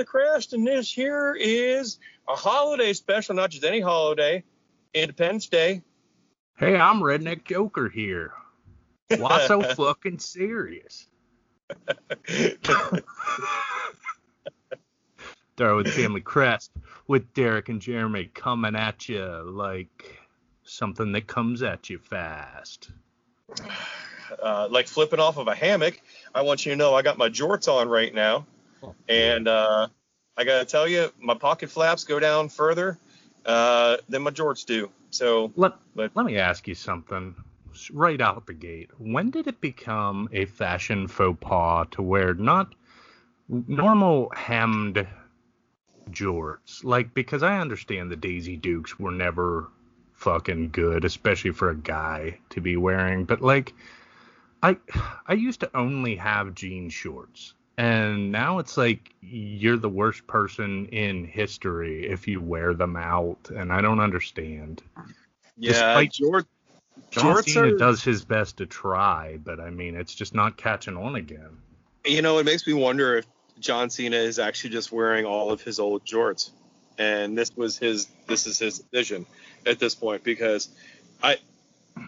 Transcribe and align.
Family 0.00 0.06
Crest, 0.06 0.54
and 0.54 0.66
this 0.66 0.90
here 0.90 1.36
is 1.38 1.98
a 2.26 2.34
holiday 2.34 2.94
special, 2.94 3.34
not 3.34 3.50
just 3.50 3.64
any 3.64 3.80
holiday, 3.80 4.42
Independence 4.94 5.46
Day. 5.48 5.82
Hey, 6.56 6.74
I'm 6.74 7.00
Redneck 7.00 7.44
Joker 7.44 7.90
here. 7.90 8.32
Why 9.18 9.46
so 9.46 9.60
fucking 9.74 10.20
serious? 10.20 11.06
Darwin 15.56 15.84
Family 15.84 16.22
Crest 16.22 16.70
with 17.06 17.34
Derek 17.34 17.68
and 17.68 17.82
Jeremy 17.82 18.30
coming 18.32 18.76
at 18.76 19.06
you 19.06 19.42
like 19.44 20.18
something 20.64 21.12
that 21.12 21.26
comes 21.26 21.62
at 21.62 21.90
you 21.90 21.98
fast. 21.98 22.90
Uh, 24.42 24.66
like 24.70 24.88
flipping 24.88 25.20
off 25.20 25.36
of 25.36 25.46
a 25.46 25.54
hammock. 25.54 26.00
I 26.34 26.40
want 26.40 26.64
you 26.64 26.72
to 26.72 26.76
know 26.76 26.94
I 26.94 27.02
got 27.02 27.18
my 27.18 27.28
jorts 27.28 27.68
on 27.68 27.90
right 27.90 28.14
now, 28.14 28.46
and 29.08 29.48
uh, 29.48 29.88
I 30.36 30.44
gotta 30.44 30.64
tell 30.64 30.88
you, 30.88 31.10
my 31.20 31.34
pocket 31.34 31.70
flaps 31.70 32.04
go 32.04 32.18
down 32.20 32.48
further 32.48 32.98
uh, 33.46 33.96
than 34.08 34.22
my 34.22 34.30
jorts 34.30 34.64
do. 34.64 34.90
So 35.10 35.52
Let, 35.56 35.72
But- 35.94 36.12
let 36.14 36.26
me 36.26 36.38
ask 36.38 36.66
you 36.68 36.74
something 36.74 37.34
right 37.92 38.20
out 38.20 38.46
the 38.46 38.54
gate. 38.54 38.90
When 38.98 39.30
did 39.30 39.46
it 39.46 39.60
become 39.60 40.28
a 40.32 40.44
fashion 40.44 41.08
faux 41.08 41.38
pas 41.40 41.86
to 41.92 42.02
wear 42.02 42.34
not 42.34 42.74
normal 43.48 44.30
hemmed 44.34 45.06
jorts? 46.10 46.84
Like, 46.84 47.14
because 47.14 47.42
I 47.42 47.58
understand 47.58 48.10
the 48.10 48.16
Daisy 48.16 48.56
Dukes 48.56 48.98
were 48.98 49.12
never 49.12 49.68
fucking 50.14 50.70
good, 50.70 51.04
especially 51.04 51.52
for 51.52 51.70
a 51.70 51.76
guy 51.76 52.38
to 52.50 52.60
be 52.60 52.76
wearing, 52.76 53.24
but 53.24 53.40
like, 53.40 53.72
I 54.62 54.76
I 55.26 55.32
used 55.34 55.60
to 55.60 55.70
only 55.74 56.16
have 56.16 56.54
jean 56.54 56.90
shorts. 56.90 57.54
And 57.80 58.30
now 58.30 58.58
it's 58.58 58.76
like 58.76 59.10
you're 59.22 59.78
the 59.78 59.88
worst 59.88 60.26
person 60.26 60.84
in 60.88 61.24
history 61.24 62.06
if 62.06 62.28
you 62.28 62.38
wear 62.38 62.74
them 62.74 62.94
out, 62.94 63.48
and 63.48 63.72
I 63.72 63.80
don't 63.80 64.00
understand. 64.00 64.82
yeah, 65.56 65.72
Despite- 65.72 66.12
jort, 66.12 66.44
John 67.10 67.42
Cena 67.42 67.68
are. 67.72 67.78
does 67.78 68.04
his 68.04 68.22
best 68.22 68.58
to 68.58 68.66
try, 68.66 69.38
but 69.42 69.60
I 69.60 69.70
mean, 69.70 69.96
it's 69.96 70.14
just 70.14 70.34
not 70.34 70.58
catching 70.58 70.98
on 70.98 71.14
again. 71.14 71.56
You 72.04 72.20
know, 72.20 72.36
it 72.36 72.44
makes 72.44 72.66
me 72.66 72.74
wonder 72.74 73.16
if 73.16 73.26
John 73.60 73.88
Cena 73.88 74.16
is 74.16 74.38
actually 74.38 74.70
just 74.70 74.92
wearing 74.92 75.24
all 75.24 75.50
of 75.50 75.62
his 75.62 75.80
old 75.80 76.04
jorts, 76.04 76.50
and 76.98 77.36
this 77.38 77.50
was 77.56 77.78
his 77.78 78.08
this 78.26 78.46
is 78.46 78.58
his 78.58 78.84
vision 78.92 79.24
at 79.64 79.78
this 79.78 79.94
point 79.94 80.22
because 80.22 80.68
I 81.22 81.38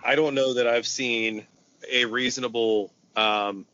I 0.04 0.16
don't 0.16 0.34
know 0.34 0.52
that 0.52 0.66
I've 0.66 0.86
seen 0.86 1.46
a 1.90 2.04
reasonable 2.04 2.92
um, 3.16 3.64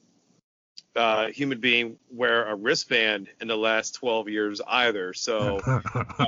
uh, 0.97 1.29
human 1.29 1.61
being 1.61 1.97
wear 2.11 2.47
a 2.47 2.55
wristband 2.55 3.29
in 3.41 3.49
the 3.49 3.57
last 3.57 3.93
12 3.97 4.29
years 4.29 4.61
either. 4.67 5.15
So 5.15 5.61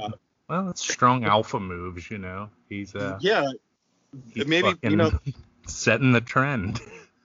well, 0.49 0.71
it's 0.71 0.81
strong 0.81 1.25
alpha 1.25 1.61
moves, 1.61 2.11
you 2.11 2.19
know. 2.19 2.51
He's 2.69 2.95
uh, 2.95 3.19
yeah, 3.21 3.47
he's 4.33 4.47
maybe, 4.47 4.75
you 4.83 4.97
know- 4.97 5.13
setting 5.67 6.13
the 6.13 6.21
trend. 6.21 6.81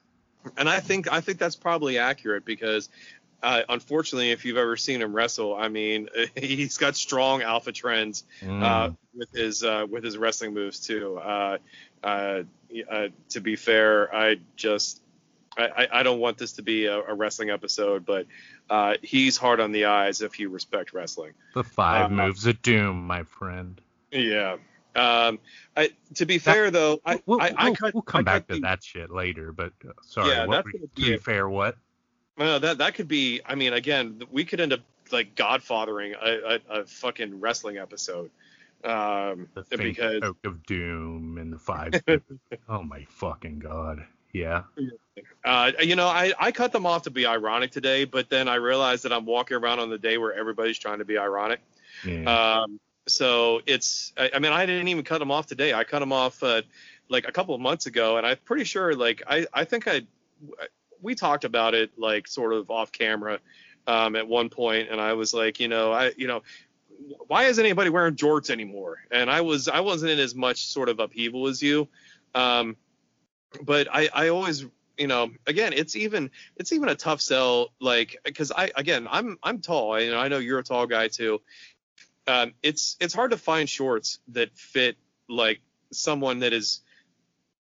and 0.58 0.70
I 0.70 0.80
think 0.80 1.12
I 1.12 1.22
think 1.22 1.40
that's 1.40 1.56
probably 1.56 1.98
accurate 1.98 2.46
because 2.46 2.90
uh, 3.44 3.62
unfortunately, 3.70 4.32
if 4.32 4.44
you've 4.46 4.58
ever 4.58 4.76
seen 4.76 5.02
him 5.02 5.16
wrestle, 5.16 5.56
I 5.56 5.68
mean, 5.68 6.10
he's 6.36 6.78
got 6.78 6.96
strong 6.96 7.44
alpha 7.44 7.72
trends 7.72 8.24
uh, 8.42 8.46
Mm. 8.46 8.96
with 9.14 9.30
his 9.34 9.64
uh, 9.64 9.86
with 9.90 10.04
his 10.04 10.18
wrestling 10.18 10.54
moves 10.54 10.80
too. 10.80 11.18
Uh, 11.18 11.58
uh, 12.04 12.44
uh, 12.90 13.08
to 13.30 13.42
be 13.42 13.56
fair, 13.56 14.14
I 14.16 14.38
just 14.56 15.02
I, 15.58 15.88
I- 15.92 16.04
don't 16.04 16.20
want 16.20 16.38
this 16.38 16.54
to 16.54 16.62
be 16.62 16.86
a, 16.86 17.00
a 17.00 17.14
wrestling 17.14 17.50
episode, 17.50 18.06
but 18.06 18.26
uh, 18.70 18.96
he's 19.02 19.38
hard 19.38 19.60
on 19.60 19.72
the 19.72 19.86
eyes 19.86 20.22
if 20.22 20.40
you 20.40 20.50
respect 20.50 20.94
wrestling. 20.94 21.34
the 21.54 21.64
five 21.64 22.12
uh, 22.12 22.16
moves 22.16 22.46
of 22.46 22.62
doom, 22.62 23.06
my 23.08 23.24
friend. 23.24 23.80
Yeah. 24.12 24.58
Um, 24.96 25.40
I, 25.76 25.90
to 26.16 26.26
be 26.26 26.38
fair 26.38 26.72
though, 26.72 27.00
I, 27.06 27.22
we'll, 27.26 27.42
I, 27.42 27.54
I 27.58 27.66
we'll- 27.66 27.76
cut, 27.76 27.94
we'll 27.94 28.02
come 28.04 28.24
back 28.24 28.48
to 28.48 28.56
the- 28.56 28.62
that 28.62 28.84
shit 28.84 29.10
later, 29.12 29.52
but 29.52 29.74
uh, 29.88 29.92
sorry. 30.04 30.30
Yeah, 30.30 30.46
what 30.46 30.66
gonna 30.66 30.88
be 30.96 31.18
fair, 31.18 31.48
what? 31.50 31.76
Well, 32.38 32.60
that 32.60 32.80
that 32.80 32.96
could 32.96 33.08
be. 33.08 33.40
I 33.46 33.56
mean, 33.56 33.72
again, 33.74 34.22
we 34.32 34.44
could 34.44 34.60
end 34.60 34.74
up 34.74 34.82
like 35.12 35.36
Godfathering 35.36 36.14
a, 36.22 36.60
a, 36.70 36.82
a 36.82 36.86
fucking 36.86 37.40
wrestling 37.40 37.78
episode. 37.78 38.30
Um, 38.84 39.48
The 39.54 39.78
because 39.78 40.22
of 40.44 40.64
doom 40.66 41.38
and 41.38 41.54
the 41.54 41.58
five. 41.60 41.94
oh 42.70 42.84
my 42.84 43.06
fucking 43.10 43.60
god. 43.60 44.06
Yeah. 44.36 44.64
uh, 45.46 45.72
you 45.82 45.96
know, 45.96 46.08
I, 46.08 46.34
I 46.38 46.52
cut 46.52 46.74
them 46.74 46.86
off 46.86 47.04
to 47.04 47.10
be 47.10 47.26
ironic 47.26 47.72
today, 47.72 48.04
but 48.04 48.30
then 48.30 48.50
I 48.50 48.56
realized 48.56 49.04
that 49.04 49.14
I'm 49.14 49.26
walking 49.26 49.56
around 49.56 49.80
on 49.80 49.90
the 49.90 49.98
day 49.98 50.18
where 50.18 50.34
everybody's 50.34 50.78
trying 50.78 51.00
to 51.00 51.06
be 51.06 51.18
ironic. 51.18 51.62
Yeah. 52.06 52.64
Um, 52.64 52.82
so 53.08 53.62
it's, 53.66 54.12
I, 54.18 54.32
I 54.36 54.40
mean, 54.40 54.52
I 54.52 54.66
didn't 54.66 54.90
even 54.90 55.06
cut 55.06 55.20
them 55.20 55.32
off 55.32 55.48
today. 55.48 55.74
I 55.74 55.86
cut 55.86 56.00
them 56.00 56.12
off 56.12 56.44
uh, 56.44 56.64
like 57.08 57.26
a 57.26 57.32
couple 57.32 57.56
of 57.56 57.62
months 57.62 57.86
ago, 57.86 58.18
and 58.18 58.28
I'm 58.28 58.36
pretty 58.44 58.66
sure, 58.66 58.94
like, 58.94 59.24
I, 59.26 59.48
I 59.54 59.64
think 59.64 59.88
I, 59.88 60.02
we 61.02 61.16
talked 61.16 61.46
about 61.46 61.74
it 61.74 61.92
like 61.98 62.28
sort 62.28 62.52
of 62.52 62.70
off 62.70 62.92
camera 62.92 63.40
um, 63.88 64.18
at 64.18 64.28
one 64.28 64.50
point, 64.50 64.90
and 64.92 65.00
I 65.00 65.14
was 65.14 65.34
like, 65.34 65.62
you 65.62 65.70
know, 65.70 65.94
I, 65.94 66.12
you 66.18 66.28
know, 66.28 66.44
why 67.28 67.46
isn't 67.46 67.64
anybody 67.64 67.90
wearing 67.90 68.16
jorts 68.16 68.50
anymore? 68.50 68.98
And 69.12 69.30
I 69.30 69.42
was, 69.42 69.70
I 69.70 69.80
wasn't 69.80 70.12
in 70.12 70.20
as 70.20 70.36
much 70.36 70.66
sort 70.68 70.90
of 70.90 71.00
upheaval 71.00 71.48
as 71.48 71.62
you, 71.62 71.88
um, 72.34 72.76
but 73.62 73.88
I, 73.92 74.10
I 74.14 74.28
always, 74.30 74.66
you 74.98 75.08
know, 75.08 75.32
again, 75.46 75.74
it's 75.74 75.96
even, 75.96 76.32
it's 76.56 76.72
even 76.72 76.90
a 76.90 76.96
tough 76.96 77.22
sell, 77.22 77.74
like, 77.80 78.18
because 78.24 78.52
I, 78.52 78.72
again, 78.76 79.08
I'm, 79.10 79.38
I'm 79.44 79.60
tall, 79.60 79.94
I, 79.94 80.10
I 80.12 80.28
know 80.28 80.38
you're 80.38 80.60
a 80.60 80.64
tall 80.64 80.88
guy 80.88 81.08
too 81.08 81.42
um, 82.28 82.54
it's 82.64 82.98
it's 83.00 83.14
hard 83.14 83.32
to 83.32 83.38
find 83.38 83.70
shorts 83.70 84.20
that 84.30 84.56
fit 84.58 84.98
like 85.30 85.62
someone 85.92 86.40
that 86.40 86.54
is 86.54 86.82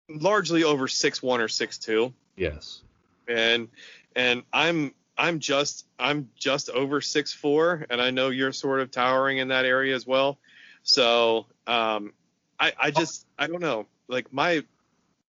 largely 0.09 0.65
over 0.65 0.89
six 0.89 1.23
one 1.23 1.41
or 1.41 1.49
six 1.49 1.79
two, 1.79 2.13
yes. 2.37 2.83
and 3.27 3.69
and 4.15 4.43
I'm 4.53 4.95
I'm 5.19 5.41
just 5.41 5.87
I'm 5.99 6.31
just 6.37 6.71
over 6.71 7.01
six 7.01 7.33
four, 7.33 7.87
and 7.91 8.01
I 8.01 8.11
know 8.11 8.31
you're 8.31 8.53
sort 8.53 8.81
of 8.81 8.91
towering 8.91 9.39
in 9.39 9.49
that 9.49 9.65
area 9.65 9.95
as 9.95 10.07
well. 10.07 10.39
So 10.83 11.47
um, 11.67 12.13
I 12.59 12.73
I 12.79 12.91
just 12.91 13.27
I 13.39 13.49
don't 13.49 13.61
know 13.61 13.87
like 14.09 14.33
my 14.33 14.63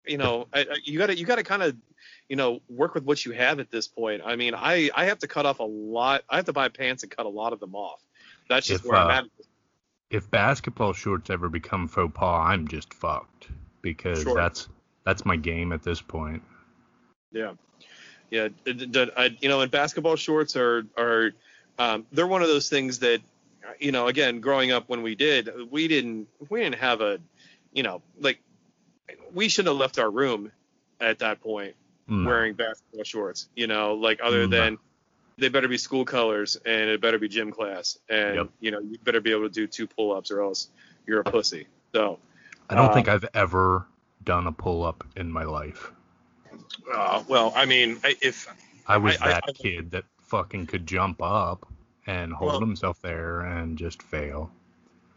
you 0.08 0.18
know 0.18 0.48
I, 0.54 0.62
I, 0.62 0.76
you 0.84 0.98
gotta 0.98 1.18
you 1.18 1.26
gotta 1.26 1.44
kind 1.44 1.64
of 1.64 1.76
you 2.30 2.36
know 2.36 2.62
work 2.70 2.96
with 2.96 3.04
what 3.04 3.26
you 3.26 3.32
have 3.34 3.60
at 3.60 3.72
this 3.72 3.88
point. 3.88 4.22
I 4.26 4.36
mean 4.36 4.54
I 4.56 4.90
I 4.96 5.06
have 5.06 5.20
to 5.20 5.28
cut 5.28 5.46
off 5.46 5.60
a 5.60 5.64
lot. 5.64 6.24
I 6.30 6.38
have 6.38 6.46
to 6.46 6.54
buy 6.54 6.70
pants 6.70 7.04
and 7.04 7.12
cut 7.12 7.26
a 7.26 7.30
lot 7.30 7.54
of 7.54 7.60
them 7.60 7.76
off. 7.76 8.02
That's 8.50 8.68
just 8.68 8.84
If, 8.84 8.90
where 8.90 9.00
I'm 9.00 9.10
uh, 9.10 9.18
at. 9.20 9.26
If 10.10 10.32
basketball 10.32 10.94
shorts 10.94 11.30
ever 11.30 11.50
become 11.50 11.88
faux 11.88 12.14
pas, 12.14 12.50
I'm 12.50 12.68
just 12.68 12.94
fucked 12.94 13.50
because 13.82 14.24
Sure. 14.24 14.36
that's 14.36 14.70
that's 15.04 15.26
my 15.26 15.36
game 15.36 15.72
at 15.72 15.84
this 15.84 16.02
point. 16.02 16.44
Yeah, 17.32 17.54
yeah. 18.30 18.50
I, 18.66 19.36
you 19.40 19.50
know, 19.50 19.62
and 19.62 19.72
basketball 19.72 20.16
shorts 20.16 20.56
are 20.56 20.86
are 20.98 21.32
um, 21.80 22.06
they're 22.12 22.28
one 22.28 22.42
of 22.42 22.48
those 22.48 22.70
things 22.70 23.00
that 23.00 23.22
you 23.80 23.92
know. 23.92 24.08
Again, 24.08 24.42
growing 24.42 24.72
up 24.72 24.90
when 24.90 25.02
we 25.04 25.16
did, 25.16 25.50
we 25.70 25.88
didn't 25.88 26.28
we 26.50 26.62
didn't 26.62 26.80
have 26.80 27.02
a 27.02 27.20
you 27.74 27.84
know 27.84 28.02
like 28.20 28.40
we 29.34 29.50
shouldn't 29.50 29.74
have 29.74 29.80
left 29.80 30.00
our 30.00 30.10
room 30.10 30.52
at 31.00 31.20
that 31.20 31.42
point 31.42 31.76
No. 32.08 32.28
wearing 32.28 32.54
basketball 32.54 33.04
shorts. 33.04 33.50
You 33.56 33.68
know, 33.68 33.94
like 33.96 34.20
other 34.24 34.48
No. 34.48 34.58
than 34.58 34.78
they 35.38 35.50
better 35.50 35.68
be 35.68 35.78
school 35.78 36.04
colors 36.06 36.56
and 36.66 36.90
it 36.90 37.00
better 37.02 37.20
be 37.20 37.28
gym 37.28 37.52
class 37.52 38.00
and 38.10 38.36
Yep. 38.36 38.50
you 38.60 38.72
know 38.72 38.80
you 38.80 38.98
better 39.04 39.22
be 39.22 39.32
able 39.32 39.44
to 39.44 39.50
do 39.50 39.68
two 39.68 39.86
pull 39.88 40.12
ups 40.16 40.32
or 40.32 40.42
else 40.42 40.70
you're 41.06 41.20
a 41.22 41.24
pussy. 41.24 41.68
So. 41.94 42.20
I 42.70 42.76
don't 42.76 42.90
uh, 42.90 42.94
think 42.94 43.08
I've 43.08 43.26
ever 43.34 43.86
done 44.24 44.48
a 44.48 44.52
pull 44.52 44.84
up 44.84 45.06
in 45.16 45.32
my 45.32 45.44
life. 45.44 45.92
Uh, 46.94 47.24
well, 47.28 47.54
I 47.56 47.66
mean, 47.66 48.00
I- 48.04 48.18
if 48.22 48.48
I 48.88 48.98
was 48.98 49.18
I- 49.22 49.28
that 49.30 49.44
I- 49.48 49.52
kid 49.54 49.92
that 49.92 50.04
fucking 50.24 50.66
could 50.68 50.86
jump 50.88 51.22
up 51.22 51.66
and 52.06 52.34
hold 52.34 52.52
Well- 52.54 52.60
himself 52.60 53.02
there 53.02 53.42
and 53.42 53.78
just 53.78 54.02
fail. 54.02 54.52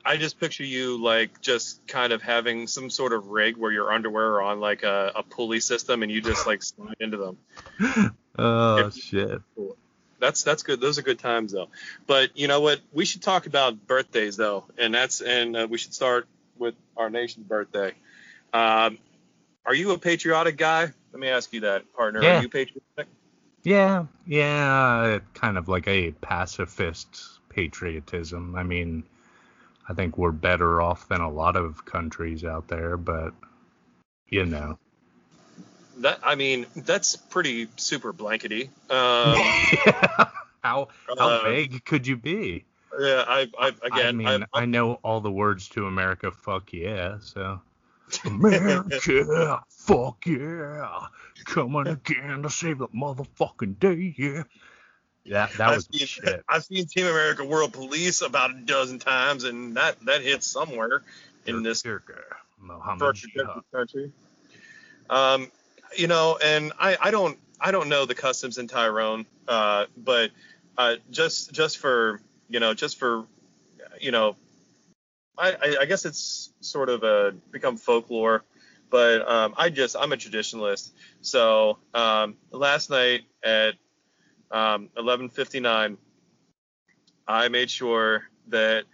I 0.05 0.17
just 0.17 0.41
picture 0.41 0.65
you 0.65 1.03
like 1.03 1.41
just 1.41 1.87
kind 1.87 2.13
of 2.13 2.23
having 2.23 2.67
some 2.67 2.89
sort 2.91 3.13
of 3.13 3.29
rig 3.29 3.57
where 3.57 3.71
your 3.71 3.93
underwear 3.93 4.27
are 4.35 4.43
on 4.43 4.61
like 4.61 4.83
a, 4.83 5.13
a 5.17 5.23
pulley 5.23 5.61
system 5.61 6.03
and 6.03 6.11
you 6.11 6.21
just 6.21 6.47
like 6.47 6.63
slide 6.63 6.97
into 7.01 7.17
them. 7.79 8.15
Oh 8.39 8.87
If- 8.87 8.95
shit. 8.95 9.43
That's 10.19 10.43
that's 10.45 10.63
good. 10.63 10.81
Those 10.81 10.99
are 10.99 11.03
good 11.03 11.19
times 11.19 11.53
though. 11.53 11.69
But 12.07 12.37
you 12.37 12.47
know 12.47 12.61
what? 12.61 12.81
We 12.93 13.05
should 13.05 13.23
talk 13.23 13.47
about 13.47 13.87
birthdays 13.87 14.37
though, 14.37 14.65
and 14.79 14.95
that's 14.95 15.21
and 15.23 15.57
uh, 15.57 15.67
we 15.69 15.79
should 15.79 15.95
start 15.95 16.27
with 16.59 16.75
our 16.97 17.09
nation's 17.11 17.47
birthday. 17.47 17.93
Um, 18.53 18.99
are 19.65 19.75
you 19.75 19.93
a 19.93 19.99
patriotic 19.99 20.57
guy? 20.57 20.93
Let 21.13 21.21
me 21.21 21.29
ask 21.29 21.53
you 21.53 21.61
that, 21.63 21.91
partner. 21.95 22.23
Yeah. 22.23 22.39
Are 22.39 22.43
you 22.43 22.49
patriotic? 22.49 23.09
Yeah, 23.63 24.07
yeah, 24.27 25.19
kind 25.35 25.59
of 25.59 25.69
like 25.69 25.89
a 25.89 26.13
pacifist 26.13 27.41
patriotism. 27.49 28.57
I 28.57 28.63
mean, 28.63 29.05
I 29.91 29.93
think 29.93 30.17
we're 30.17 30.31
better 30.31 30.81
off 30.81 31.09
than 31.09 31.21
a 31.21 31.29
lot 31.29 31.57
of 31.57 31.85
countries 31.85 32.45
out 32.45 32.69
there, 32.69 32.97
but 32.97 33.35
you 34.29 34.47
know, 34.47 34.79
that 35.99 36.21
I 36.23 36.37
mean 36.37 36.67
that's 36.77 37.17
pretty 37.17 37.67
super 37.75 38.13
blankety. 38.13 38.71
Um, 38.89 39.35
how 39.83 40.31
how 40.63 40.89
Uh, 41.09 41.43
vague 41.43 41.85
could 41.85 42.07
you 42.07 42.17
be? 42.17 42.65
yeah, 43.01 43.25
I, 43.27 43.49
I 43.59 43.69
again, 43.83 44.07
I 44.07 44.13
mean, 44.13 44.47
I, 44.55 44.61
I 44.61 44.65
know 44.65 45.01
all 45.03 45.21
the 45.21 45.33
words 45.33 45.69
to 45.71 45.87
America. 45.87 46.31
Fuck 46.31 46.73
yeah. 46.73 47.19
So. 47.21 47.61
America, 48.25 49.63
fuck 49.69 50.27
yeah, 50.27 51.07
coming 51.45 51.87
again 51.87 52.43
to 52.43 52.51
save 52.51 52.79
the 52.79 52.89
motherfucking 52.89 53.79
day, 53.79 54.15
yeah. 54.17 54.43
That 55.27 55.53
that 55.55 55.69
I've 55.69 55.77
was 55.77 55.89
seen, 55.93 56.07
shit. 56.07 56.45
I've 56.49 56.65
seen 56.65 56.87
Team 56.87 57.07
America 57.07 57.45
World 57.45 57.73
Police 57.73 58.23
about 58.23 58.51
a 58.51 58.55
dozen 58.55 58.99
times, 58.99 59.45
and 59.45 59.77
that 59.77 60.01
that 60.07 60.23
hits 60.23 60.47
somewhere 60.47 61.03
in 61.47 61.63
this 61.63 61.85
Muhammad 62.59 63.17
country. 63.73 64.13
Um, 65.09 65.51
you 65.97 66.07
know, 66.07 66.39
and 66.43 66.73
I, 66.79 66.97
I 67.01 67.11
don't 67.11 67.39
I 67.61 67.71
don't 67.71 67.89
know 67.89 68.07
the 68.07 68.15
customs 68.15 68.59
in 68.59 68.67
Tyrone, 68.67 69.27
uh, 69.47 69.87
but 69.97 70.31
uh, 70.79 70.97
just 71.11 71.53
just 71.53 71.79
for 71.79 72.21
you 72.49 72.61
know 72.61 72.75
just 72.75 72.99
for 72.99 73.27
you 74.01 74.11
know, 74.11 74.37
I, 75.37 75.53
I, 75.53 75.77
I 75.83 75.85
guess 75.85 76.05
it's 76.05 76.53
sort 76.61 76.89
of 76.89 77.03
a 77.03 77.35
become 77.51 77.77
folklore, 77.77 78.45
but 78.91 79.29
um, 79.29 79.55
I 79.57 79.71
just 79.71 79.97
I'm 79.99 80.13
a 80.13 80.17
traditionalist. 80.17 80.91
So 81.21 81.79
um, 81.95 82.37
last 82.51 82.91
night 82.91 83.23
at 83.43 83.75
um, 84.51 84.89
11:59, 84.97 85.97
I 87.27 87.49
made 87.49 87.71
sure 87.71 88.25
that 88.49 88.85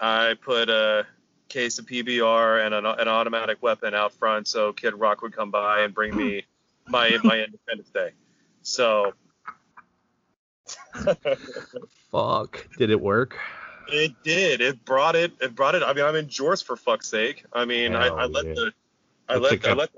I 0.00 0.34
put 0.40 0.68
a 0.68 1.06
case 1.48 1.78
of 1.78 1.86
PBR 1.86 2.64
and 2.66 2.74
an, 2.74 2.84
an 2.84 3.08
automatic 3.08 3.62
weapon 3.62 3.94
out 3.94 4.12
front 4.12 4.46
so 4.46 4.72
Kid 4.72 4.94
Rock 4.94 5.22
would 5.22 5.34
come 5.34 5.50
by 5.50 5.80
and 5.80 5.94
bring 5.94 6.14
me 6.14 6.44
my 6.88 7.18
my 7.24 7.38
Independence 7.44 7.90
Day. 7.90 8.10
So 8.62 9.14
Fuck. 12.10 12.66
Did 12.76 12.90
it 12.90 13.00
work? 13.00 13.38
it 13.90 14.12
did. 14.22 14.60
It 14.60 14.84
brought 14.84 15.16
it. 15.16 15.32
It 15.40 15.54
brought 15.54 15.74
it. 15.74 15.82
I 15.82 15.92
mean, 15.92 16.04
I'm 16.04 16.16
in 16.16 16.26
Jorts 16.26 16.62
for 16.62 16.76
fuck's 16.76 17.08
sake. 17.08 17.44
I 17.52 17.64
mean, 17.64 17.94
I, 17.94 18.08
I 18.08 18.26
let 18.26 18.46
yeah. 18.46 18.54
the 18.54 18.72
I 19.28 19.36
Looks 19.36 19.42
let 19.42 19.50
like 19.52 19.66
I 19.66 19.70
a- 19.70 19.74
let 19.74 19.90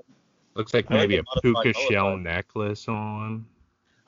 Looks 0.53 0.73
like 0.73 0.91
I 0.91 0.95
maybe 0.95 1.17
a 1.17 1.21
a 1.21 1.41
puka 1.41 1.73
shell 1.73 2.17
necklace 2.17 2.87
on. 2.87 3.45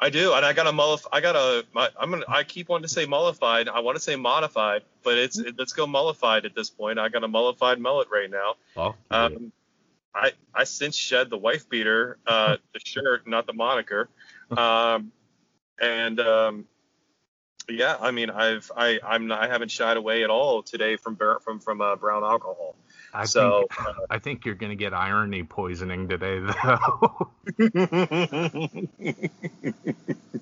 I 0.03 0.09
do, 0.09 0.33
and 0.33 0.45
I 0.45 0.51
got 0.51 0.67
a 0.67 0.71
mullif. 0.71 1.05
I 1.13 1.21
got 1.21 1.37
a. 1.37 1.65
My, 1.71 1.89
I'm 1.97 2.09
gonna. 2.09 2.25
I 2.27 2.43
keep 2.43 2.67
wanting 2.67 2.83
to 2.83 2.93
say 2.93 3.05
mollified. 3.05 3.69
I 3.69 3.79
want 3.79 3.95
to 3.95 4.03
say 4.03 4.17
modified, 4.17 4.81
but 5.01 5.17
it's. 5.17 5.39
It, 5.39 5.55
let's 5.57 5.71
go 5.71 5.87
mollified 5.87 6.43
at 6.43 6.53
this 6.53 6.69
point. 6.69 6.99
I 6.99 7.07
got 7.07 7.23
a 7.23 7.27
mollified 7.29 7.79
mullet 7.79 8.09
right 8.11 8.29
now. 8.29 8.55
Fuck. 8.75 8.97
Um, 9.09 9.53
I 10.13 10.33
I 10.53 10.65
since 10.65 10.97
shed 10.97 11.29
the 11.29 11.37
wife 11.37 11.69
beater, 11.69 12.17
uh, 12.27 12.57
the 12.73 12.81
shirt, 12.83 13.25
not 13.25 13.47
the 13.47 13.53
moniker. 13.53 14.09
Um, 14.51 15.13
and 15.81 16.19
um, 16.19 16.65
yeah, 17.69 17.95
I 17.97 18.11
mean, 18.11 18.29
I've 18.29 18.69
I 18.75 18.99
I'm 19.05 19.27
not, 19.27 19.41
I 19.41 19.47
haven't 19.47 19.71
shied 19.71 19.95
away 19.95 20.25
at 20.25 20.29
all 20.29 20.63
today 20.63 20.97
from 20.97 21.15
from 21.15 21.61
from 21.61 21.79
uh, 21.79 21.95
brown 21.95 22.25
alcohol. 22.25 22.75
I 23.13 23.25
so. 23.25 23.67
think 23.69 24.07
I 24.09 24.19
think 24.19 24.45
you're 24.45 24.55
gonna 24.55 24.75
get 24.75 24.93
irony 24.93 25.43
poisoning 25.43 26.09
today 26.09 26.39
though. 26.39 27.29
uh, 27.75 28.67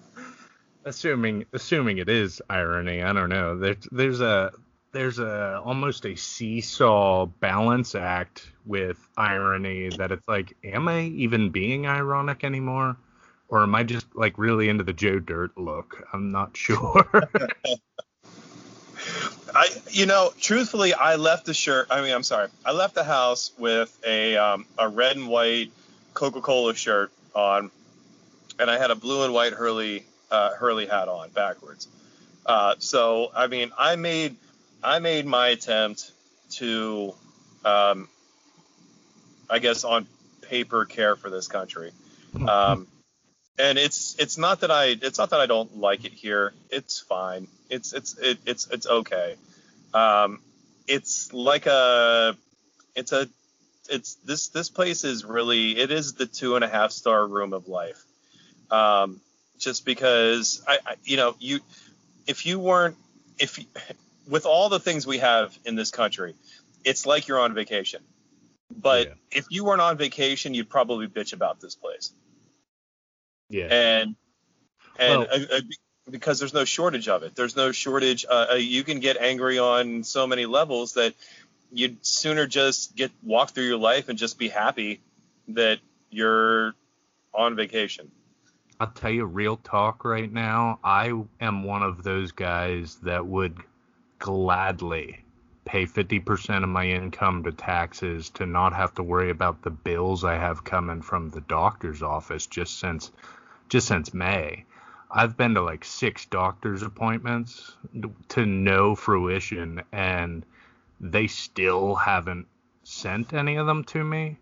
assuming 0.86 1.46
assuming 1.54 1.98
it 1.98 2.10
is 2.10 2.42
irony, 2.50 3.04
I 3.04 3.14
don't 3.14 3.30
know. 3.30 3.58
There's 3.58 3.88
there's 3.92 4.22
a 4.22 4.52
there's 4.94 5.20
a 5.20 5.62
almost 5.64 6.06
a 6.06 6.16
seesaw 6.16 7.26
balance 7.26 7.96
act 7.96 8.52
with 8.66 8.98
irony 9.18 9.90
that 9.98 10.12
it's 10.12 10.28
like, 10.28 10.56
am 10.64 10.88
I 10.88 11.02
even 11.02 11.50
being 11.50 11.88
ironic 11.88 12.44
anymore? 12.44 12.98
Or 13.48 13.64
am 13.64 13.76
I 13.76 13.84
just 13.84 14.08
like 14.16 14.38
really 14.38 14.70
into 14.70 14.84
the 14.84 14.94
Joe 14.94 15.20
Dirt 15.20 15.58
look? 15.58 16.08
I'm 16.14 16.32
not 16.32 16.56
sure. 16.56 17.06
I, 19.54 19.68
you 19.90 20.06
know, 20.06 20.32
truthfully, 20.40 20.94
I 20.94 21.16
left 21.16 21.46
the 21.46 21.54
shirt. 21.54 21.88
I 21.90 22.02
mean, 22.02 22.14
I'm 22.14 22.24
sorry. 22.24 22.50
I 22.66 22.72
left 22.72 22.96
the 22.96 23.04
house 23.04 23.52
with 23.58 23.98
a 24.06 24.38
um, 24.38 24.66
a 24.78 24.88
red 24.88 25.16
and 25.16 25.28
white 25.28 25.72
Coca-Cola 26.14 26.76
shirt 26.76 27.12
on, 27.36 27.72
and 28.60 28.70
I 28.70 28.78
had 28.78 28.92
a 28.92 28.96
blue 28.96 29.24
and 29.24 29.34
white 29.34 29.54
Hurley 29.54 30.06
uh, 30.30 30.54
Hurley 30.56 30.86
hat 30.86 31.08
on 31.08 31.30
backwards. 31.30 31.88
Uh, 32.46 32.76
so, 32.80 33.32
I 33.36 33.48
mean, 33.48 33.72
I 33.78 33.96
made 33.96 34.36
I 34.84 35.00
made 35.00 35.26
my 35.26 35.50
attempt 35.50 36.12
to, 36.52 37.14
um, 37.64 38.10
I 39.50 39.60
guess, 39.60 39.84
on 39.84 40.08
paper, 40.42 40.86
care 40.86 41.16
for 41.16 41.30
this 41.30 41.48
country. 41.48 41.92
Um, 42.48 42.88
and 43.60 43.78
it's 43.78 44.16
it's 44.20 44.38
not 44.38 44.62
that 44.62 44.72
I 44.72 44.86
it's 45.02 45.18
not 45.18 45.30
that 45.32 45.40
I 45.40 45.46
don't 45.46 45.78
like 45.78 46.06
it 46.06 46.14
here. 46.14 46.54
It's 46.70 47.00
fine. 47.00 47.48
It's 47.72 47.94
it's 47.94 48.18
it, 48.18 48.38
it's 48.46 48.68
it's 48.70 48.86
okay. 48.86 49.36
Um, 49.94 50.40
it's 50.88 51.34
like 51.34 51.66
a 51.66 52.36
it's 52.96 53.12
a 53.14 53.28
it's 53.90 54.16
this 54.26 54.50
this 54.50 54.70
place 54.70 55.04
is 55.04 55.26
really 55.26 55.78
it 55.78 55.90
is 55.90 56.14
the 56.14 56.26
two 56.26 56.56
and 56.56 56.64
a 56.64 56.68
half 56.68 56.92
star 56.92 57.26
room 57.26 57.54
of 57.54 57.68
life. 57.68 58.04
Um, 58.70 59.20
just 59.58 59.86
because 59.86 60.62
I, 60.68 60.80
I 60.86 60.96
you 61.04 61.18
know 61.18 61.36
you 61.40 61.62
if 62.28 62.46
you 62.46 62.60
weren't 62.60 62.98
if 63.40 63.58
you- 63.58 63.66
with 64.30 64.46
all 64.46 64.70
the 64.70 64.80
things 64.80 65.08
we 65.08 65.18
have 65.18 65.58
in 65.66 65.76
this 65.76 65.92
country, 65.92 66.36
it's 66.86 67.06
like 67.06 67.28
you're 67.28 67.40
on 67.40 67.54
vacation. 67.54 68.04
But 68.76 69.08
Yeah. 69.08 69.14
if 69.32 69.46
you 69.50 69.66
weren't 69.66 69.82
on 69.82 69.98
vacation, 69.98 70.54
you'd 70.54 70.70
probably 70.70 71.08
bitch 71.08 71.34
about 71.34 71.60
this 71.60 71.76
place 71.76 72.12
yeah. 73.50 73.66
and 73.66 74.16
and 75.00 75.20
Well- 75.20 75.28
uh, 75.32 75.56
uh, 75.58 75.62
because 76.10 76.40
there's 76.40 76.54
no 76.54 76.66
shortage 76.66 77.08
of 77.08 77.24
it. 77.24 77.36
There's 77.36 77.56
no 77.56 77.72
shortage. 77.72 78.26
Uh, 78.30 78.48
uh, 78.52 78.56
you 78.56 78.84
can 78.84 79.00
get 79.00 79.18
angry 79.18 79.60
on 79.60 80.04
so 80.04 80.28
many 80.28 80.46
levels 80.46 80.94
that 80.94 81.14
you'd 81.72 82.06
sooner 82.06 82.48
just 82.48 82.96
get 82.96 83.12
walk 83.24 83.52
through 83.52 83.66
your 83.66 83.78
life 83.78 84.10
and 84.10 84.18
just 84.18 84.38
be 84.38 84.50
happy 84.50 85.02
that 85.50 85.80
you're 86.10 86.74
on 87.34 87.56
vacation. 87.56 88.12
I'll 88.80 88.88
tell 88.88 89.12
you 89.12 89.26
real 89.26 89.58
talk 89.58 90.04
right 90.04 90.32
now. 90.32 90.80
I 90.84 91.14
am 91.40 91.64
one 91.64 91.84
of 91.84 92.04
those 92.04 92.32
guys 92.32 92.96
that 93.04 93.26
would 93.26 93.58
gladly 94.18 95.24
pay 95.66 95.86
50% 95.86 96.64
of 96.64 96.70
my 96.70 96.88
income 96.88 97.44
to 97.44 97.52
taxes 97.52 98.30
to 98.32 98.46
not 98.46 98.74
have 98.74 98.94
to 98.96 99.04
worry 99.04 99.30
about 99.30 99.62
the 99.62 99.70
bills 99.70 100.24
I 100.24 100.34
have 100.34 100.64
coming 100.64 101.02
from 101.02 101.30
the 101.30 101.42
doctor's 101.42 102.02
office 102.02 102.48
just 102.48 102.80
since 102.80 103.12
just 103.70 103.88
since 103.88 104.14
May. 104.14 104.66
I've 105.14 105.36
been 105.36 105.56
to 105.56 105.62
like 105.62 105.84
6 105.84 106.26
doctor's 106.28 106.84
appointments 106.84 107.76
to 108.30 108.46
no 108.46 108.96
fruition 108.96 109.82
and 109.92 110.46
they 111.00 111.28
still 111.28 111.96
haven't 111.96 112.48
sent 112.84 113.34
any 113.34 113.58
of 113.58 113.68
them 113.68 113.84
to 113.86 114.04
me 114.04 114.38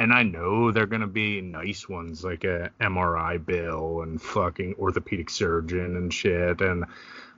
and 0.00 0.14
I 0.14 0.22
know 0.22 0.70
they're 0.70 0.86
gonna 0.86 1.06
be 1.06 1.42
nice 1.42 1.86
ones 1.86 2.24
like 2.24 2.44
a 2.44 2.70
MRI 2.80 3.44
bill 3.44 4.00
and 4.00 4.20
fucking 4.20 4.76
orthopedic 4.78 5.28
surgeon 5.28 5.94
and 5.94 6.12
shit, 6.12 6.62
and 6.62 6.86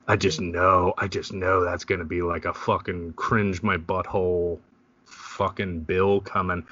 I 0.06 0.14
just 0.14 0.40
know, 0.40 0.94
I 0.96 1.08
just 1.08 1.32
know 1.32 1.64
that's 1.64 1.84
gonna 1.84 2.04
be 2.04 2.22
like 2.22 2.44
a 2.44 2.54
fucking 2.54 3.14
cringe 3.14 3.64
my 3.64 3.78
butthole 3.78 4.60
fucking 5.06 5.80
bill 5.80 6.20
coming, 6.20 6.64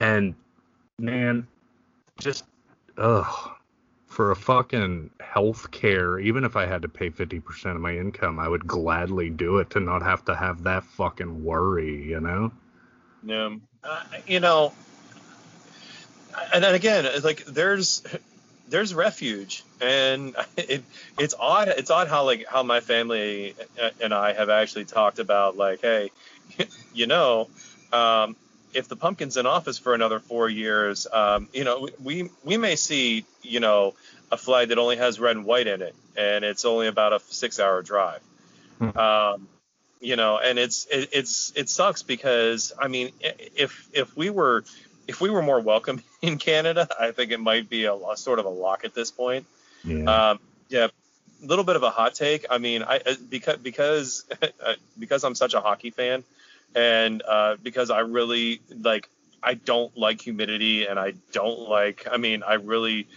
and 0.00 0.34
man, 0.98 1.46
just 2.18 2.44
ugh. 2.96 3.52
For 4.18 4.32
a 4.32 4.36
fucking 4.36 5.10
health 5.20 5.70
care, 5.70 6.18
even 6.18 6.42
if 6.42 6.56
I 6.56 6.66
had 6.66 6.82
to 6.82 6.88
pay 6.88 7.08
50% 7.08 7.76
of 7.76 7.80
my 7.80 7.96
income, 7.96 8.40
I 8.40 8.48
would 8.48 8.66
gladly 8.66 9.30
do 9.30 9.58
it 9.58 9.70
to 9.70 9.78
not 9.78 10.02
have 10.02 10.24
to 10.24 10.34
have 10.34 10.64
that 10.64 10.82
fucking 10.82 11.44
worry, 11.44 12.02
you 12.08 12.18
know? 12.18 12.50
Yeah. 13.22 13.54
Uh, 13.84 14.02
you 14.26 14.40
know, 14.40 14.72
and 16.52 16.64
then 16.64 16.74
again, 16.74 17.08
like 17.22 17.44
there's 17.44 18.02
there's 18.68 18.92
refuge, 18.92 19.62
and 19.80 20.34
it 20.56 20.82
it's 21.16 21.36
odd. 21.38 21.68
It's 21.68 21.92
odd 21.92 22.08
how 22.08 22.24
like 22.24 22.44
how 22.48 22.64
my 22.64 22.80
family 22.80 23.54
and 24.00 24.12
I 24.12 24.32
have 24.32 24.50
actually 24.50 24.86
talked 24.86 25.20
about 25.20 25.56
like, 25.56 25.80
hey, 25.80 26.10
you 26.92 27.06
know, 27.06 27.48
um, 27.92 28.34
if 28.74 28.88
the 28.88 28.96
pumpkin's 28.96 29.36
in 29.36 29.46
office 29.46 29.78
for 29.78 29.94
another 29.94 30.18
four 30.18 30.48
years, 30.48 31.06
um, 31.12 31.48
you 31.52 31.64
know, 31.64 31.88
we 32.02 32.30
we 32.44 32.56
may 32.56 32.76
see 32.76 33.24
you 33.42 33.60
know 33.60 33.94
a 34.30 34.36
flag 34.36 34.68
that 34.68 34.78
only 34.78 34.96
has 34.96 35.18
red 35.18 35.36
and 35.36 35.44
white 35.44 35.66
in 35.66 35.82
it, 35.82 35.94
and 36.16 36.44
it's 36.44 36.64
only 36.64 36.86
about 36.86 37.12
a 37.12 37.20
six-hour 37.28 37.82
drive. 37.82 38.20
Hmm. 38.78 38.98
Um, 38.98 39.48
you 40.00 40.16
know, 40.16 40.38
and 40.38 40.58
it's 40.58 40.86
it, 40.86 41.10
it's 41.12 41.52
it 41.56 41.68
sucks 41.68 42.02
because 42.02 42.72
I 42.78 42.88
mean, 42.88 43.12
if 43.20 43.88
if 43.92 44.16
we 44.16 44.30
were 44.30 44.64
if 45.06 45.20
we 45.20 45.30
were 45.30 45.42
more 45.42 45.60
welcome 45.60 46.02
in 46.22 46.38
Canada, 46.38 46.88
I 46.98 47.10
think 47.10 47.32
it 47.32 47.40
might 47.40 47.68
be 47.68 47.86
a, 47.86 47.94
lo- 47.94 48.14
sort 48.14 48.38
of 48.38 48.44
a 48.44 48.50
lock 48.50 48.84
at 48.84 48.94
this 48.94 49.10
point. 49.10 49.46
Yeah. 49.84 50.30
Um, 50.30 50.40
yeah, 50.68 50.88
a 51.42 51.46
little 51.46 51.64
bit 51.64 51.76
of 51.76 51.82
a 51.82 51.90
hot 51.90 52.14
take. 52.14 52.46
I 52.50 52.58
mean, 52.58 52.82
I 52.82 52.98
uh, 52.98 53.14
because 53.28 53.56
because 53.56 54.24
uh, 54.42 54.74
because 54.98 55.24
I'm 55.24 55.34
such 55.34 55.54
a 55.54 55.60
hockey 55.60 55.90
fan, 55.90 56.24
and 56.74 57.22
uh, 57.26 57.56
because 57.62 57.90
I 57.90 58.00
really 58.00 58.60
like 58.68 59.08
I 59.42 59.54
don't 59.54 59.96
like 59.96 60.20
humidity 60.20 60.86
and 60.86 60.98
I 60.98 61.14
don't 61.32 61.68
like. 61.68 62.06
I 62.10 62.16
mean, 62.16 62.42
I 62.42 62.54
really, 62.54 63.08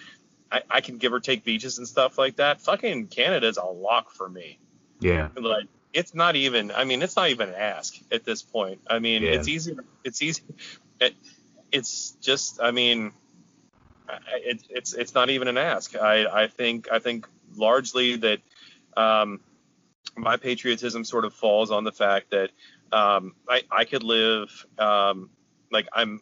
I, 0.51 0.61
I 0.69 0.81
can 0.81 0.97
give 0.97 1.13
or 1.13 1.19
take 1.19 1.43
beaches 1.43 1.77
and 1.77 1.87
stuff 1.87 2.17
like 2.17 2.37
that. 2.37 2.61
Fucking 2.61 3.07
Canada's 3.07 3.57
a 3.57 3.65
lock 3.65 4.11
for 4.11 4.29
me. 4.29 4.59
Yeah. 4.99 5.29
Like 5.35 5.65
it's 5.93 6.13
not 6.13 6.35
even. 6.35 6.71
I 6.71 6.83
mean, 6.83 7.01
it's 7.01 7.15
not 7.15 7.29
even 7.29 7.49
an 7.49 7.55
ask 7.55 7.95
at 8.11 8.23
this 8.23 8.41
point. 8.41 8.81
I 8.87 8.99
mean, 8.99 9.23
Yeah. 9.23 9.31
it's 9.31 9.47
easy. 9.47 9.77
It's 10.03 10.21
easy. 10.21 10.43
It, 11.03 11.15
it's 11.71 12.11
just. 12.21 12.61
I 12.61 12.69
mean, 12.69 13.11
it, 14.35 14.61
it's 14.69 14.93
it's 14.93 15.15
not 15.15 15.31
even 15.31 15.47
an 15.47 15.57
ask. 15.57 15.95
I 15.95 16.43
I 16.43 16.47
think 16.47 16.91
I 16.91 16.99
think 16.99 17.27
largely 17.55 18.17
that 18.17 18.39
um, 18.95 19.39
my 20.15 20.37
patriotism 20.37 21.03
sort 21.03 21.25
of 21.25 21.33
falls 21.33 21.71
on 21.71 21.83
the 21.83 21.91
fact 21.91 22.29
that 22.31 22.51
um, 22.91 23.35
I 23.47 23.61
I 23.71 23.85
could 23.85 24.03
live 24.03 24.65
um, 24.77 25.29
like 25.71 25.87
I'm. 25.93 26.21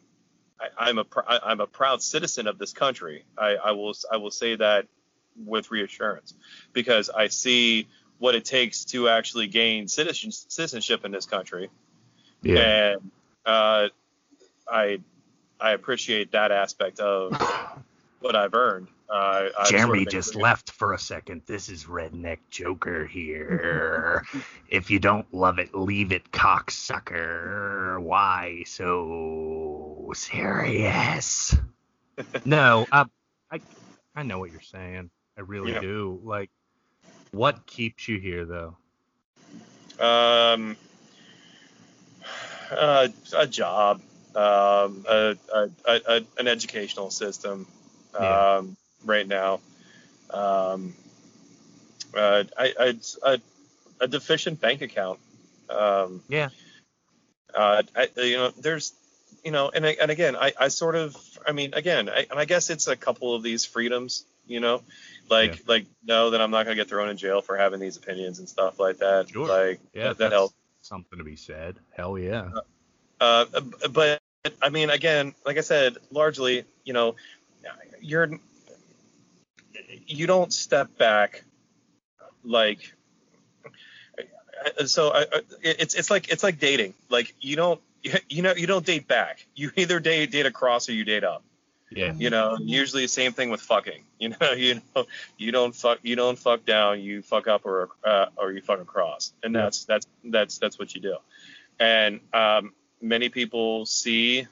I, 0.60 0.90
I'm 0.90 0.98
a 0.98 1.06
I'm 1.26 1.60
a 1.60 1.66
proud 1.66 2.02
citizen 2.02 2.46
of 2.46 2.58
this 2.58 2.72
country. 2.74 3.24
I, 3.38 3.56
I 3.56 3.70
will 3.72 3.94
I 4.12 4.18
will 4.18 4.30
say 4.30 4.56
that 4.56 4.86
with 5.46 5.70
reassurance 5.70 6.34
because 6.74 7.08
I 7.08 7.28
see 7.28 7.88
what 8.18 8.34
it 8.34 8.44
takes 8.44 8.84
to 8.86 9.08
actually 9.08 9.46
gain 9.46 9.88
citizen, 9.88 10.30
citizenship 10.30 11.06
in 11.06 11.12
this 11.12 11.24
country, 11.24 11.70
Yeah. 12.42 12.90
and 12.94 13.10
uh, 13.46 13.88
I 14.70 14.98
I 15.58 15.72
appreciate 15.72 16.32
that 16.32 16.52
aspect 16.52 17.00
of 17.00 17.32
what 18.20 18.36
I've 18.36 18.54
earned. 18.54 18.88
Uh, 19.10 19.48
I've 19.58 19.66
sort 19.66 19.70
Jeremy 19.70 20.02
of 20.02 20.08
just 20.08 20.36
left 20.36 20.70
for 20.70 20.92
a 20.92 20.98
second. 20.98 21.42
This 21.46 21.68
is 21.68 21.84
Redneck 21.84 22.38
Joker 22.48 23.06
here. 23.06 24.24
if 24.68 24.88
you 24.88 25.00
don't 25.00 25.32
love 25.34 25.58
it, 25.58 25.74
leave 25.74 26.12
it, 26.12 26.30
cocksucker. 26.30 28.00
Why 28.00 28.62
so 28.66 30.12
serious? 30.14 31.56
no, 32.44 32.86
I, 32.92 33.06
I, 33.50 33.60
I 34.14 34.22
know 34.22 34.38
what 34.38 34.52
you're 34.52 34.60
saying. 34.60 35.10
I 35.36 35.40
really 35.40 35.72
Yeah. 35.72 35.80
do. 35.80 36.20
Like, 36.22 36.50
what 37.32 37.66
keeps 37.66 38.06
you 38.06 38.18
here, 38.20 38.44
though? 38.44 38.76
Um, 39.98 40.76
uh, 42.70 43.08
a 43.36 43.46
job, 43.48 44.00
um, 44.36 45.04
a, 45.08 45.36
a, 45.52 45.70
a, 45.84 46.20
an 46.38 46.46
educational 46.46 47.10
system, 47.10 47.66
Yeah. 48.20 48.44
Right 49.04 49.26
now. 49.26 49.60
Um, 50.30 50.94
uh, 52.14 52.44
I, 52.58 52.74
I, 52.78 52.94
a, 53.24 53.40
a 54.00 54.08
deficient 54.08 54.60
bank 54.60 54.82
account. 54.82 55.18
Um, 55.68 56.22
Yeah. 56.28 56.48
uh, 57.54 57.82
I, 57.96 58.08
you 58.16 58.36
know, 58.36 58.50
there's, 58.60 58.92
you 59.44 59.50
know, 59.52 59.70
and 59.70 59.86
I- 59.86 59.96
and 60.00 60.10
again, 60.10 60.36
I, 60.36 60.52
I 60.58 60.68
sort 60.68 60.94
of, 60.96 61.16
I 61.46 61.52
mean, 61.52 61.74
again, 61.74 62.08
I, 62.08 62.26
and 62.30 62.38
I 62.38 62.44
guess 62.44 62.70
it's 62.70 62.88
a 62.88 62.96
couple 62.96 63.34
of 63.34 63.42
these 63.42 63.64
freedoms, 63.64 64.24
you 64.46 64.60
know, 64.60 64.82
like 65.28 65.56
Yeah. 65.56 65.62
like 65.66 65.86
know 66.04 66.30
that 66.30 66.40
I'm 66.40 66.50
not 66.50 66.64
gonna 66.64 66.76
get 66.76 66.88
thrown 66.88 67.08
in 67.08 67.16
jail 67.16 67.40
for 67.40 67.56
having 67.56 67.80
these 67.80 67.96
opinions 67.96 68.38
and 68.40 68.48
stuff 68.48 68.78
like 68.80 68.98
that. 68.98 69.30
Sure. 69.30 69.46
Like 69.48 69.80
Yeah, 69.94 70.08
that 70.08 70.18
that's 70.18 70.32
helps. 70.32 70.54
something 70.82 71.18
to 71.18 71.24
be 71.24 71.36
said. 71.36 71.76
Hell 71.96 72.18
yeah. 72.18 72.50
Uh, 73.20 73.44
but 73.90 74.20
I 74.62 74.68
mean, 74.70 74.90
again, 74.90 75.34
like 75.44 75.58
I 75.58 75.60
said, 75.62 75.96
largely, 76.10 76.64
you 76.84 76.92
know, 76.92 77.14
you're 78.00 78.30
you 80.06 80.26
don't 80.26 80.52
step 80.52 80.96
back 80.98 81.44
like 82.44 82.94
so 84.86 85.12
I, 85.12 85.24
it's 85.62 85.94
it's 85.94 86.10
like 86.10 86.28
it's 86.30 86.42
like 86.42 86.58
dating. 86.58 86.94
Like 87.08 87.34
you 87.40 87.56
don't 87.56 87.80
you 88.28 88.42
know 88.42 88.52
you 88.54 88.66
don't 88.66 88.84
date 88.84 89.08
back. 89.08 89.46
You 89.54 89.70
either 89.76 90.00
date 90.00 90.30
date 90.30 90.46
across 90.46 90.88
or 90.88 90.92
you 90.92 91.04
date 91.04 91.24
up. 91.24 91.42
Yeah. 91.92 92.12
you 92.16 92.30
know 92.30 92.56
usually 92.60 93.02
the 93.02 93.08
same 93.08 93.32
thing 93.32 93.50
with 93.50 93.60
fucking. 93.60 94.04
You 94.20 94.28
know 94.38 94.52
you 94.52 94.82
know 94.94 95.06
you 95.38 95.50
don't 95.50 95.74
fuck 95.74 95.98
you 96.02 96.14
don't 96.14 96.38
fuck 96.38 96.66
down 96.66 97.00
you 97.00 97.22
fuck 97.22 97.48
up 97.48 97.64
or 97.64 97.88
uh, 98.04 98.26
or 98.36 98.52
you 98.52 98.60
fuck 98.60 98.80
across. 98.80 99.32
And 99.42 99.54
Yeah. 99.54 99.62
that's 99.62 99.84
that's 99.86 100.06
that's 100.24 100.58
that's 100.58 100.78
what 100.78 100.94
you 100.94 101.00
do. 101.00 101.16
And 101.78 102.20
um, 102.34 102.74
many 103.00 103.30
people 103.30 103.86
see 103.86 104.46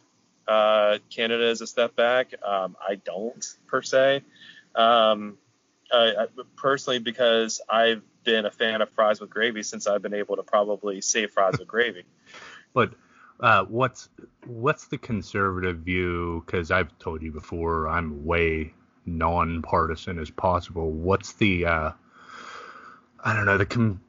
uh, 0.49 0.97
Canada 1.11 1.45
as 1.45 1.61
a 1.61 1.67
step 1.67 1.95
back. 1.95 2.33
Um, 2.43 2.77
I 2.81 2.95
don't 2.95 3.45
per 3.67 3.83
se 3.83 4.23
um, 4.79 5.37
I, 5.93 6.15
I, 6.19 6.27
personally 6.57 6.99
because 6.99 7.61
I've 7.69 8.03
been 8.25 8.47
a 8.47 8.51
fan 8.51 8.83
of 8.83 8.91
fries 8.91 9.21
with 9.21 9.31
gravy 9.31 9.63
since 9.63 9.87
I've 9.87 10.03
been 10.03 10.15
able 10.15 10.37
to 10.37 10.43
probably 10.43 11.01
say 11.01 11.27
fries 11.27 11.59
with 11.59 11.69
gravy 11.69 12.05
But 12.75 12.95
uh, 13.41 13.65
what's 13.65 14.09
what's 14.47 14.87
the 14.87 14.99
conservative 14.99 15.79
view? 15.79 16.43
Because 16.45 16.71
I've 16.71 16.97
told 16.99 17.23
you 17.23 17.33
before, 17.33 17.89
I'm 17.89 18.25
way 18.25 18.75
nonpartisan 19.07 20.19
as 20.19 20.31
possible. 20.31 20.91
What's 20.91 21.33
the 21.35 21.67
uh, 21.67 21.93
I 23.21 23.35
don't 23.35 23.47
know 23.47 23.59
the 23.59 23.67
com- 23.67 24.01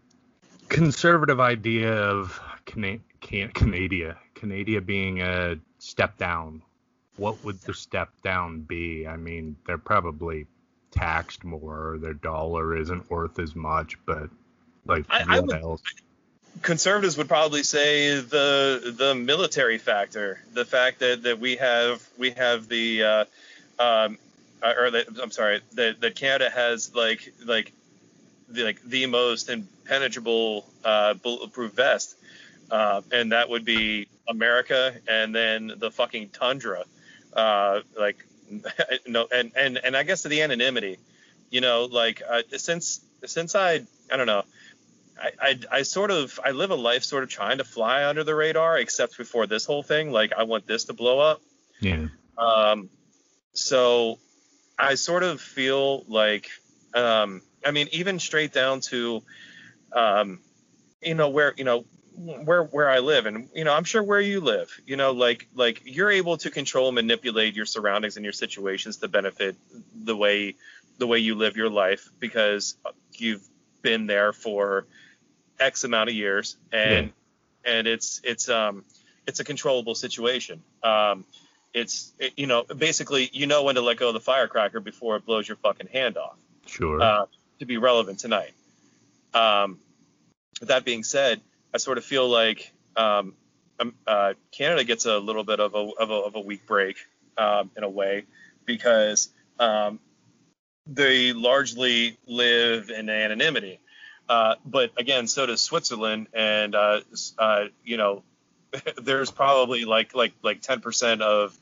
conservative 0.68 1.40
idea 1.40 1.94
of 1.94 2.40
Can- 2.66 3.04
Canada 3.22 4.18
Canada 4.36 4.82
being 4.82 5.22
a 5.22 5.58
step 5.78 6.18
down? 6.18 6.62
What 7.18 7.44
would 7.44 7.60
the 7.62 7.74
step 7.74 8.10
down 8.24 8.62
be? 8.62 9.06
I 9.08 9.18
mean, 9.18 9.58
they're 9.66 9.78
probably 9.78 10.48
taxed 10.91 11.43
more. 11.43 11.98
Their 12.01 12.13
dollar 12.13 12.75
isn't 12.75 13.10
worth 13.10 13.39
as 13.39 13.55
much, 13.55 13.98
but 14.05 14.29
like 14.86 15.05
I- 15.10 15.25
I 15.27 15.39
would- 15.39 15.53
else? 15.53 15.81
conservatives 16.62 17.17
would 17.17 17.27
probably 17.27 17.63
say 17.63 18.19
the 18.19 18.93
the 18.98 19.15
military 19.15 19.77
factor, 19.77 20.43
the 20.53 20.65
fact 20.65 21.00
that, 21.00 21.24
that 21.24 21.39
we 21.39 21.55
have 21.55 22.05
we 22.17 22.31
have 22.31 22.67
the 22.67 23.03
uh, 23.03 23.25
um, 23.79 24.17
uh, 24.62 24.74
or 24.77 24.91
that, 24.91 25.08
I'm 25.22 25.31
sorry 25.31 25.62
that, 25.74 26.01
that 26.01 26.15
Canada 26.15 26.50
has 26.50 26.93
like 26.93 27.34
like 27.46 27.72
the 28.50 28.63
like 28.63 28.81
the 28.84 29.05
most 29.05 29.50
impenetrable 29.50 30.65
uh, 30.84 31.13
bulletproof 31.13 31.74
vest, 31.74 32.15
uh, 32.72 33.01
and 33.12 33.31
that 33.31 33.50
would 33.50 33.63
be 33.63 34.08
America, 34.27 34.96
and 35.08 35.34
then 35.34 35.74
the 35.77 35.91
fucking 35.91 36.29
tundra, 36.29 36.84
uh, 37.34 37.81
like 37.98 38.25
no, 39.08 39.27
and 39.32 39.51
and 39.56 39.77
and 39.77 39.96
I 39.96 40.03
guess 40.03 40.24
to 40.24 40.29
the 40.29 40.41
anonymity, 40.41 40.98
you 41.50 41.62
know, 41.62 41.86
like 41.86 42.22
uh, 42.27 42.41
since 42.58 43.01
since 43.25 43.56
I 43.56 43.82
I 44.12 44.18
don't 44.18 44.27
know. 44.27 44.44
I, 45.22 45.32
I, 45.41 45.60
I 45.70 45.82
sort 45.82 46.12
of 46.12 46.39
I 46.46 46.51
live 46.51 46.72
a 46.72 46.75
life 46.75 47.03
sort 47.03 47.24
of 47.24 47.29
trying 47.29 47.58
to 47.58 47.65
fly 47.65 48.06
under 48.06 48.24
the 48.24 48.34
radar, 48.34 48.77
except 48.77 49.18
before 49.18 49.48
this 49.48 49.65
whole 49.65 49.84
thing. 49.84 50.12
Like 50.12 50.32
I 50.32 50.44
want 50.44 50.65
this 50.65 50.86
to 50.86 50.94
blow 50.94 51.20
up. 51.20 51.41
Yeah. 51.82 52.08
Um, 52.38 52.89
so 53.51 54.18
I 54.77 54.96
sort 54.96 55.24
of 55.24 55.41
feel 55.41 56.06
like, 56.08 56.50
um, 56.94 57.41
I 57.65 57.72
mean, 57.72 57.89
even 57.91 58.20
straight 58.20 58.53
down 58.53 58.79
to, 58.91 59.22
um, 59.91 60.39
you 61.01 61.15
know, 61.15 61.29
where 61.29 61.53
you 61.58 61.65
know 61.65 61.84
where 62.20 62.64
where 62.64 62.90
I 62.90 63.00
live, 63.00 63.26
and 63.26 63.50
you 63.54 63.64
know, 63.64 63.74
I'm 63.74 63.84
sure 63.84 64.04
where 64.04 64.20
you 64.20 64.42
live. 64.42 64.70
You 64.86 64.98
know, 64.98 65.12
like 65.12 65.48
like 65.56 65.82
you're 65.86 66.12
able 66.12 66.38
to 66.38 66.52
control, 66.52 66.92
manipulate 66.92 67.56
your 67.56 67.66
surroundings 67.66 68.18
and 68.18 68.24
your 68.24 68.34
situations 68.34 68.98
to 68.98 69.08
benefit 69.08 69.56
the 69.96 70.16
way 70.16 70.56
the 70.98 71.08
way 71.08 71.20
you 71.20 71.36
live 71.36 71.56
your 71.56 71.70
life 71.70 72.10
because 72.20 72.76
you've 73.14 73.48
been 73.82 74.06
there 74.06 74.34
for 74.34 74.86
X 75.60 75.84
amount 75.86 76.10
of 76.10 76.16
years, 76.16 76.58
and 76.72 77.12
and 77.64 77.88
it's 77.88 78.20
it's 78.24 78.50
um 78.50 78.84
it's 79.26 79.40
a 79.40 79.44
controllable 79.44 79.96
situation. 79.96 80.62
Um, 80.84 81.24
it's 81.74 82.12
it, 82.20 82.34
you 82.36 82.48
know 82.48 82.64
basically 82.64 83.30
you 83.32 83.48
know 83.48 83.64
when 83.64 83.76
to 83.76 83.82
let 83.82 83.98
go 83.98 84.10
of 84.10 84.14
the 84.14 84.20
firecracker 84.20 84.82
before 84.82 85.16
it 85.16 85.26
blows 85.26 85.48
your 85.48 85.58
fucking 85.58 85.88
hand 85.88 86.18
off. 86.18 86.38
Sure. 86.66 87.02
Uh, 87.02 87.26
to 87.60 87.66
be 87.66 87.78
relevant 87.78 88.20
tonight. 88.20 88.54
Um, 89.34 89.80
with 90.60 90.70
that 90.70 90.84
being 90.84 91.04
said, 91.04 91.42
I 91.74 91.78
sort 91.78 91.98
of 91.98 92.06
feel 92.06 92.28
like 92.28 92.72
um, 92.96 93.34
um, 93.80 93.94
uh, 94.06 94.34
Canada 94.52 94.84
gets 94.84 95.06
a 95.06 95.18
little 95.18 95.44
bit 95.44 95.60
of 95.60 95.74
a 95.74 95.78
of 95.78 96.10
a, 96.10 96.14
of 96.14 96.36
a 96.36 96.40
weak 96.40 96.66
break 96.66 96.98
um, 97.38 97.72
in 97.78 97.84
a 97.84 97.90
way 97.90 98.26
because 98.66 99.30
um, 99.60 100.00
they 100.86 101.34
largely 101.34 102.18
live 102.28 102.90
in 102.90 103.10
anonymity. 103.10 103.80
Uh, 104.28 104.56
but 104.66 104.92
again, 104.98 105.28
so 105.28 105.46
does 105.46 105.62
Switzerland, 105.62 106.28
and 106.34 106.76
uh, 106.76 107.02
uh, 107.38 107.66
you 107.84 107.98
know, 107.98 108.24
there's 109.02 109.32
probably 109.32 109.86
like 109.86 110.14
like 110.14 110.34
like 110.44 110.62
10% 110.62 111.22
of 111.22 111.58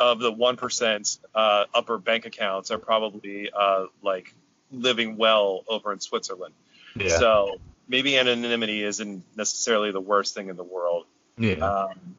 of 0.00 0.18
the 0.18 0.32
one 0.32 0.58
uh, 1.34 1.64
upper 1.72 1.98
bank 1.98 2.26
accounts 2.26 2.70
are 2.70 2.78
probably 2.78 3.50
uh, 3.50 3.86
like 4.02 4.32
living 4.70 5.16
well 5.16 5.64
over 5.68 5.92
in 5.92 6.00
Switzerland. 6.00 6.54
yeah. 6.96 7.18
So 7.18 7.60
maybe 7.88 8.16
anonymity 8.18 8.82
isn't 8.82 9.24
necessarily 9.36 9.90
the 9.92 10.00
worst 10.00 10.34
thing 10.34 10.48
in 10.48 10.56
the 10.56 10.64
world. 10.64 11.06
yeah. 11.38 11.54
Um, 11.54 12.16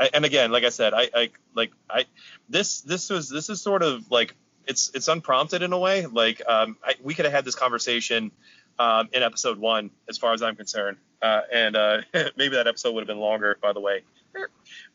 I- 0.00 0.10
and 0.14 0.24
again, 0.24 0.50
like 0.52 0.64
I 0.64 0.70
said, 0.70 0.94
I, 0.94 1.10
I 1.14 1.30
like 1.54 1.72
I 1.90 2.06
this 2.48 2.80
this 2.80 3.10
was 3.10 3.28
this 3.28 3.50
is 3.50 3.60
sort 3.60 3.82
of 3.82 4.10
like 4.10 4.34
it's 4.66 4.90
it's 4.94 5.08
unprompted 5.08 5.62
in 5.62 5.72
a 5.72 5.78
way. 5.78 6.06
Like 6.06 6.40
um, 6.48 6.76
I, 6.82 6.94
we 7.02 7.14
could 7.14 7.26
have 7.26 7.34
had 7.34 7.44
this 7.44 7.54
conversation 7.54 8.30
um, 8.78 9.10
in 9.12 9.22
episode 9.22 9.58
one, 9.58 9.90
as 10.08 10.16
far 10.16 10.32
as 10.32 10.40
I'm 10.42 10.56
concerned, 10.56 10.96
uh, 11.20 11.42
and 11.52 11.76
uh, 11.76 12.00
maybe 12.36 12.56
that 12.56 12.66
episode 12.66 12.94
would 12.94 13.02
have 13.02 13.06
been 13.08 13.18
longer, 13.18 13.58
by 13.60 13.72
the 13.74 13.80
way. 13.80 14.02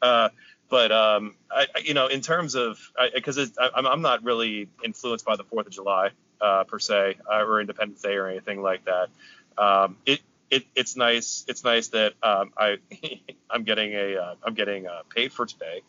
Uh, 0.02 0.30
but 0.70 0.92
um, 0.92 1.36
I, 1.52 1.68
you 1.84 1.94
know, 1.94 2.08
in 2.08 2.22
terms 2.22 2.56
of 2.56 2.80
because 3.14 3.38
I'm 3.60 3.86
I'm 3.86 4.02
not 4.02 4.24
really 4.24 4.68
influenced 4.84 5.26
by 5.26 5.36
the 5.36 5.44
Fourth 5.44 5.68
of 5.68 5.74
July 5.74 6.10
uh, 6.42 6.64
per 6.64 6.80
se 6.80 7.18
uh, 7.32 7.44
or 7.44 7.62
Independence 7.62 8.02
Day 8.02 8.16
or 8.16 8.28
anything 8.28 8.62
like 8.62 8.86
that. 8.86 9.10
Um, 9.58 9.98
it 10.06 10.22
it, 10.50 10.66
it's 10.76 10.96
nice. 10.96 11.46
It's 11.48 11.64
nice 11.64 11.90
that 11.90 12.14
um, 12.24 12.52
I 12.58 12.78
I'm 13.50 13.64
getting 13.64 13.94
a 13.94 14.18
uh, 14.18 14.36
I'm 14.44 14.54
getting 14.54 14.88
uh, 14.88 15.02
paid 15.14 15.34
for 15.34 15.46
today. 15.46 15.82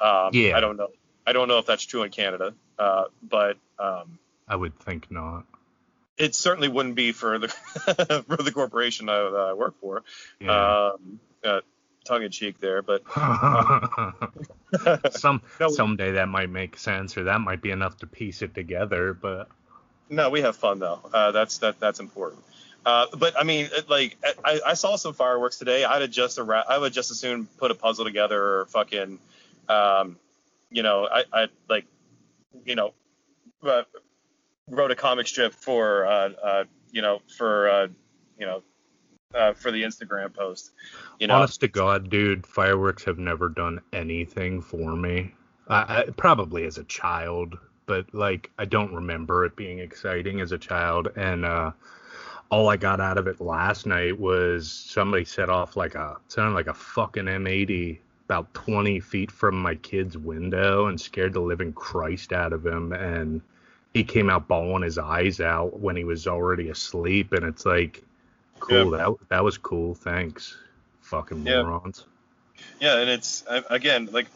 Um, 0.00 0.30
yeah. 0.32 0.56
I 0.56 0.60
don't 0.60 0.76
know. 0.76 0.88
I 1.26 1.32
don't 1.32 1.48
know 1.48 1.58
if 1.58 1.66
that's 1.66 1.84
true 1.84 2.02
in 2.02 2.10
Canada, 2.10 2.54
uh, 2.78 3.04
but 3.22 3.56
um, 3.78 4.18
I 4.48 4.56
would 4.56 4.78
think 4.78 5.10
not. 5.10 5.44
It 6.16 6.34
certainly 6.34 6.68
wouldn't 6.68 6.96
be 6.96 7.12
for 7.12 7.38
the 7.38 7.48
for 8.28 8.42
the 8.42 8.52
corporation 8.52 9.08
I, 9.08 9.18
I 9.18 9.52
work 9.52 9.80
for. 9.80 10.02
Yeah. 10.40 10.90
Um, 10.92 11.20
uh, 11.42 11.60
tongue 12.04 12.22
in 12.22 12.30
cheek 12.30 12.60
there, 12.60 12.82
but 12.82 13.02
some 15.12 15.42
no, 15.58 15.68
someday 15.68 16.12
that 16.12 16.28
might 16.28 16.50
make 16.50 16.76
sense, 16.76 17.16
or 17.16 17.24
that 17.24 17.40
might 17.40 17.62
be 17.62 17.70
enough 17.70 17.96
to 17.98 18.06
piece 18.06 18.42
it 18.42 18.54
together. 18.54 19.14
But 19.14 19.48
no, 20.08 20.30
we 20.30 20.42
have 20.42 20.56
fun 20.56 20.78
though. 20.78 21.00
Uh, 21.12 21.32
that's 21.32 21.58
that 21.58 21.80
that's 21.80 22.00
important. 22.00 22.42
Uh, 22.84 23.06
but 23.18 23.38
I 23.38 23.44
mean, 23.44 23.68
like 23.88 24.16
I, 24.44 24.60
I, 24.68 24.74
saw 24.74 24.96
some 24.96 25.12
fireworks 25.12 25.58
today. 25.58 25.84
I'd 25.84 26.00
have 26.00 26.10
just 26.10 26.38
I 26.38 26.78
would 26.78 26.94
just 26.94 27.10
as 27.10 27.18
soon 27.18 27.46
put 27.46 27.70
a 27.70 27.74
puzzle 27.74 28.06
together 28.06 28.42
or 28.42 28.66
fucking, 28.66 29.18
um, 29.68 30.16
you 30.70 30.82
know, 30.82 31.06
I, 31.10 31.24
I 31.30 31.46
like, 31.68 31.84
you 32.64 32.76
know, 32.76 32.94
uh, 33.62 33.82
wrote 34.66 34.90
a 34.90 34.96
comic 34.96 35.28
strip 35.28 35.52
for, 35.52 36.06
uh, 36.06 36.30
uh, 36.42 36.64
you 36.90 37.02
know, 37.02 37.20
for, 37.36 37.68
uh, 37.68 37.88
you 38.38 38.46
know, 38.46 38.62
for 39.54 39.70
the 39.70 39.82
Instagram 39.82 40.34
post. 40.34 40.70
You 41.18 41.26
know, 41.26 41.34
honest 41.34 41.60
to 41.60 41.68
God, 41.68 42.08
dude, 42.08 42.46
fireworks 42.46 43.04
have 43.04 43.18
never 43.18 43.50
done 43.50 43.80
anything 43.92 44.62
for 44.62 44.96
me. 44.96 45.34
I, 45.68 45.98
I, 45.98 46.04
probably 46.16 46.64
as 46.64 46.78
a 46.78 46.84
child, 46.84 47.58
but 47.86 48.12
like 48.14 48.50
I 48.58 48.64
don't 48.64 48.94
remember 48.94 49.44
it 49.44 49.54
being 49.54 49.78
exciting 49.78 50.40
as 50.40 50.52
a 50.52 50.58
child, 50.58 51.08
and 51.14 51.44
uh, 51.44 51.72
all 52.50 52.68
I 52.68 52.76
got 52.76 53.00
out 53.00 53.16
of 53.16 53.26
it 53.28 53.40
last 53.40 53.86
night 53.86 54.18
was 54.18 54.70
somebody 54.70 55.24
set 55.24 55.48
off 55.48 55.76
like 55.76 55.94
a 55.94 56.16
sounded 56.28 56.54
like 56.54 56.66
a 56.66 56.74
fucking 56.74 57.24
M80 57.24 57.98
about 58.30 58.52
20 58.54 59.00
feet 59.00 59.30
from 59.30 59.60
my 59.60 59.74
kid's 59.74 60.16
window 60.16 60.86
and 60.86 61.00
scared 61.00 61.32
the 61.32 61.40
living 61.40 61.72
Christ 61.72 62.32
out 62.32 62.52
of 62.52 62.64
him. 62.64 62.92
And 62.92 63.40
he 63.92 64.04
came 64.04 64.30
out 64.30 64.46
bawling 64.46 64.84
his 64.84 64.98
eyes 64.98 65.40
out 65.40 65.80
when 65.80 65.96
he 65.96 66.04
was 66.04 66.28
already 66.28 66.68
asleep. 66.68 67.32
And 67.32 67.44
it's 67.44 67.66
like, 67.66 68.04
cool, 68.60 68.92
yeah. 68.92 68.98
that 68.98 69.14
that 69.30 69.44
was 69.44 69.58
cool. 69.58 69.94
Thanks, 69.94 70.56
fucking 71.00 71.42
morons. 71.42 72.04
Yeah, 72.78 72.98
and 72.98 73.10
it's 73.10 73.44
again 73.68 74.08
like 74.12 74.26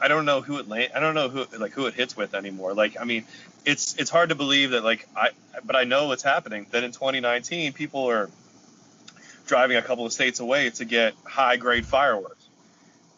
I 0.00 0.08
don't 0.08 0.24
know 0.24 0.40
who 0.40 0.58
it 0.58 0.66
I 0.94 0.98
don't 0.98 1.14
know 1.14 1.28
who 1.28 1.46
like 1.58 1.72
who 1.72 1.86
it 1.86 1.94
hits 1.94 2.16
with 2.16 2.34
anymore. 2.34 2.74
Like 2.74 2.96
I 3.00 3.04
mean, 3.04 3.26
it's 3.64 3.96
it's 3.96 4.10
hard 4.10 4.28
to 4.28 4.34
believe 4.34 4.70
that 4.70 4.84
like 4.84 5.08
I 5.16 5.30
but 5.64 5.76
I 5.76 5.84
know 5.84 6.08
what's 6.08 6.22
happening. 6.22 6.66
That 6.70 6.84
in 6.84 6.92
2019 6.92 7.72
people 7.72 8.08
are 8.10 8.30
driving 9.46 9.76
a 9.76 9.82
couple 9.82 10.06
of 10.06 10.12
states 10.12 10.40
away 10.40 10.70
to 10.70 10.84
get 10.84 11.14
high 11.24 11.56
grade 11.56 11.86
fireworks. 11.86 12.48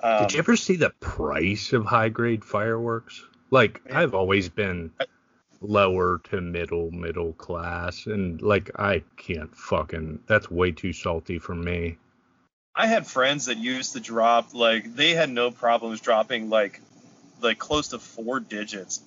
Um, 0.00 0.24
Did 0.24 0.34
you 0.34 0.38
ever 0.40 0.56
see 0.56 0.76
the 0.76 0.90
price 1.00 1.72
of 1.72 1.84
high 1.84 2.08
grade 2.08 2.44
fireworks? 2.44 3.22
Like 3.50 3.80
I've 3.92 4.14
always 4.14 4.48
been 4.48 4.92
lower 5.60 6.20
to 6.24 6.40
middle 6.40 6.90
middle 6.90 7.32
class 7.32 8.06
and 8.06 8.40
like 8.42 8.70
I 8.78 9.02
can't 9.16 9.56
fucking 9.56 10.20
that's 10.26 10.50
way 10.50 10.72
too 10.72 10.92
salty 10.92 11.38
for 11.38 11.54
me. 11.54 11.96
I 12.74 12.86
had 12.86 13.06
friends 13.06 13.46
that 13.46 13.56
used 13.56 13.94
to 13.94 14.00
drop 14.00 14.54
like 14.54 14.94
they 14.94 15.14
had 15.14 15.30
no 15.30 15.50
problems 15.50 16.00
dropping 16.00 16.50
like 16.50 16.80
like 17.40 17.58
close 17.58 17.88
to 17.88 17.98
four 17.98 18.40
digits 18.40 19.00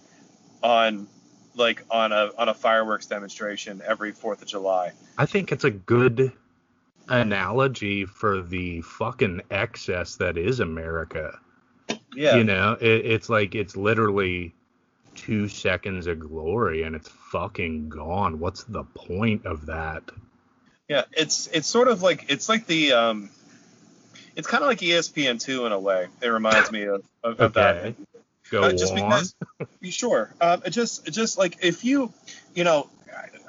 on 0.63 1.07
like 1.55 1.83
on 1.89 2.11
a 2.11 2.31
on 2.37 2.49
a 2.49 2.53
fireworks 2.53 3.05
demonstration 3.05 3.81
every 3.85 4.11
Fourth 4.11 4.41
of 4.41 4.47
July. 4.47 4.91
I 5.17 5.25
think 5.25 5.51
it's 5.51 5.63
a 5.63 5.71
good 5.71 6.31
analogy 7.07 8.05
for 8.05 8.41
the 8.41 8.81
fucking 8.81 9.41
excess 9.49 10.15
that 10.17 10.37
is 10.37 10.59
America. 10.59 11.39
Yeah. 12.13 12.35
You 12.35 12.43
know, 12.43 12.77
it, 12.79 13.05
it's 13.05 13.29
like 13.29 13.55
it's 13.55 13.75
literally 13.75 14.53
two 15.15 15.47
seconds 15.47 16.07
of 16.07 16.19
glory 16.19 16.83
and 16.83 16.95
it's 16.95 17.09
fucking 17.09 17.89
gone. 17.89 18.39
What's 18.39 18.63
the 18.63 18.83
point 18.83 19.45
of 19.45 19.65
that? 19.65 20.03
Yeah, 20.87 21.03
it's 21.11 21.47
it's 21.47 21.67
sort 21.67 21.87
of 21.87 22.01
like 22.01 22.25
it's 22.29 22.49
like 22.49 22.65
the 22.65 22.93
um 22.93 23.29
it's 24.35 24.47
kind 24.47 24.63
of 24.63 24.69
like 24.69 24.79
ESPN 24.79 25.39
two 25.39 25.65
in 25.65 25.71
a 25.71 25.79
way. 25.79 26.07
It 26.21 26.27
reminds 26.27 26.71
me 26.71 26.83
of, 26.83 27.03
of, 27.23 27.39
of 27.39 27.57
okay. 27.57 27.95
that. 27.95 27.95
Go 28.49 28.63
uh, 28.63 28.71
just 28.71 28.93
on. 28.93 29.23
because, 29.81 29.93
sure. 29.93 30.33
Um, 30.41 30.61
it 30.65 30.71
just 30.71 31.05
just 31.11 31.37
like 31.37 31.57
if 31.61 31.83
you, 31.83 32.13
you 32.53 32.63
know, 32.63 32.89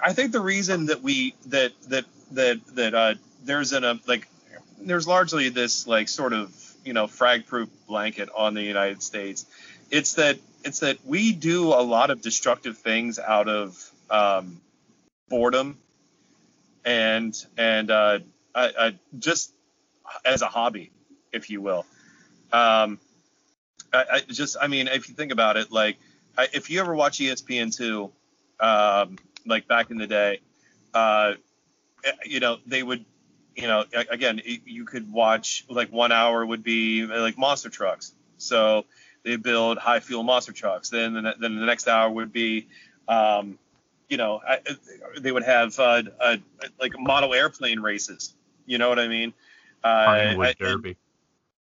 I 0.02 0.12
think 0.12 0.32
the 0.32 0.40
reason 0.40 0.86
that 0.86 1.02
we 1.02 1.34
that 1.46 1.72
that 1.88 2.04
that 2.32 2.60
that 2.74 2.94
uh, 2.94 3.14
there's 3.44 3.72
an 3.72 3.84
a 3.84 3.98
like 4.06 4.28
there's 4.80 5.06
largely 5.06 5.48
this 5.48 5.86
like 5.86 6.08
sort 6.08 6.32
of 6.32 6.54
you 6.84 6.92
know 6.92 7.06
frag 7.06 7.46
proof 7.46 7.68
blanket 7.86 8.28
on 8.34 8.54
the 8.54 8.62
United 8.62 9.02
States. 9.02 9.46
It's 9.90 10.14
that 10.14 10.38
it's 10.64 10.80
that 10.80 10.98
we 11.04 11.32
do 11.32 11.68
a 11.68 11.82
lot 11.82 12.10
of 12.10 12.20
destructive 12.20 12.78
things 12.78 13.18
out 13.18 13.48
of 13.48 13.90
um, 14.10 14.60
boredom 15.28 15.78
and 16.84 17.34
and 17.56 17.90
uh, 17.90 18.18
I, 18.54 18.72
I 18.78 18.94
just 19.18 19.52
as 20.24 20.42
a 20.42 20.46
hobby, 20.46 20.90
if 21.32 21.50
you 21.50 21.60
will. 21.60 21.86
Um, 22.52 22.98
I, 23.92 24.04
I, 24.12 24.20
just, 24.20 24.56
I 24.60 24.66
mean, 24.66 24.88
if 24.88 25.08
you 25.08 25.14
think 25.14 25.32
about 25.32 25.56
it, 25.56 25.72
like, 25.72 25.98
I, 26.36 26.48
if 26.52 26.70
you 26.70 26.80
ever 26.80 26.94
watch 26.94 27.18
ESPN2, 27.18 28.10
um, 28.60 29.16
like 29.46 29.66
back 29.66 29.90
in 29.90 29.98
the 29.98 30.06
day, 30.06 30.40
uh, 30.94 31.34
you 32.24 32.40
know, 32.40 32.58
they 32.66 32.82
would, 32.82 33.04
you 33.56 33.66
know, 33.66 33.84
again, 33.92 34.40
you 34.44 34.84
could 34.84 35.12
watch 35.12 35.64
like 35.68 35.90
one 35.92 36.12
hour 36.12 36.44
would 36.44 36.62
be 36.62 37.04
like 37.04 37.36
monster 37.36 37.68
trucks. 37.68 38.12
So 38.38 38.84
they 39.22 39.36
build 39.36 39.78
high 39.78 40.00
fuel 40.00 40.22
monster 40.22 40.52
trucks. 40.52 40.88
Then, 40.88 41.14
the, 41.14 41.34
then 41.38 41.58
the 41.58 41.66
next 41.66 41.88
hour 41.88 42.08
would 42.08 42.32
be, 42.32 42.68
um, 43.08 43.58
you 44.08 44.16
know, 44.16 44.40
they 45.18 45.30
would 45.30 45.44
have 45.44 45.78
uh, 45.78 46.02
uh, 46.20 46.36
like 46.80 46.98
model 46.98 47.34
airplane 47.34 47.80
races. 47.80 48.34
You 48.66 48.78
know 48.78 48.88
what 48.88 48.98
I 48.98 49.08
mean? 49.08 49.32
Pinewood 49.82 50.46
I, 50.46 50.52
Derby. 50.58 50.96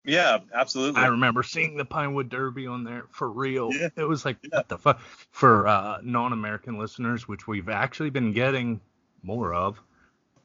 Yeah, 0.10 0.40
absolutely. 0.54 1.02
I 1.02 1.08
remember 1.08 1.44
seeing 1.44 1.78
the 1.78 1.86
Pinewood 1.86 2.30
Derby 2.30 2.68
on 2.68 2.84
there 2.84 3.06
for 3.12 3.30
real. 3.30 3.72
Yeah. 3.72 3.90
It 3.96 4.04
was 4.04 4.26
like 4.26 4.38
yeah. 4.42 4.58
what 4.58 4.68
the 4.68 4.78
fuck 4.78 5.00
for 5.32 5.68
uh, 5.68 6.00
non-American 6.04 6.80
listeners, 6.80 7.28
which 7.28 7.48
we've 7.48 7.70
actually 7.70 8.10
been 8.10 8.34
getting 8.34 8.82
more 9.22 9.54
of. 9.54 9.80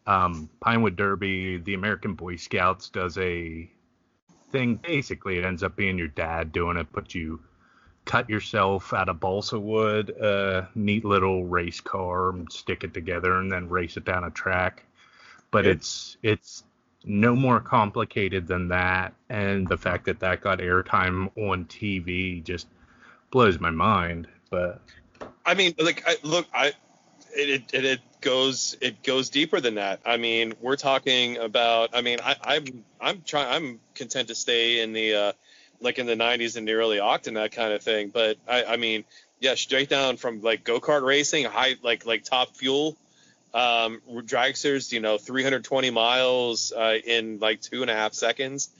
Um, 0.06 0.50
Pinewood 0.60 0.96
Derby, 0.96 1.56
the 1.56 1.74
American 1.74 2.14
Boy 2.14 2.36
Scouts 2.36 2.90
does 2.90 3.16
a 3.16 3.70
thing. 4.52 4.76
Basically, 4.76 5.38
it 5.38 5.44
ends 5.44 5.62
up 5.62 5.76
being 5.76 5.96
your 5.96 6.08
dad 6.08 6.52
doing 6.52 6.76
it, 6.76 6.88
but 6.92 7.14
you 7.14 7.40
cut 8.04 8.28
yourself 8.28 8.92
out 8.92 9.08
of 9.08 9.18
balsa 9.18 9.58
wood, 9.58 10.10
a 10.10 10.68
neat 10.74 11.06
little 11.06 11.46
race 11.46 11.80
car, 11.80 12.30
and 12.30 12.52
stick 12.52 12.84
it 12.84 12.92
together, 12.92 13.38
and 13.38 13.50
then 13.50 13.68
race 13.70 13.96
it 13.96 14.04
down 14.04 14.24
a 14.24 14.30
track. 14.30 14.84
But 15.50 15.66
it's 15.66 16.18
it's 16.22 16.64
no 17.04 17.36
more 17.36 17.60
complicated 17.60 18.46
than 18.46 18.68
that. 18.68 19.14
And 19.28 19.68
the 19.68 19.76
fact 19.76 20.06
that 20.06 20.20
that 20.20 20.40
got 20.40 20.58
airtime 20.58 21.30
on 21.36 21.66
TV 21.66 22.42
just 22.42 22.66
blows 23.30 23.60
my 23.60 23.70
mind. 23.70 24.28
But 24.50 24.80
I 25.44 25.54
mean, 25.54 25.74
like, 25.78 26.02
I, 26.06 26.16
look, 26.22 26.46
I 26.54 26.72
it, 27.36 27.72
it 27.72 27.84
it 27.84 28.00
goes 28.20 28.76
it 28.80 29.02
goes 29.02 29.28
deeper 29.28 29.60
than 29.60 29.74
that. 29.74 30.00
I 30.04 30.16
mean, 30.16 30.54
we're 30.60 30.76
talking 30.76 31.36
about. 31.38 31.90
I 31.92 32.00
mean, 32.00 32.18
I, 32.22 32.36
I'm 32.42 32.84
I'm 33.00 33.22
trying. 33.22 33.52
I'm 33.52 33.80
content 33.94 34.28
to 34.28 34.34
stay 34.34 34.80
in 34.80 34.92
the 34.92 35.14
uh, 35.14 35.32
like 35.80 35.98
in 35.98 36.06
the 36.06 36.16
90s 36.16 36.56
and 36.56 36.66
the 36.66 36.72
early 36.72 36.98
octane 36.98 37.34
that 37.34 37.52
kind 37.52 37.72
of 37.72 37.82
thing. 37.82 38.08
But 38.08 38.38
I, 38.48 38.64
I 38.64 38.76
mean, 38.76 39.04
yeah, 39.40 39.54
straight 39.54 39.88
down 39.88 40.16
from 40.16 40.40
like 40.40 40.64
go 40.64 40.80
kart 40.80 41.04
racing, 41.04 41.44
high 41.44 41.74
like 41.82 42.06
like 42.06 42.24
top 42.24 42.56
fuel 42.56 42.96
um, 43.54 44.02
dragsters, 44.08 44.90
you 44.92 45.00
know, 45.00 45.16
320 45.16 45.90
miles 45.90 46.72
uh, 46.72 46.98
in 47.06 47.38
like 47.38 47.60
two 47.60 47.82
and 47.82 47.90
a 47.90 47.94
half 47.94 48.12
seconds. 48.12 48.70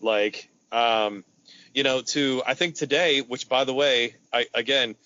Like, 0.00 0.50
um, 0.72 1.24
you 1.72 1.84
know, 1.84 2.02
to 2.02 2.42
I 2.44 2.54
think 2.54 2.74
today, 2.74 3.20
which 3.20 3.48
by 3.48 3.64
the 3.64 3.72
way, 3.72 4.16
I, 4.32 4.46
again, 4.52 4.96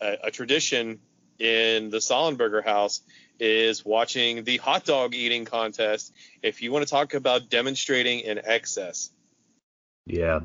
a, 0.00 0.18
a 0.24 0.30
tradition 0.30 1.00
in 1.38 1.90
the 1.90 1.98
Sollenberger 1.98 2.64
house 2.64 3.00
is 3.40 3.84
watching 3.84 4.44
the 4.44 4.58
hot 4.58 4.84
dog 4.84 5.14
eating 5.14 5.46
contest. 5.46 6.12
If 6.42 6.62
you 6.62 6.70
want 6.70 6.86
to 6.86 6.90
talk 6.90 7.14
about 7.14 7.48
demonstrating 7.48 8.20
in 8.20 8.40
excess. 8.44 9.10
Yeah. 10.06 10.40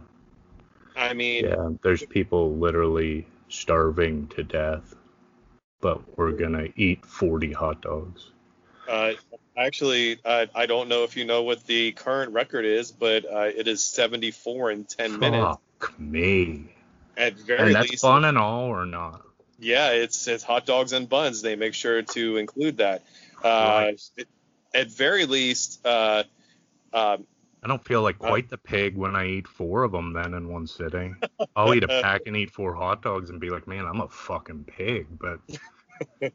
I 0.96 1.14
mean, 1.14 1.46
yeah, 1.46 1.70
there's 1.84 2.04
people 2.06 2.56
literally 2.58 3.28
starving 3.48 4.28
to 4.30 4.44
death 4.44 4.96
but 5.82 6.18
we're 6.18 6.32
gonna 6.32 6.68
eat 6.76 7.06
40 7.06 7.52
hot 7.54 7.82
dogs. 7.82 8.32
Uh, 8.88 9.14
actually, 9.56 10.20
I, 10.26 10.48
I 10.56 10.66
don't 10.66 10.90
know 10.90 11.04
if 11.04 11.16
you 11.16 11.26
know 11.26 11.44
what 11.44 11.66
the 11.68 11.92
current 11.92 12.34
record 12.34 12.66
is, 12.66 12.92
but 12.92 13.24
uh, 13.26 13.42
it 13.56 13.68
is 13.68 13.84
74 13.84 14.72
in 14.72 14.86
10 14.86 15.20
minutes. 15.20 15.58
Fuck 15.80 16.00
me. 16.00 16.70
At 17.16 17.34
very 17.36 17.68
And 17.68 17.76
that's 17.76 17.92
least, 17.92 18.02
fun 18.02 18.26
and 18.26 18.38
all, 18.38 18.66
or 18.66 18.86
not? 18.86 19.22
yeah, 19.60 19.92
it's 19.92 20.28
it's 20.28 20.44
hot 20.44 20.66
dogs 20.66 20.94
and 20.94 21.08
buns. 21.08 21.42
They 21.42 21.56
make 21.56 21.74
sure 21.74 22.02
to 22.02 22.38
include 22.38 22.78
that. 22.78 23.04
Uh, 23.44 23.48
Right. 23.88 24.02
it- 24.18 24.28
at 24.72 24.88
very 24.92 25.26
least, 25.26 25.84
uh, 25.86 26.24
um, 26.94 27.26
I 27.64 27.68
don't 27.68 27.84
feel 27.84 28.02
like 28.02 28.18
quite 28.20 28.50
the 28.50 28.58
pig 28.58 28.96
when 28.96 29.16
I 29.16 29.26
eat 29.28 29.48
four 29.48 29.84
of 29.84 29.92
them 29.92 30.14
then 30.14 30.34
in 30.34 30.48
one 30.48 30.66
sitting. 30.68 31.16
I'll 31.56 31.74
eat 31.74 31.84
a 31.84 31.88
pack 32.02 32.22
and 32.26 32.36
eat 32.38 32.52
four 32.52 32.74
hot 32.74 33.02
dogs 33.02 33.30
and 33.30 33.40
be 33.40 33.50
like, 33.50 33.68
man, 33.68 33.86
I'm 33.86 34.00
a 34.02 34.08
fucking 34.08 34.64
pig. 34.66 35.08
But 35.20 35.40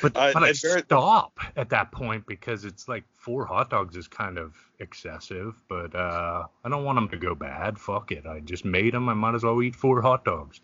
but, 0.00 0.16
I- 0.16 0.32
but 0.32 0.42
I 0.42 0.52
very- 0.54 0.80
stop 0.82 1.38
at 1.56 1.68
that 1.70 1.92
point 1.92 2.26
because 2.26 2.64
it's 2.64 2.88
like 2.88 3.04
four 3.12 3.44
hot 3.44 3.68
dogs 3.70 3.96
is 3.96 4.08
kind 4.08 4.38
of 4.38 4.54
excessive. 4.78 5.62
But 5.68 5.94
uh, 5.94 6.46
I 6.64 6.68
don't 6.68 6.84
want 6.84 6.96
them 6.96 7.08
to 7.10 7.16
go 7.18 7.34
bad. 7.34 7.78
Fuck 7.78 8.12
it. 8.12 8.24
I 8.26 8.40
just 8.40 8.64
made 8.64 8.94
them. 8.94 9.08
I 9.10 9.14
might 9.14 9.34
as 9.34 9.44
well 9.44 9.62
eat 9.62 9.76
four 9.76 10.00
hot 10.00 10.24
dogs. 10.24 10.60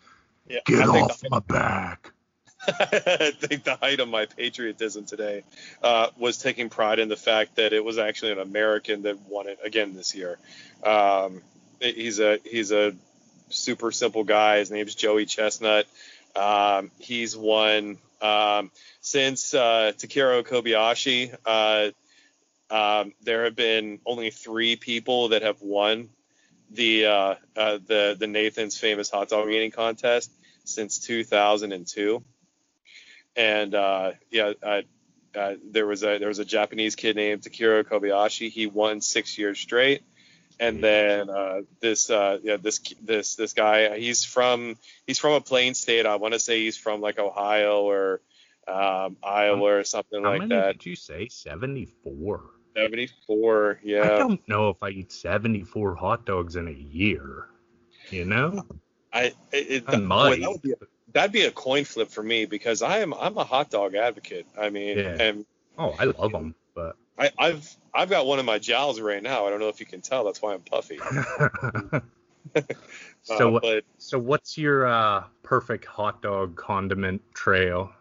yeah, 0.48 0.60
Get 0.66 0.88
I 0.88 1.00
off 1.00 1.20
my 1.30 1.40
back. 1.40 2.12
I 2.68 3.32
think 3.36 3.64
the 3.64 3.76
height 3.76 3.98
of 4.00 4.08
my 4.08 4.26
patriotism 4.26 5.04
today 5.04 5.42
uh, 5.82 6.08
was 6.16 6.38
taking 6.38 6.68
pride 6.68 7.00
in 7.00 7.08
the 7.08 7.16
fact 7.16 7.56
that 7.56 7.72
it 7.72 7.84
was 7.84 7.98
actually 7.98 8.32
an 8.32 8.38
American 8.38 9.02
that 9.02 9.18
won 9.28 9.48
it 9.48 9.58
again 9.64 9.94
this 9.94 10.14
year. 10.14 10.38
Um, 10.84 11.42
he's 11.80 12.20
a 12.20 12.38
he's 12.44 12.70
a 12.70 12.94
super 13.48 13.90
simple 13.90 14.24
guy. 14.24 14.58
His 14.58 14.70
name's 14.70 14.94
Joey 14.94 15.26
Chestnut. 15.26 15.86
Um, 16.36 16.90
he's 16.98 17.36
won 17.36 17.98
um, 18.20 18.70
since 19.00 19.54
uh, 19.54 19.92
Kobayashi. 19.96 21.34
Uh, 21.44 21.90
um, 22.70 23.12
there 23.22 23.44
have 23.44 23.56
been 23.56 23.98
only 24.06 24.30
three 24.30 24.76
people 24.76 25.28
that 25.28 25.42
have 25.42 25.60
won 25.60 26.08
the 26.70 27.06
uh, 27.06 27.34
uh, 27.56 27.78
the 27.86 28.16
the 28.18 28.26
Nathan's 28.26 28.78
famous 28.78 29.10
hot 29.10 29.28
dog 29.28 29.50
eating 29.50 29.72
contest 29.72 30.30
since 30.64 30.98
2002 31.00 32.22
and 33.36 33.74
uh, 33.74 34.12
yeah, 34.30 34.52
uh, 34.62 35.54
there 35.70 35.86
was 35.86 36.02
a 36.02 36.18
there 36.18 36.28
was 36.28 36.38
a 36.38 36.44
Japanese 36.44 36.94
kid 36.94 37.16
named 37.16 37.42
Takeru 37.42 37.84
Kobayashi. 37.84 38.50
He 38.50 38.66
won 38.66 39.00
six 39.00 39.38
years 39.38 39.58
straight, 39.58 40.02
and 40.60 40.82
then 40.82 41.30
uh, 41.30 41.62
this 41.80 42.10
uh, 42.10 42.38
yeah 42.42 42.56
this 42.56 42.80
this 43.02 43.36
this 43.36 43.52
guy 43.52 43.98
he's 43.98 44.24
from 44.24 44.76
he's 45.06 45.18
from 45.18 45.32
a 45.32 45.40
plain 45.40 45.74
state. 45.74 46.06
I 46.06 46.16
want 46.16 46.34
to 46.34 46.40
say 46.40 46.60
he's 46.64 46.76
from 46.76 47.00
like 47.00 47.18
Ohio 47.18 47.82
or 47.82 48.20
um, 48.68 49.16
Iowa 49.22 49.78
or 49.78 49.84
something 49.84 50.22
How 50.22 50.30
like 50.30 50.40
many 50.40 50.54
that. 50.54 50.78
did 50.78 50.86
you 50.86 50.96
say? 50.96 51.28
74. 51.28 52.42
74, 52.76 53.80
yeah. 53.82 54.02
I 54.02 54.06
don't 54.18 54.48
know 54.48 54.70
if 54.70 54.82
I 54.82 54.90
eat 54.90 55.12
74 55.12 55.94
hot 55.94 56.24
dogs 56.24 56.56
in 56.56 56.68
a 56.68 56.70
year. 56.70 57.48
You 58.10 58.24
know? 58.24 58.64
I 59.12 59.32
it, 59.52 59.84
I 59.86 59.96
boy, 59.96 60.40
that 60.40 60.50
would 60.50 60.62
be 60.62 60.72
a, 60.72 60.76
that'd 61.12 61.32
be 61.32 61.42
a 61.42 61.50
coin 61.50 61.84
flip 61.84 62.10
for 62.10 62.22
me 62.22 62.44
because 62.46 62.82
I 62.82 62.98
am 62.98 63.14
I'm 63.14 63.36
a 63.38 63.44
hot 63.44 63.70
dog 63.70 63.94
advocate. 63.94 64.46
I 64.58 64.70
mean, 64.70 64.98
Yeah. 64.98 65.16
and 65.20 65.46
Oh, 65.78 65.94
I 65.98 66.04
love 66.04 66.32
them, 66.32 66.54
but 66.74 66.96
I, 67.18 67.30
I've 67.38 67.76
I've 67.94 68.10
got 68.10 68.26
one 68.26 68.38
in 68.38 68.46
my 68.46 68.58
jowls 68.58 69.00
right 69.00 69.22
now. 69.22 69.46
I 69.46 69.50
don't 69.50 69.60
know 69.60 69.68
if 69.68 69.80
you 69.80 69.86
can 69.86 70.00
tell. 70.00 70.24
That's 70.24 70.40
why 70.42 70.54
I'm 70.54 70.60
puffy. 70.60 71.00
so 73.22 73.48
Uh, 73.48 73.50
what? 73.52 73.62
but 73.62 73.84
So 73.98 74.18
what's 74.18 74.58
your 74.58 74.86
uh, 74.86 75.24
perfect 75.42 75.84
hot 75.86 76.22
dog 76.22 76.56
condiment 76.56 77.22
trail? 77.34 77.92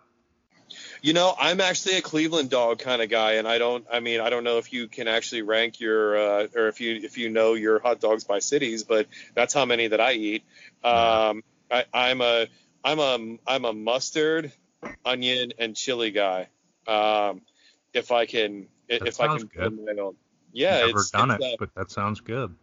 you 1.02 1.14
know, 1.14 1.34
I'm 1.38 1.62
actually 1.62 1.98
a 1.98 2.02
Cleveland 2.02 2.50
dog 2.50 2.80
kind 2.80 3.02
of 3.02 3.10
guy, 3.10 3.34
and 3.34 3.48
I 3.48 3.58
don't. 3.58 3.86
I 3.92 4.00
mean, 4.00 4.20
I 4.20 4.30
don't 4.30 4.44
know 4.44 4.58
if 4.58 4.72
you 4.72 4.88
can 4.88 5.08
actually 5.08 5.42
rank 5.42 5.80
your 5.80 6.18
uh, 6.18 6.48
or 6.56 6.68
if 6.68 6.80
you 6.82 6.96
if 6.96 7.18
you 7.18 7.30
know 7.30 7.54
your 7.54 7.80
hot 7.80 8.00
dogs 8.00 8.24
by 8.24 8.40
cities, 8.40 8.84
but 8.84 9.08
that's 9.34 9.54
how 9.54 9.66
many 9.66 9.88
that 9.88 10.00
I 10.02 10.14
eat. 10.14 10.44
Um, 10.84 11.44
I, 11.70 11.86
I'm 11.94 12.22
a 12.22 12.48
I'm 12.84 13.00
a 13.00 13.38
I'm 13.48 13.66
a 13.66 13.74
mustard, 13.74 14.52
onion, 15.06 15.54
and 15.60 15.76
chili 15.76 16.12
guy. 16.12 16.48
Um, 16.88 17.42
if 17.94 18.12
I 18.12 18.26
can 18.26 18.68
That 18.90 19.08
if 19.08 19.20
I 19.20 19.28
can 19.28 19.48
good. 19.48 19.86
my 19.86 20.02
own. 20.02 20.16
Yeah, 20.54 20.80
Never 20.80 21.00
it's, 21.00 21.12
done 21.12 21.32
it's, 21.32 21.44
it, 21.44 21.54
uh, 21.54 21.56
but 21.60 21.76
that 21.76 21.92
sounds 21.92 22.20
good. 22.22 22.54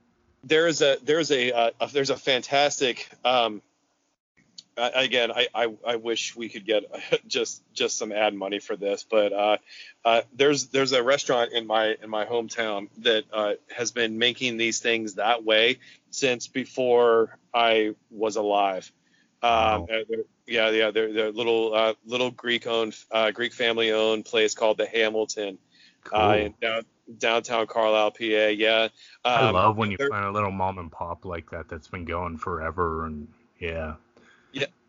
there's 0.45 0.83
a 0.83 0.99
there's 1.03 1.31
a, 1.31 1.53
uh, 1.53 1.71
a 1.81 1.87
there's 1.89 2.11
a 2.11 2.17
fantastic 2.17 3.09
um 3.25 3.63
I, 4.77 5.05
again 5.05 5.33
I, 5.33 5.49
I 5.55 5.75
I 5.87 5.97
wish 5.97 6.37
we 6.37 6.49
could 6.49 6.67
get 6.67 6.85
just 7.27 7.63
just 7.73 7.97
some 7.99 8.13
ad 8.13 8.35
money 8.35 8.59
for 8.59 8.77
this 8.77 9.05
but 9.11 9.33
uh, 9.33 9.57
uh 10.05 10.21
there's 10.35 10.67
there's 10.67 10.93
a 10.93 11.03
restaurant 11.03 11.53
in 11.53 11.67
my 11.67 11.97
in 12.03 12.11
my 12.11 12.25
hometown 12.27 12.89
that 12.99 13.25
uh, 13.33 13.55
has 13.75 13.91
been 13.91 14.19
making 14.19 14.57
these 14.59 14.81
things 14.81 15.15
that 15.15 15.45
way 15.45 15.79
since 16.11 16.47
before 16.47 17.39
I 17.53 17.95
was 18.11 18.37
alive 18.37 18.93
Wow. 19.43 19.87
uh, 19.91 20.03
yeah 20.47 20.71
yeah 20.71 20.91
they're, 20.91 21.13
they're 21.13 21.31
little 21.31 21.75
uh, 21.75 21.95
little 22.07 22.31
Greek 22.31 22.67
owned 22.67 22.97
uh, 23.11 23.31
Greek 23.31 23.53
family 23.53 23.93
owned 23.93 24.25
place 24.25 24.55
called 24.55 24.79
the 24.79 24.87
Hamilton 24.87 25.59
Cool. 26.05 26.21
uh, 26.21 26.35
in 26.35 26.55
down, 26.61 26.83
downtown 27.19 27.67
Carlisle 27.67 28.13
PA 28.13 28.25
yeah 28.25 28.89
I 29.25 29.49
um, 29.49 29.55
love 29.55 29.77
when 29.77 29.91
you 29.91 29.99
find 29.99 30.25
a 30.25 30.31
little 30.33 30.51
mom 30.51 30.79
and 30.79 30.91
pop 30.91 31.25
like 31.25 31.51
that 31.51 31.69
that's 31.69 31.89
been 31.89 32.05
going 32.05 32.39
forever, 32.39 33.07
and 33.07 33.29
yeah, 33.59 33.95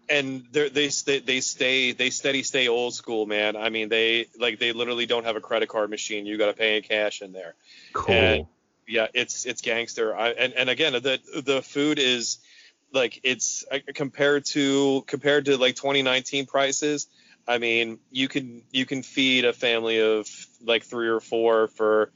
and 0.10 0.44
they're, 0.52 0.70
they 0.70 0.90
stay 0.90 1.20
they 1.20 1.40
stay 1.40 1.92
they 1.92 2.10
steady 2.10 2.44
stay 2.44 2.68
old 2.68 2.94
school 2.94 3.26
man 3.26 3.56
i 3.56 3.70
mean 3.70 3.90
they 3.90 4.26
like 4.40 4.60
they 4.60 4.72
literally 4.72 5.06
don't 5.06 5.26
have 5.26 5.36
a 5.36 5.42
credit 5.42 5.70
card 5.70 5.90
machine 5.90 6.26
you 6.26 6.38
got 6.38 6.48
to 6.48 6.54
pay 6.54 6.78
in 6.78 6.84
cash 6.84 7.22
in 7.22 7.32
there 7.32 7.54
cool. 7.94 8.16
And- 8.16 8.48
yeah 8.88 9.08
it's 9.14 9.46
it's 9.46 9.62
gangster 9.62 10.18
I, 10.18 10.30
and 10.30 10.54
and 10.54 10.68
again 10.68 10.94
the 10.94 11.20
the 11.46 11.62
food 11.62 12.00
is 12.00 12.40
like 12.94 13.20
it's 13.24 13.64
uh, 13.72 13.80
compared 13.94 14.46
to 14.46 15.04
compared 15.08 15.46
to 15.46 15.58
like 15.58 15.76
2019 15.76 16.46
prices 16.46 17.08
i 17.48 17.58
mean 17.58 18.00
you 18.12 18.28
can 18.28 18.64
you 18.72 18.86
can 18.86 19.04
feed 19.04 19.46
a 19.46 19.54
family 19.54 20.00
of 20.00 20.28
like 20.64 20.84
three 20.84 21.08
or 21.08 21.20
four 21.20 21.68
for 21.68 22.12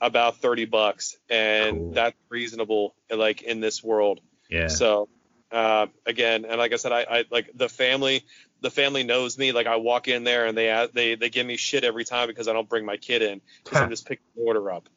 about 0.00 0.38
30 0.38 0.64
bucks 0.66 1.16
and 1.30 1.76
Cool. 1.76 1.92
that's 1.92 2.16
reasonable 2.28 2.94
like 3.10 3.42
in 3.42 3.60
this 3.60 3.82
world 3.82 4.20
yeah. 4.48 4.68
so 4.68 5.08
uh, 5.52 5.86
again, 6.06 6.46
and 6.46 6.58
like 6.58 6.72
I 6.72 6.76
said, 6.76 6.92
I, 6.92 7.00
I 7.02 7.24
like 7.30 7.50
the 7.54 7.68
family. 7.68 8.24
The 8.62 8.70
family 8.70 9.02
knows 9.04 9.36
me. 9.36 9.52
Like 9.52 9.66
I 9.66 9.76
walk 9.76 10.08
in 10.08 10.24
there 10.24 10.46
and 10.46 10.56
they 10.56 10.88
they 10.94 11.14
they 11.14 11.28
give 11.28 11.46
me 11.46 11.56
shit 11.58 11.84
every 11.84 12.04
time 12.04 12.26
because 12.26 12.48
I 12.48 12.54
don't 12.54 12.68
bring 12.68 12.86
my 12.86 12.96
kid 12.96 13.20
in 13.22 13.40
because 13.62 13.82
I'm 13.82 13.90
just 13.90 14.06
picking 14.08 14.24
the 14.34 14.42
order 14.42 14.72
up. 14.72 14.88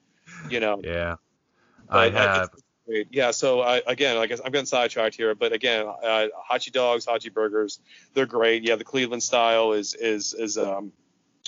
You 0.49 0.61
know. 0.61 0.79
yeah. 0.83 1.15
I 1.89 2.09
But, 2.09 2.15
uh, 2.15 2.33
have. 2.33 2.49
it's 2.53 2.63
great. 2.85 3.07
Yeah. 3.11 3.31
So 3.31 3.61
I, 3.61 3.81
again, 3.87 4.17
I 4.17 4.27
guess 4.27 4.41
I'm 4.43 4.51
getting 4.51 4.65
sidetracked 4.65 5.15
here, 5.15 5.35
but 5.35 5.53
again, 5.53 5.85
uh, 5.87 6.27
Hachi 6.49 6.71
dogs, 6.71 7.05
Hachi 7.05 7.33
burgers, 7.33 7.79
they're 8.13 8.25
great. 8.25 8.63
Yeah, 8.63 8.75
the 8.75 8.83
Cleveland 8.83 9.23
style 9.23 9.73
is 9.73 9.93
is 9.93 10.33
is 10.33 10.57
um 10.57 10.91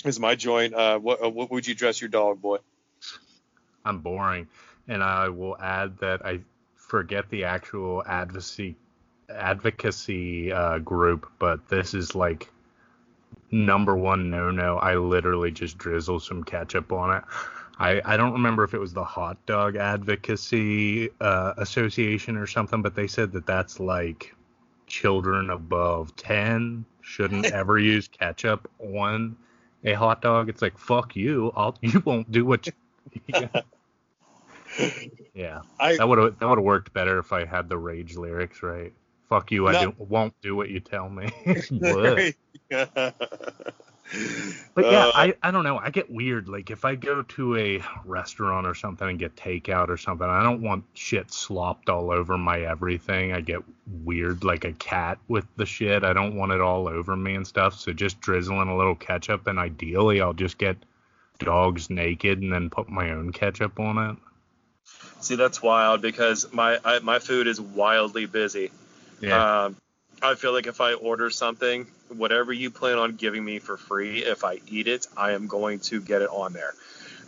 is 0.05 0.19
my 0.19 0.35
joint. 0.35 0.73
Uh, 0.73 0.99
what 0.99 1.23
uh, 1.23 1.29
what 1.29 1.51
would 1.51 1.67
you 1.67 1.75
dress 1.75 2.01
your 2.01 2.09
dog, 2.09 2.41
boy? 2.41 2.57
I'm 3.85 3.99
boring, 3.99 4.47
and 4.87 5.01
I 5.03 5.29
will 5.29 5.57
add 5.57 5.97
that 5.99 6.25
I 6.25 6.41
forget 6.75 7.29
the 7.29 7.45
actual 7.45 8.03
advocacy 8.05 8.75
advocacy 9.29 10.51
uh, 10.51 10.79
group, 10.79 11.29
but 11.39 11.67
this 11.67 11.93
is 11.93 12.15
like 12.15 12.49
number 13.51 13.95
one 13.95 14.29
no 14.29 14.51
no. 14.51 14.77
I 14.77 14.95
literally 14.95 15.51
just 15.51 15.77
drizzle 15.77 16.19
some 16.19 16.43
ketchup 16.43 16.91
on 16.91 17.17
it. 17.17 17.23
I, 17.79 18.01
I 18.03 18.17
don't 18.17 18.33
remember 18.33 18.63
if 18.63 18.73
it 18.73 18.79
was 18.79 18.93
the 18.93 19.03
hot 19.03 19.37
dog 19.45 19.75
advocacy 19.75 21.09
uh, 21.21 21.53
association 21.57 22.35
or 22.35 22.47
something, 22.47 22.81
but 22.81 22.95
they 22.95 23.07
said 23.07 23.31
that 23.33 23.45
that's 23.45 23.79
like 23.79 24.33
children 24.87 25.49
above 25.51 26.15
10 26.15 26.85
shouldn't 27.01 27.45
ever 27.53 27.77
use 27.77 28.07
ketchup 28.07 28.69
on 28.79 29.35
a 29.83 29.93
hot 29.93 30.21
dog. 30.21 30.49
It's 30.49 30.61
like 30.61 30.77
fuck 30.77 31.15
you. 31.15 31.51
I'll 31.55 31.77
you 31.81 32.01
won't 32.03 32.31
do 32.31 32.45
what 32.45 32.67
you, 32.67 32.73
yeah, 35.33 35.61
I 35.79 35.97
that 35.97 36.07
would 36.07 36.17
have 36.17 36.39
that 36.39 36.49
would 36.49 36.57
have 36.57 36.65
worked 36.65 36.93
better 36.93 37.19
if 37.19 37.31
I 37.31 37.45
had 37.45 37.69
the 37.69 37.77
rage 37.77 38.17
lyrics 38.17 38.63
right. 38.63 38.93
Fuck 39.29 39.51
you, 39.51 39.67
I 39.67 39.77
do, 39.77 39.93
won't 39.97 40.33
do 40.41 40.55
what 40.55 40.69
you 40.69 40.79
tell 40.79 41.09
me. 41.09 41.29
But 44.73 44.85
yeah, 44.85 45.07
Uh, 45.07 45.11
I, 45.13 45.33
I 45.43 45.51
don't 45.51 45.63
know. 45.63 45.77
I 45.77 45.89
get 45.89 46.09
weird. 46.09 46.47
Like 46.47 46.69
if 46.69 46.85
I 46.85 46.95
go 46.95 47.23
to 47.23 47.57
a 47.57 47.83
restaurant 48.05 48.67
or 48.67 48.75
something 48.75 49.07
and 49.07 49.19
get 49.19 49.35
takeout 49.35 49.89
or 49.89 49.97
something, 49.97 50.27
I 50.27 50.43
don't 50.43 50.61
want 50.61 50.85
shit 50.93 51.31
slopped 51.31 51.89
all 51.89 52.11
over 52.11 52.37
my 52.37 52.61
everything. 52.61 53.33
I 53.33 53.41
get 53.41 53.63
weird 54.03 54.43
like 54.43 54.63
a 54.63 54.71
cat 54.73 55.17
with 55.27 55.45
the 55.57 55.65
shit. 55.65 56.03
I 56.03 56.13
don't 56.13 56.35
want 56.35 56.51
it 56.51 56.61
all 56.61 56.87
over 56.87 57.15
me 57.15 57.35
and 57.35 57.45
stuff. 57.45 57.79
So 57.79 57.91
just 57.91 58.21
drizzling 58.21 58.69
a 58.69 58.77
little 58.77 58.95
ketchup 58.95 59.47
and 59.47 59.59
ideally 59.59 60.21
I'll 60.21 60.33
just 60.33 60.57
get 60.57 60.77
dogs 61.39 61.89
naked 61.89 62.41
and 62.41 62.51
then 62.51 62.69
put 62.69 62.89
my 62.89 63.11
own 63.11 63.31
ketchup 63.31 63.79
on 63.79 63.97
it. 64.11 64.17
See, 65.19 65.35
that's 65.35 65.61
wild 65.61 66.01
because 66.01 66.51
my 66.53 66.79
I, 66.85 66.99
my 66.99 67.19
food 67.19 67.47
is 67.47 67.59
wildly 67.59 68.25
busy. 68.25 68.71
Yeah. 69.19 69.65
Um, 69.65 69.75
I 70.21 70.35
feel 70.35 70.53
like 70.53 70.67
if 70.67 70.79
I 70.81 70.93
order 70.93 71.29
something, 71.29 71.87
whatever 72.15 72.53
you 72.53 72.71
plan 72.71 72.97
on 72.97 73.15
giving 73.15 73.43
me 73.43 73.59
for 73.59 73.77
free, 73.77 74.23
if 74.23 74.43
I 74.43 74.59
eat 74.67 74.87
it, 74.87 75.07
I 75.15 75.31
am 75.31 75.47
going 75.47 75.79
to 75.81 76.01
get 76.01 76.21
it 76.21 76.29
on 76.29 76.53
there. 76.53 76.73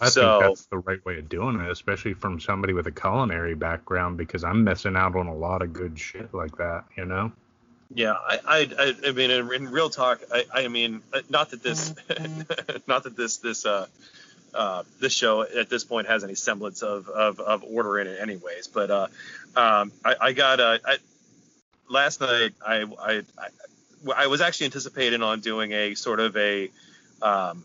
I 0.01 0.09
so 0.09 0.39
think 0.39 0.51
that's 0.51 0.65
the 0.67 0.77
right 0.77 1.03
way 1.05 1.19
of 1.19 1.27
doing 1.27 1.59
it, 1.59 1.69
especially 1.69 2.13
from 2.13 2.39
somebody 2.39 2.73
with 2.73 2.87
a 2.87 2.91
culinary 2.91 3.55
background, 3.55 4.17
because 4.17 4.43
I'm 4.43 4.63
missing 4.63 4.95
out 4.95 5.15
on 5.15 5.27
a 5.27 5.35
lot 5.35 5.61
of 5.61 5.73
good 5.73 5.99
shit 5.99 6.33
like 6.33 6.57
that, 6.57 6.85
you 6.95 7.05
know? 7.05 7.31
yeah, 7.93 8.13
I, 8.13 8.39
I, 8.45 8.69
I, 8.79 9.07
I 9.07 9.11
mean, 9.11 9.31
in, 9.31 9.51
in 9.51 9.71
real 9.71 9.89
talk, 9.89 10.21
I, 10.31 10.45
I 10.53 10.67
mean, 10.67 11.01
uh, 11.11 11.21
not 11.29 11.49
that 11.51 11.63
this, 11.63 11.95
not 12.87 13.03
that 13.03 13.15
this, 13.17 13.37
this, 13.37 13.65
uh, 13.65 13.87
uh, 14.53 14.83
this 14.99 15.13
show 15.13 15.41
at 15.41 15.69
this 15.69 15.83
point 15.83 16.07
has 16.07 16.23
any 16.23 16.35
semblance 16.35 16.83
of, 16.83 17.09
of, 17.09 17.39
of 17.39 17.63
order 17.63 17.99
in 17.99 18.07
it, 18.07 18.19
anyways. 18.19 18.67
But 18.67 18.91
uh, 18.91 19.07
um, 19.55 19.91
I, 20.05 20.15
I 20.21 20.33
got 20.33 20.59
uh, 20.59 20.77
I, 20.85 20.97
last 21.89 22.21
night. 22.21 22.53
I, 22.65 22.83
I, 23.01 23.23
I 23.37 23.47
I 24.15 24.27
was 24.27 24.41
actually 24.41 24.65
anticipating 24.65 25.21
on 25.21 25.39
doing 25.39 25.71
a 25.71 25.95
sort 25.95 26.19
of 26.19 26.35
a 26.37 26.69
um, 27.21 27.63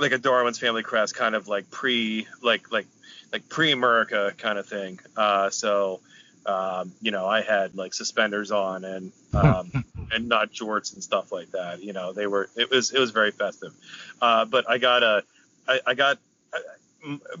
like 0.00 0.12
a 0.12 0.18
Darwin's 0.18 0.58
Family 0.58 0.82
Crest 0.82 1.14
kind 1.14 1.34
of 1.34 1.48
like 1.48 1.70
pre 1.70 2.26
like 2.42 2.70
like 2.72 2.86
like 3.32 3.48
pre 3.48 3.72
America 3.72 4.32
kind 4.36 4.58
of 4.58 4.66
thing. 4.66 4.98
Uh, 5.16 5.50
so 5.50 6.00
um, 6.44 6.92
you 7.00 7.10
know 7.10 7.26
I 7.26 7.42
had 7.42 7.74
like 7.74 7.94
suspenders 7.94 8.50
on 8.50 8.84
and 8.84 9.12
um, 9.34 9.84
and 10.12 10.28
not 10.28 10.52
jorts 10.52 10.94
and 10.94 11.02
stuff 11.02 11.32
like 11.32 11.52
that. 11.52 11.82
You 11.82 11.92
know 11.92 12.12
they 12.12 12.26
were 12.26 12.48
it 12.56 12.70
was 12.70 12.92
it 12.92 12.98
was 12.98 13.10
very 13.10 13.30
festive. 13.30 13.74
Uh, 14.20 14.44
but 14.44 14.68
I 14.68 14.78
got 14.78 15.02
a 15.02 15.22
I, 15.68 15.80
I 15.86 15.94
got 15.94 16.18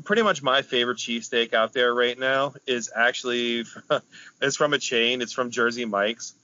pretty 0.04 0.22
much 0.22 0.42
my 0.42 0.62
favorite 0.62 0.98
cheesesteak 0.98 1.52
out 1.52 1.72
there 1.72 1.92
right 1.92 2.18
now 2.18 2.54
is 2.66 2.90
actually 2.94 3.64
it's 4.40 4.56
from 4.56 4.72
a 4.72 4.78
chain. 4.78 5.22
It's 5.22 5.32
from 5.32 5.50
Jersey 5.50 5.84
Mike's. 5.84 6.34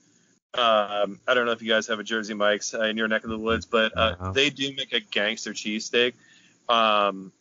Um, 0.55 1.19
I 1.27 1.35
don't 1.35 1.47
know 1.47 1.53
if 1.53 1.63
you 1.63 1.69
guys 1.69 1.87
have 1.87 1.99
a 1.99 2.05
Jersey 2.05 2.35
Mike's 2.35 2.75
uh, 2.75 2.83
in 2.83 2.97
your 2.97 3.09
neck 3.09 3.25
of 3.25 3.31
the 3.31 3.39
woods, 3.39 3.65
but 3.65 3.97
uh, 3.97 4.33
they 4.33 4.51
do 4.51 4.73
make 4.77 4.93
a 4.93 5.01
gangster 5.01 5.53
cheesesteak. 5.53 6.13
Um, 6.69 7.33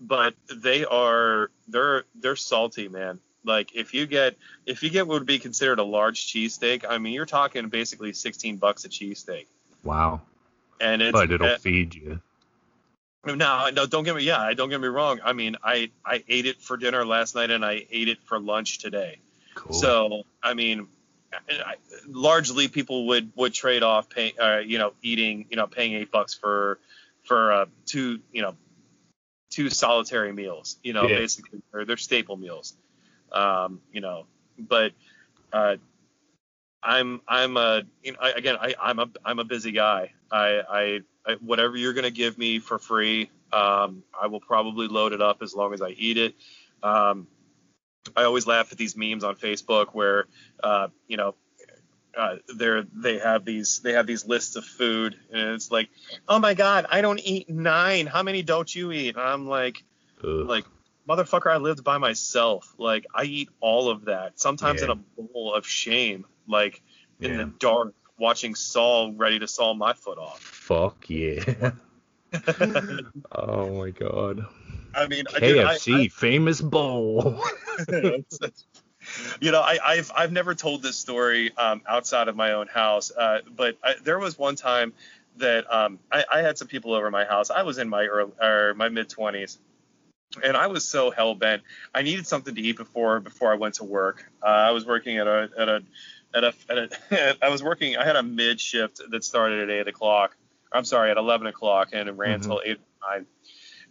but 0.00 0.34
they 0.54 0.84
are 0.84 1.50
they're 1.68 2.04
they're 2.14 2.36
salty, 2.36 2.88
man. 2.88 3.20
Like 3.44 3.74
if 3.76 3.94
you 3.94 4.06
get 4.06 4.36
if 4.66 4.82
you 4.82 4.90
get 4.90 5.06
what 5.06 5.14
would 5.20 5.26
be 5.26 5.38
considered 5.38 5.78
a 5.78 5.84
large 5.84 6.26
cheesesteak, 6.26 6.84
I 6.88 6.98
mean 6.98 7.12
you're 7.12 7.26
talking 7.26 7.68
basically 7.68 8.12
16 8.12 8.56
bucks 8.56 8.84
a 8.84 8.88
cheesesteak, 8.88 9.46
Wow. 9.84 10.22
and 10.80 11.00
it's 11.02 11.12
But 11.12 11.30
it'll 11.30 11.46
uh, 11.46 11.58
feed 11.58 11.94
you. 11.94 12.20
no, 13.24 13.68
no, 13.70 13.86
don't 13.86 14.04
get 14.04 14.16
me. 14.16 14.22
Yeah, 14.24 14.52
don't 14.54 14.70
get 14.70 14.80
me 14.80 14.88
wrong. 14.88 15.20
I 15.24 15.32
mean, 15.34 15.56
I 15.62 15.90
I 16.04 16.24
ate 16.28 16.46
it 16.46 16.60
for 16.60 16.76
dinner 16.76 17.04
last 17.04 17.34
night 17.34 17.50
and 17.50 17.64
I 17.64 17.86
ate 17.90 18.08
it 18.08 18.18
for 18.24 18.40
lunch 18.40 18.78
today. 18.78 19.18
Cool. 19.54 19.72
So 19.74 20.22
I 20.42 20.54
mean, 20.54 20.88
largely 22.06 22.68
people 22.68 23.06
would 23.08 23.32
would 23.36 23.54
trade 23.54 23.82
off 23.82 24.08
pay, 24.08 24.32
uh, 24.38 24.58
you 24.58 24.78
know, 24.78 24.92
eating, 25.02 25.46
you 25.50 25.56
know, 25.56 25.66
paying 25.66 25.94
eight 25.94 26.10
bucks 26.10 26.34
for 26.34 26.78
for 27.24 27.52
uh, 27.52 27.66
two, 27.86 28.20
you 28.32 28.42
know, 28.42 28.54
two 29.50 29.70
solitary 29.70 30.32
meals. 30.32 30.78
You 30.82 30.92
know, 30.92 31.08
Yeah. 31.08 31.16
basically 31.16 31.60
they're, 31.72 31.84
they're 31.84 31.96
staple 31.96 32.36
meals. 32.36 32.74
Um, 33.32 33.80
you 33.92 34.00
know, 34.00 34.26
but 34.58 34.92
uh, 35.52 35.76
I'm 36.82 37.20
I'm 37.28 37.56
a 37.56 37.82
you 38.02 38.12
know 38.12 38.18
I, 38.20 38.30
again 38.30 38.56
I 38.60 38.74
I'm 38.80 38.98
a 38.98 39.08
I'm 39.24 39.38
a 39.38 39.44
busy 39.44 39.72
guy. 39.72 40.12
I 40.30 40.62
I, 40.68 41.00
I 41.26 41.34
whatever 41.34 41.76
you're 41.76 41.92
gonna 41.92 42.10
give 42.10 42.38
me 42.38 42.58
for 42.58 42.78
free, 42.78 43.30
um, 43.52 44.02
I 44.18 44.28
will 44.28 44.40
probably 44.40 44.88
load 44.88 45.12
it 45.12 45.20
up 45.20 45.42
as 45.42 45.54
long 45.54 45.74
as 45.74 45.82
I 45.82 45.90
eat 45.90 46.16
it. 46.16 46.34
Um, 46.82 47.26
I 48.16 48.24
always 48.24 48.46
laugh 48.46 48.72
at 48.72 48.78
these 48.78 48.96
memes 48.96 49.24
on 49.24 49.36
Facebook 49.36 49.88
where 49.92 50.26
uh, 50.62 50.88
you 51.06 51.16
know 51.16 51.34
uh, 52.16 52.36
they're 52.56 52.84
they 52.92 53.18
have 53.18 53.44
these 53.44 53.80
they 53.80 53.92
have 53.92 54.06
these 54.06 54.26
lists 54.26 54.56
of 54.56 54.64
food 54.64 55.16
and 55.30 55.54
it's 55.54 55.70
like 55.70 55.88
oh 56.28 56.38
my 56.38 56.54
god 56.54 56.86
I 56.90 57.00
don't 57.00 57.20
eat 57.22 57.48
nine 57.48 58.06
how 58.06 58.22
many 58.22 58.42
don't 58.42 58.72
you 58.74 58.90
eat 58.92 59.16
and 59.16 59.24
I'm 59.24 59.46
like 59.46 59.84
Ugh. 60.24 60.46
like 60.46 60.64
motherfucker 61.08 61.50
I 61.50 61.58
lived 61.58 61.84
by 61.84 61.98
myself 61.98 62.74
like 62.76 63.06
I 63.14 63.24
eat 63.24 63.50
all 63.60 63.88
of 63.88 64.06
that 64.06 64.40
sometimes 64.40 64.82
in 64.82 64.90
a 64.90 64.96
bowl 64.96 65.54
of 65.54 65.66
shame 65.66 66.24
like 66.48 66.82
in 67.20 67.36
the 67.36 67.44
dark 67.44 67.94
watching 68.18 68.54
Saul 68.54 69.12
ready 69.12 69.38
to 69.38 69.46
saw 69.46 69.74
my 69.74 69.92
foot 69.92 70.18
off 70.18 70.40
Fuck 70.40 71.08
yeah. 71.08 71.72
oh 73.32 73.70
my 73.78 73.90
god. 73.90 74.44
I 74.94 75.06
mean 75.06 75.24
I- 75.34 75.40
dude, 75.40 75.58
I- 75.64 75.74
KFC, 75.76 76.12
famous 76.12 76.60
bowl. 76.60 77.40
you 79.40 79.50
know, 79.52 79.60
I, 79.60 79.78
I've 79.84 80.10
I've 80.16 80.32
never 80.32 80.54
told 80.54 80.82
this 80.82 80.96
story 80.96 81.56
um, 81.56 81.82
outside 81.88 82.28
of 82.28 82.36
my 82.36 82.52
own 82.52 82.66
house, 82.66 83.10
uh, 83.16 83.40
but 83.56 83.76
I, 83.82 83.94
there 84.02 84.18
was 84.18 84.38
one 84.38 84.56
time 84.56 84.92
that 85.36 85.72
um, 85.72 85.98
I, 86.10 86.24
I 86.32 86.42
had 86.42 86.58
some 86.58 86.68
people 86.68 86.94
over 86.94 87.10
my 87.10 87.24
house. 87.24 87.50
I 87.50 87.62
was 87.62 87.78
in 87.78 87.88
my 87.88 88.06
early, 88.06 88.32
or 88.40 88.74
my 88.74 88.88
mid 88.88 89.08
twenties, 89.08 89.58
and 90.42 90.56
I 90.56 90.66
was 90.66 90.84
so 90.84 91.10
hell 91.10 91.34
bent. 91.34 91.62
I 91.94 92.02
needed 92.02 92.26
something 92.26 92.54
to 92.54 92.60
eat 92.60 92.76
before 92.76 93.20
before 93.20 93.52
I 93.52 93.56
went 93.56 93.74
to 93.74 93.84
work. 93.84 94.28
Uh, 94.42 94.46
I 94.46 94.70
was 94.72 94.84
working 94.84 95.18
at 95.18 95.26
a 95.26 95.48
at 95.56 95.68
a 95.68 95.82
at 96.34 96.44
a, 96.44 96.52
at 96.68 96.78
a 97.12 97.36
I 97.44 97.48
was 97.48 97.62
working. 97.62 97.96
I 97.96 98.04
had 98.04 98.16
a 98.16 98.22
mid 98.22 98.60
shift 98.60 99.00
that 99.10 99.24
started 99.24 99.68
at 99.68 99.70
eight 99.70 99.88
o'clock. 99.88 100.36
I'm 100.72 100.84
sorry, 100.84 101.10
at 101.10 101.16
eleven 101.16 101.46
o'clock, 101.46 101.90
and 101.92 102.08
it 102.08 102.12
ran 102.12 102.40
Mhm. 102.40 102.44
till 102.44 102.62
eight 102.64 102.78
nine. 103.08 103.26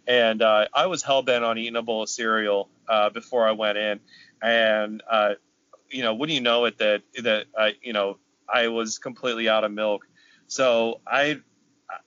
And 0.08 0.40
uh, 0.42 0.66
I 0.74 0.86
was 0.86 1.02
hell 1.02 1.22
bent 1.22 1.44
on 1.44 1.58
eating 1.58 1.76
a 1.76 1.82
bowl 1.82 2.02
of 2.02 2.08
cereal 2.08 2.70
uh, 2.88 3.10
before 3.10 3.46
I 3.46 3.52
went 3.52 3.76
in 3.78 4.00
and 4.42 5.02
uh, 5.08 5.34
you 5.90 6.02
know, 6.02 6.14
wouldn't 6.14 6.34
you 6.34 6.40
know 6.40 6.64
it 6.64 6.78
that 6.78 7.02
that 7.22 7.46
I, 7.56 7.74
you 7.82 7.92
know, 7.92 8.16
I 8.52 8.68
was 8.68 8.98
completely 8.98 9.48
out 9.48 9.64
of 9.64 9.70
milk. 9.72 10.06
So 10.46 11.00
I 11.06 11.40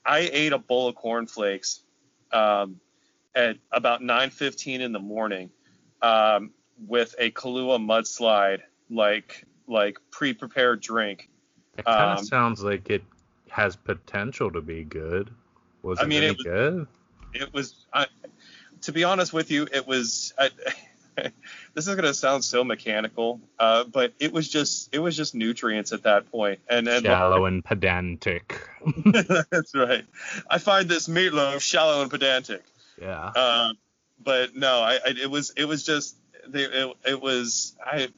I 0.05 0.19
ate 0.33 0.51
a 0.51 0.57
bowl 0.57 0.87
of 0.87 0.95
cornflakes 0.95 1.81
um, 2.31 2.79
at 3.35 3.57
about 3.71 4.01
9:15 4.01 4.79
in 4.81 4.91
the 4.91 4.99
morning 4.99 5.51
um, 6.01 6.51
with 6.87 7.13
a 7.19 7.29
Kahlua 7.31 7.79
mudslide 7.79 8.61
like 8.89 9.45
like 9.67 9.97
pre-prepared 10.09 10.81
drink. 10.81 11.29
It 11.77 11.85
kind 11.85 12.13
of 12.13 12.17
Um, 12.19 12.25
sounds 12.25 12.63
like 12.63 12.89
it 12.89 13.03
has 13.49 13.75
potential 13.75 14.51
to 14.51 14.61
be 14.61 14.83
good. 14.83 15.29
Was 15.83 15.99
I 15.99 16.03
it 16.03 16.07
mean, 16.07 16.23
any 16.23 16.31
it 16.31 16.37
was- 16.37 16.45
good? 16.45 16.87
It 17.33 17.53
was 17.53 17.85
I, 17.93 18.07
to 18.81 18.91
be 18.91 19.03
honest 19.03 19.33
with 19.33 19.51
you, 19.51 19.67
it 19.71 19.87
was 19.87 20.33
I, 20.37 20.49
this 21.73 21.87
is 21.87 21.95
gonna 21.95 22.13
sound 22.13 22.43
so 22.43 22.63
mechanical, 22.63 23.39
uh, 23.59 23.83
but 23.83 24.13
it 24.19 24.31
was 24.31 24.49
just 24.49 24.93
it 24.93 24.99
was 24.99 25.15
just 25.15 25.35
nutrients 25.35 25.91
at 25.91 26.03
that 26.03 26.31
point. 26.31 26.59
And 26.69 26.87
and 26.87 27.05
Shallow 27.05 27.45
and 27.45 27.63
pedantic. 27.63 28.59
that's 29.05 29.75
right. 29.75 30.05
I 30.49 30.57
find 30.57 30.89
this 30.89 31.07
meatloaf 31.07 31.61
shallow 31.61 32.01
and 32.01 32.11
pedantic. 32.11 32.63
Yeah. 32.99 33.31
Uh, 33.35 33.73
but 34.23 34.55
no, 34.55 34.81
I, 34.81 34.95
I 34.95 35.13
it 35.21 35.29
was 35.29 35.51
it 35.55 35.65
was 35.65 35.83
just 35.83 36.15
they, 36.47 36.63
it, 36.63 36.93
it 37.05 37.21
was 37.21 37.75
I 37.83 38.09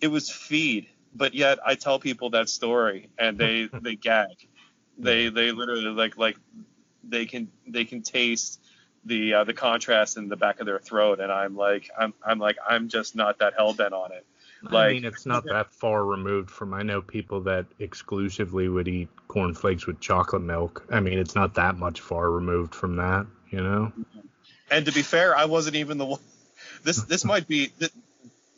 it 0.00 0.08
was 0.08 0.30
feed. 0.30 0.88
But 1.12 1.34
yet 1.34 1.58
I 1.66 1.74
tell 1.74 1.98
people 1.98 2.30
that 2.30 2.48
story 2.48 3.08
and 3.18 3.36
they 3.36 3.68
they 3.80 3.96
gag. 3.96 4.48
They 4.98 5.28
they 5.28 5.52
literally 5.52 5.84
like 5.86 6.16
like 6.16 6.36
they 7.02 7.26
can 7.26 7.48
they 7.66 7.84
can 7.84 8.02
taste 8.02 8.60
the 9.04 9.34
uh, 9.34 9.44
the 9.44 9.54
contrast 9.54 10.16
in 10.16 10.28
the 10.28 10.36
back 10.36 10.60
of 10.60 10.66
their 10.66 10.78
throat 10.78 11.20
and 11.20 11.32
I'm 11.32 11.56
like 11.56 11.90
I'm 11.98 12.12
I'm 12.24 12.38
like 12.38 12.56
I'm 12.68 12.88
just 12.88 13.16
not 13.16 13.38
that 13.38 13.54
hell 13.56 13.72
bent 13.72 13.94
on 13.94 14.12
it. 14.12 14.26
I 14.66 14.74
like- 14.74 14.92
mean, 14.92 15.04
it's 15.06 15.24
not 15.24 15.44
that 15.44 15.70
far 15.70 16.04
removed 16.04 16.50
from. 16.50 16.74
I 16.74 16.82
know 16.82 17.00
people 17.00 17.40
that 17.42 17.64
exclusively 17.78 18.68
would 18.68 18.88
eat 18.88 19.08
cornflakes 19.26 19.86
with 19.86 20.00
chocolate 20.00 20.42
milk. 20.42 20.86
I 20.90 21.00
mean, 21.00 21.18
it's 21.18 21.34
not 21.34 21.54
that 21.54 21.76
much 21.78 22.00
far 22.00 22.30
removed 22.30 22.74
from 22.74 22.96
that, 22.96 23.26
you 23.50 23.62
know? 23.62 23.90
And 24.70 24.84
to 24.84 24.92
be 24.92 25.00
fair, 25.00 25.34
I 25.34 25.46
wasn't 25.46 25.76
even 25.76 25.96
the 25.98 26.06
one. 26.06 26.20
This 26.82 27.02
this 27.04 27.24
might 27.26 27.46
be 27.48 27.72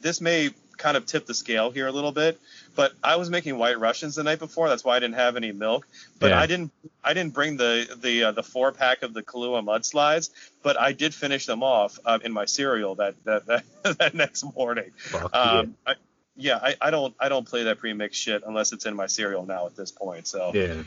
this 0.00 0.20
may 0.20 0.50
kind 0.82 0.96
of 0.96 1.06
tip 1.06 1.26
the 1.26 1.34
scale 1.34 1.70
here 1.70 1.86
a 1.86 1.92
little 1.92 2.12
bit, 2.12 2.40
but 2.74 2.92
I 3.02 3.16
was 3.16 3.30
making 3.30 3.56
White 3.56 3.78
Russians 3.78 4.16
the 4.16 4.22
night 4.24 4.38
before. 4.40 4.68
That's 4.68 4.84
why 4.84 4.96
I 4.96 5.00
didn't 5.00 5.14
have 5.14 5.36
any 5.36 5.52
milk. 5.52 5.86
But 6.18 6.30
Yeah. 6.30 6.40
I 6.40 6.46
didn't 6.46 6.72
I 7.04 7.14
didn't 7.14 7.32
bring 7.34 7.56
the 7.56 7.72
the 8.00 8.24
uh, 8.24 8.32
the 8.32 8.42
four 8.42 8.72
pack 8.72 9.02
of 9.02 9.14
the 9.14 9.22
Kahlua 9.22 9.62
mudslides, 9.64 10.30
but 10.62 10.78
I 10.78 10.92
did 10.92 11.14
finish 11.14 11.46
them 11.46 11.62
off 11.62 11.98
uh, 12.04 12.18
in 12.24 12.32
my 12.32 12.44
cereal 12.46 12.96
that 12.96 13.14
that 13.24 13.46
that, 13.46 13.64
that 13.98 14.14
next 14.14 14.44
morning. 14.56 14.90
Fuck 14.96 15.34
Um, 15.34 15.76
I, 15.86 15.94
yeah, 16.36 16.58
I, 16.62 16.74
I 16.80 16.90
don't 16.90 17.14
I 17.20 17.28
don't 17.28 17.46
play 17.46 17.64
that 17.64 17.78
pre-mix 17.78 18.16
shit 18.16 18.42
unless 18.46 18.72
it's 18.72 18.86
in 18.86 18.96
my 18.96 19.06
cereal 19.06 19.46
now 19.46 19.66
at 19.66 19.76
this 19.76 19.90
point. 19.92 20.26
So 20.26 20.50
yeah. 20.54 20.82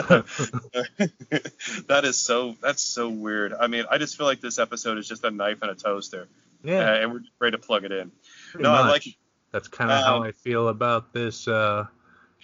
that 1.87 2.01
is 2.03 2.17
so 2.17 2.55
that's 2.61 2.81
so 2.83 3.09
weird. 3.09 3.53
I 3.53 3.67
mean, 3.67 3.85
I 3.89 3.97
just 3.97 4.17
feel 4.17 4.25
like 4.25 4.41
this 4.41 4.59
episode 4.59 4.97
is 4.97 5.07
just 5.07 5.23
a 5.23 5.31
knife 5.31 5.61
and 5.61 5.71
a 5.71 5.75
toaster, 5.75 6.27
Yeah. 6.63 6.79
uh, 6.91 6.95
and 6.95 7.11
we're 7.11 7.19
just 7.19 7.31
ready 7.39 7.57
to 7.57 7.61
plug 7.61 7.83
it 7.83 7.91
in. 7.91 8.11
Pretty 8.53 8.63
no, 8.63 8.73
I 8.73 8.87
like. 8.87 9.05
That's 9.51 9.67
kind 9.67 9.91
of 9.91 10.03
how 10.03 10.17
Um, 10.17 10.23
I 10.23 10.31
feel 10.31 10.69
about 10.69 11.13
this 11.13 11.47
uh 11.47 11.85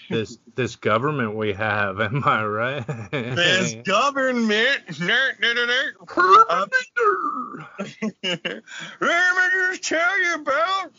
this 0.09 0.37
this 0.55 0.75
government 0.75 1.35
we 1.35 1.53
have. 1.53 2.01
Am 2.01 2.23
I 2.23 2.43
right? 2.43 3.11
This 3.11 3.75
government, 3.85 4.81
let 4.89 4.99
me 8.99 9.67
just 9.71 9.83
tell 9.83 10.21
you 10.21 10.35
about 10.35 10.91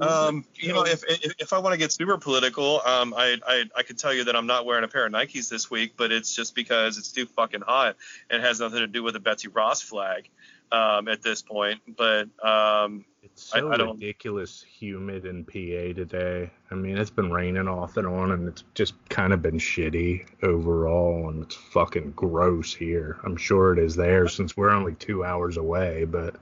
Um, 0.00 0.44
you 0.54 0.72
know, 0.72 0.84
if 0.84 1.02
if, 1.08 1.34
if 1.38 1.52
I 1.52 1.58
want 1.58 1.72
to 1.72 1.78
get 1.78 1.90
super 1.90 2.18
political, 2.18 2.80
um, 2.84 3.12
I, 3.16 3.36
I 3.46 3.64
I 3.76 3.82
could 3.82 3.98
tell 3.98 4.14
you 4.14 4.24
that 4.24 4.36
I'm 4.36 4.46
not 4.46 4.64
wearing 4.64 4.84
a 4.84 4.88
pair 4.88 5.06
of 5.06 5.12
Nikes 5.12 5.48
this 5.48 5.70
week, 5.70 5.94
but 5.96 6.12
it's 6.12 6.34
just 6.34 6.54
because 6.54 6.98
it's 6.98 7.10
too 7.10 7.26
fucking 7.26 7.62
hot 7.62 7.96
and 8.30 8.42
it 8.42 8.46
has 8.46 8.60
nothing 8.60 8.78
to 8.80 8.86
do 8.86 9.02
with 9.02 9.14
the 9.14 9.20
Betsy 9.20 9.48
Ross 9.48 9.82
flag 9.82 10.28
um, 10.72 11.08
at 11.08 11.22
this 11.22 11.42
point. 11.42 11.80
But 11.96 12.28
um, 12.44 13.04
It's 13.22 13.42
so 13.44 13.68
I- 13.68 13.74
I 13.74 13.76
don't- 13.76 13.94
ridiculous 14.00 14.62
humid 14.62 15.24
in 15.26 15.44
PA 15.44 15.92
today. 15.94 16.50
I 16.70 16.74
mean, 16.74 16.98
it's 16.98 17.10
been 17.10 17.30
raining 17.32 17.66
off 17.68 17.96
and 17.96 18.06
on, 18.06 18.32
and 18.32 18.48
it's 18.48 18.62
just 18.74 18.94
kind 19.08 19.32
of 19.32 19.40
been 19.42 19.58
shitty 19.58 20.26
overall, 20.42 21.28
and 21.30 21.44
it's 21.44 21.54
fucking 21.54 22.12
gross 22.16 22.74
here. 22.74 23.18
I'm 23.24 23.36
sure 23.36 23.72
it 23.72 23.78
is 23.78 23.96
there 23.96 24.28
since 24.28 24.56
we're 24.56 24.70
only 24.70 24.94
two 24.94 25.24
hours 25.24 25.56
away, 25.56 26.04
but 26.04 26.36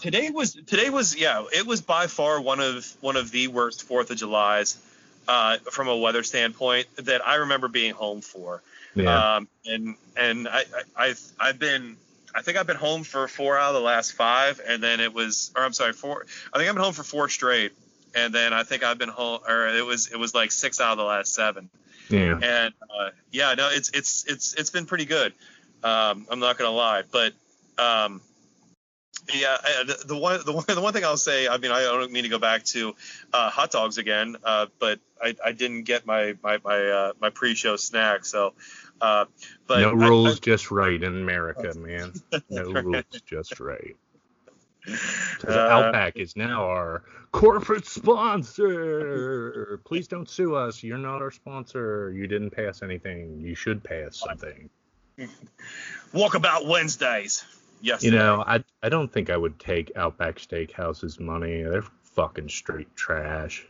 today 0.00 0.30
was 0.30 0.54
today 0.66 0.90
was 0.90 1.16
yeah, 1.16 1.44
it 1.54 1.66
was 1.66 1.80
by 1.80 2.06
far 2.08 2.40
one 2.40 2.60
of 2.60 2.86
one 3.00 3.16
of 3.16 3.30
the 3.30 3.48
worst 3.48 3.84
Fourth 3.84 4.10
of 4.10 4.16
July's 4.16 4.76
uh, 5.28 5.56
from 5.70 5.88
a 5.88 5.96
weather 5.96 6.22
standpoint 6.22 6.86
that 6.96 7.26
I 7.26 7.36
remember 7.36 7.68
being 7.68 7.94
home 7.94 8.20
for. 8.20 8.60
yeah. 8.94 9.36
Um, 9.36 9.48
and 9.64 9.94
and 10.16 10.48
I, 10.48 10.64
I 10.96 11.04
I've 11.06 11.20
I've 11.40 11.58
been 11.58 11.96
I 12.34 12.42
think 12.42 12.58
I've 12.58 12.66
been 12.66 12.76
home 12.76 13.04
for 13.04 13.28
four 13.28 13.56
out 13.56 13.68
of 13.68 13.74
the 13.74 13.80
last 13.86 14.12
five, 14.12 14.60
and 14.66 14.82
then 14.82 15.00
it 15.00 15.12
was 15.14 15.52
or 15.56 15.62
I'm 15.62 15.72
sorry 15.72 15.92
four. 15.92 16.26
I 16.52 16.58
think 16.58 16.68
I've 16.68 16.74
been 16.74 16.84
home 16.84 16.92
for 16.92 17.04
four 17.04 17.28
straight, 17.28 17.72
and 18.14 18.34
then 18.34 18.52
I 18.52 18.64
think 18.64 18.82
I've 18.82 18.98
been 18.98 19.08
home 19.08 19.40
or 19.48 19.68
it 19.68 19.84
was 19.86 20.08
it 20.12 20.18
was 20.18 20.34
like 20.34 20.50
six 20.52 20.80
out 20.80 20.92
of 20.92 20.98
the 20.98 21.04
last 21.04 21.34
seven. 21.34 21.70
yeah. 22.10 22.38
And 22.42 22.74
uh, 22.82 23.10
yeah, 23.30 23.54
no, 23.54 23.68
it's 23.70 23.90
it's 23.90 24.24
it's 24.26 24.54
it's 24.54 24.70
been 24.70 24.86
pretty 24.86 25.04
good. 25.04 25.32
Um, 25.82 26.26
I'm 26.30 26.40
not 26.40 26.58
gonna 26.58 26.70
lie, 26.70 27.02
but 27.10 27.32
um, 27.78 28.20
yeah, 29.32 29.56
I- 29.62 29.84
the, 29.86 30.04
the 30.06 30.16
one 30.16 30.40
the 30.44 30.52
one 30.52 30.64
the 30.68 30.80
one 30.80 30.92
thing 30.92 31.04
I'll 31.04 31.16
say, 31.16 31.46
I 31.48 31.56
mean, 31.58 31.70
I 31.70 31.82
don't 31.82 32.10
mean 32.12 32.24
to 32.24 32.28
go 32.28 32.38
back 32.38 32.64
to 32.64 32.94
uh, 33.32 33.50
hot 33.50 33.70
dogs 33.70 33.98
again, 33.98 34.36
uh, 34.44 34.66
but 34.80 34.98
I, 35.22 35.34
I 35.44 35.52
didn't 35.52 35.84
get 35.84 36.04
my 36.04 36.34
my 36.42 36.58
my 36.64 36.80
uh, 36.90 37.12
my 37.20 37.30
pre-show 37.30 37.76
snack, 37.76 38.24
so. 38.24 38.54
Uh, 39.04 39.24
but 39.66 39.80
no 39.80 39.90
I- 39.90 40.08
rules, 40.08 40.40
just 40.40 40.70
right 40.70 41.02
in 41.02 41.14
America, 41.22 41.74
man. 41.78 42.12
No 42.50 42.62
rules, 42.72 43.04
just 43.26 43.60
right. 43.60 43.96
Uh, 45.48 45.50
Outback 45.50 46.16
is 46.16 46.36
now 46.36 46.64
our 46.64 47.04
corporate 47.32 47.86
sponsor. 47.86 49.80
Please 49.86 50.08
don't 50.08 50.28
sue 50.28 50.54
us. 50.54 50.82
You're 50.82 50.98
not 50.98 51.22
our 51.22 51.30
sponsor. 51.30 52.12
You 52.12 52.26
didn't 52.26 52.50
pass 52.50 52.82
anything. 52.82 53.40
You 53.40 53.54
should 53.54 53.82
pass 53.82 54.18
something. 54.18 54.68
Walkabout 56.12 56.66
Wednesdays. 56.66 57.44
Yes. 57.80 58.02
You 58.04 58.10
know, 58.10 58.44
I 58.46 58.62
I 58.82 58.90
don't 58.90 59.10
think 59.10 59.30
I 59.30 59.38
would 59.38 59.58
take 59.58 59.92
Outback 59.96 60.36
Steakhouse's 60.36 61.18
money. 61.18 61.62
They're 61.62 61.84
fucking 62.14 62.50
straight 62.50 62.94
trash. 62.94 63.66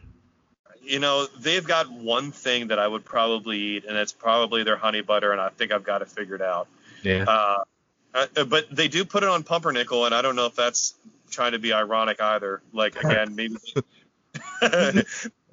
You 0.85 0.99
know, 0.99 1.27
they've 1.38 1.66
got 1.66 1.90
one 1.90 2.33
thing 2.33 2.68
that 2.68 2.79
I 2.79 2.87
would 2.87 3.05
probably 3.05 3.59
eat, 3.59 3.85
and 3.85 3.97
it's 3.97 4.12
probably 4.12 4.62
their 4.62 4.77
honey 4.77 5.01
butter, 5.01 5.33
and 5.33 5.40
I 5.40 5.49
think 5.51 5.73
I've 5.73 5.85
got 5.85 6.03
it 6.03 6.09
figured 6.09 6.42
out. 6.42 6.68
Yeah. 7.03 7.25
Uh, 7.27 7.64
uh, 8.14 8.44
but 8.44 8.66
they 8.70 8.88
do 8.88 9.05
put 9.05 9.23
it 9.23 9.29
on 9.29 9.42
pumpernickel, 9.42 10.07
and 10.07 10.14
I 10.14 10.23
don't 10.23 10.37
know 10.37 10.47
if 10.47 10.55
that's 10.55 10.94
trying 11.31 11.53
to 11.53 11.59
be 11.59 11.73
ironic 11.73 12.20
either. 12.20 12.62
Like 12.73 12.97
again, 12.97 13.35
maybe 13.37 13.57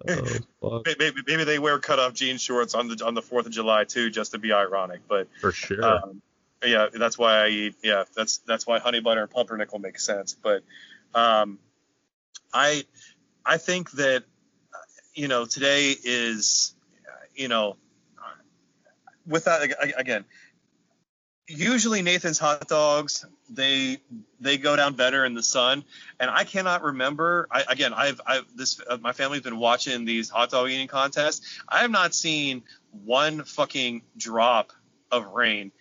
Oh, 0.07 0.29
fuck. 0.61 0.85
maybe, 0.99 1.21
maybe 1.27 1.43
they 1.43 1.59
wear 1.59 1.79
cutoff 1.79 2.13
jean 2.13 2.37
shorts 2.37 2.73
on 2.73 2.87
the 2.87 3.03
on 3.05 3.13
the 3.13 3.21
Fourth 3.21 3.45
of 3.45 3.51
July 3.51 3.83
too, 3.83 4.09
just 4.09 4.31
to 4.31 4.39
be 4.39 4.51
ironic. 4.51 5.01
But 5.07 5.27
For 5.39 5.51
sure. 5.51 5.83
um, 5.83 6.21
yeah, 6.63 6.87
that's 6.93 7.17
why 7.17 7.45
I 7.45 7.47
eat. 7.49 7.75
Yeah, 7.83 8.03
that's 8.15 8.37
that's 8.39 8.65
why 8.65 8.79
honey 8.79 8.99
butter 8.99 9.21
and 9.21 9.29
pumpernickel 9.29 9.79
makes 9.79 10.03
sense. 10.03 10.35
But 10.41 10.63
um, 11.13 11.59
I 12.53 12.83
I 13.45 13.57
think 13.57 13.91
that 13.91 14.23
you 15.13 15.27
know 15.27 15.45
today 15.45 15.95
is 16.03 16.75
you 17.35 17.47
know 17.47 17.75
without 19.25 19.61
ag- 19.61 19.93
again 19.97 20.25
usually 21.47 22.01
Nathan's 22.01 22.39
hot 22.39 22.67
dogs 22.67 23.25
they 23.49 23.97
they 24.39 24.57
go 24.57 24.75
down 24.75 24.93
better 24.93 25.25
in 25.25 25.33
the 25.33 25.43
sun. 25.43 25.83
And 26.19 26.29
I 26.29 26.43
cannot 26.43 26.83
remember 26.83 27.47
I, 27.51 27.65
again 27.69 27.93
I've 27.93 28.21
I've 28.25 28.45
this 28.55 28.81
uh, 28.89 28.97
my 28.97 29.11
family's 29.11 29.41
been 29.41 29.57
watching 29.57 30.05
these 30.05 30.29
hot 30.29 30.49
dog 30.49 30.69
eating 30.69 30.87
contests. 30.87 31.61
I 31.67 31.79
have 31.79 31.91
not 31.91 32.15
seen 32.15 32.63
one 33.03 33.43
fucking 33.43 34.03
drop 34.17 34.71
of 35.11 35.27
rain 35.27 35.71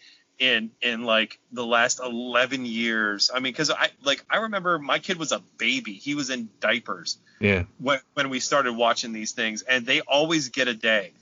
in 0.40 0.70
in 0.80 1.04
like 1.04 1.38
the 1.52 1.64
last 1.64 2.00
11 2.00 2.64
years. 2.64 3.30
I 3.32 3.38
mean 3.38 3.54
cuz 3.54 3.70
I 3.70 3.90
like 4.02 4.24
I 4.28 4.38
remember 4.38 4.78
my 4.78 4.98
kid 4.98 5.18
was 5.18 5.30
a 5.30 5.40
baby. 5.58 5.92
He 5.92 6.16
was 6.16 6.30
in 6.30 6.48
diapers 6.58 7.18
yeah. 7.40 7.64
when, 7.78 8.00
when 8.14 8.30
we 8.30 8.40
started 8.40 8.72
watching 8.72 9.12
these 9.12 9.32
things 9.32 9.62
and 9.62 9.86
they 9.86 10.00
always 10.00 10.48
get 10.48 10.66
a 10.66 10.74
day 10.74 11.12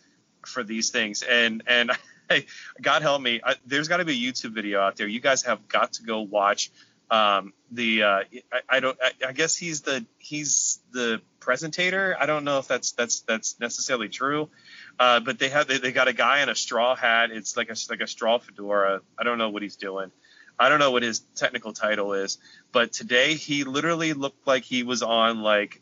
for 0.46 0.62
these 0.62 0.90
things. 0.90 1.22
And 1.22 1.62
and 1.66 1.90
I, 2.30 2.44
god 2.80 3.02
help 3.02 3.22
me 3.22 3.40
I, 3.42 3.56
there's 3.66 3.88
got 3.88 3.96
to 3.98 4.04
be 4.04 4.12
a 4.12 4.32
youtube 4.32 4.52
video 4.52 4.80
out 4.80 4.96
there. 4.96 5.08
You 5.08 5.20
guys 5.20 5.42
have 5.42 5.66
got 5.68 5.94
to 5.94 6.02
go 6.04 6.20
watch 6.20 6.70
um 7.10 7.52
the 7.70 8.02
uh 8.02 8.22
I, 8.52 8.76
I 8.76 8.80
don't 8.80 8.98
I, 9.02 9.28
I 9.28 9.32
guess 9.32 9.56
he's 9.56 9.82
the 9.82 10.04
he's 10.18 10.80
the 10.92 11.20
presentator 11.40 12.14
i 12.18 12.26
don't 12.26 12.44
know 12.44 12.58
if 12.58 12.68
that's 12.68 12.92
that's 12.92 13.20
that's 13.20 13.58
necessarily 13.60 14.08
true 14.08 14.50
uh 14.98 15.20
but 15.20 15.38
they 15.38 15.48
have 15.48 15.66
they, 15.66 15.78
they 15.78 15.92
got 15.92 16.08
a 16.08 16.12
guy 16.12 16.42
in 16.42 16.48
a 16.48 16.54
straw 16.54 16.94
hat 16.94 17.30
it's 17.30 17.56
like 17.56 17.70
a 17.70 17.76
like 17.88 18.00
a 18.00 18.06
straw 18.06 18.38
fedora 18.38 19.00
i 19.18 19.22
don't 19.24 19.38
know 19.38 19.48
what 19.48 19.62
he's 19.62 19.76
doing 19.76 20.10
I 20.58 20.68
don't 20.68 20.80
know 20.80 20.90
what 20.90 21.02
his 21.02 21.20
technical 21.36 21.72
title 21.72 22.14
is, 22.14 22.38
but 22.72 22.92
today 22.92 23.34
he 23.34 23.64
literally 23.64 24.12
looked 24.12 24.46
like 24.46 24.64
he 24.64 24.82
was 24.82 25.02
on 25.02 25.40
like 25.40 25.80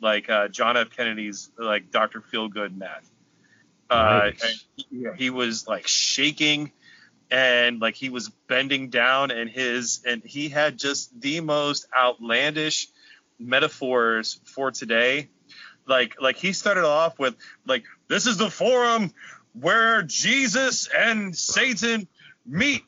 like 0.00 0.28
uh, 0.28 0.48
John 0.48 0.76
F. 0.76 0.90
Kennedy's 0.90 1.50
like 1.58 1.90
Dr. 1.90 2.20
Feelgood 2.20 2.76
meth. 2.76 3.10
Uh, 3.90 4.30
Nice. 4.40 4.66
he, 4.76 5.06
he 5.16 5.30
was 5.30 5.66
like 5.66 5.86
shaking 5.86 6.72
and 7.30 7.80
like 7.80 7.94
he 7.94 8.08
was 8.08 8.28
bending 8.48 8.88
down 8.88 9.30
and 9.30 9.50
his 9.50 10.00
and 10.06 10.22
he 10.24 10.48
had 10.48 10.78
just 10.78 11.20
the 11.20 11.40
most 11.40 11.86
outlandish 11.96 12.88
metaphors 13.38 14.40
for 14.44 14.70
today. 14.70 15.28
Like 15.86 16.20
like 16.20 16.36
he 16.36 16.52
started 16.52 16.84
off 16.84 17.18
with 17.18 17.34
like 17.66 17.84
this 18.08 18.26
is 18.26 18.36
the 18.36 18.50
forum 18.50 19.12
where 19.52 20.02
Jesus 20.02 20.88
and 20.88 21.36
Satan 21.36 22.08
meet 22.46 22.84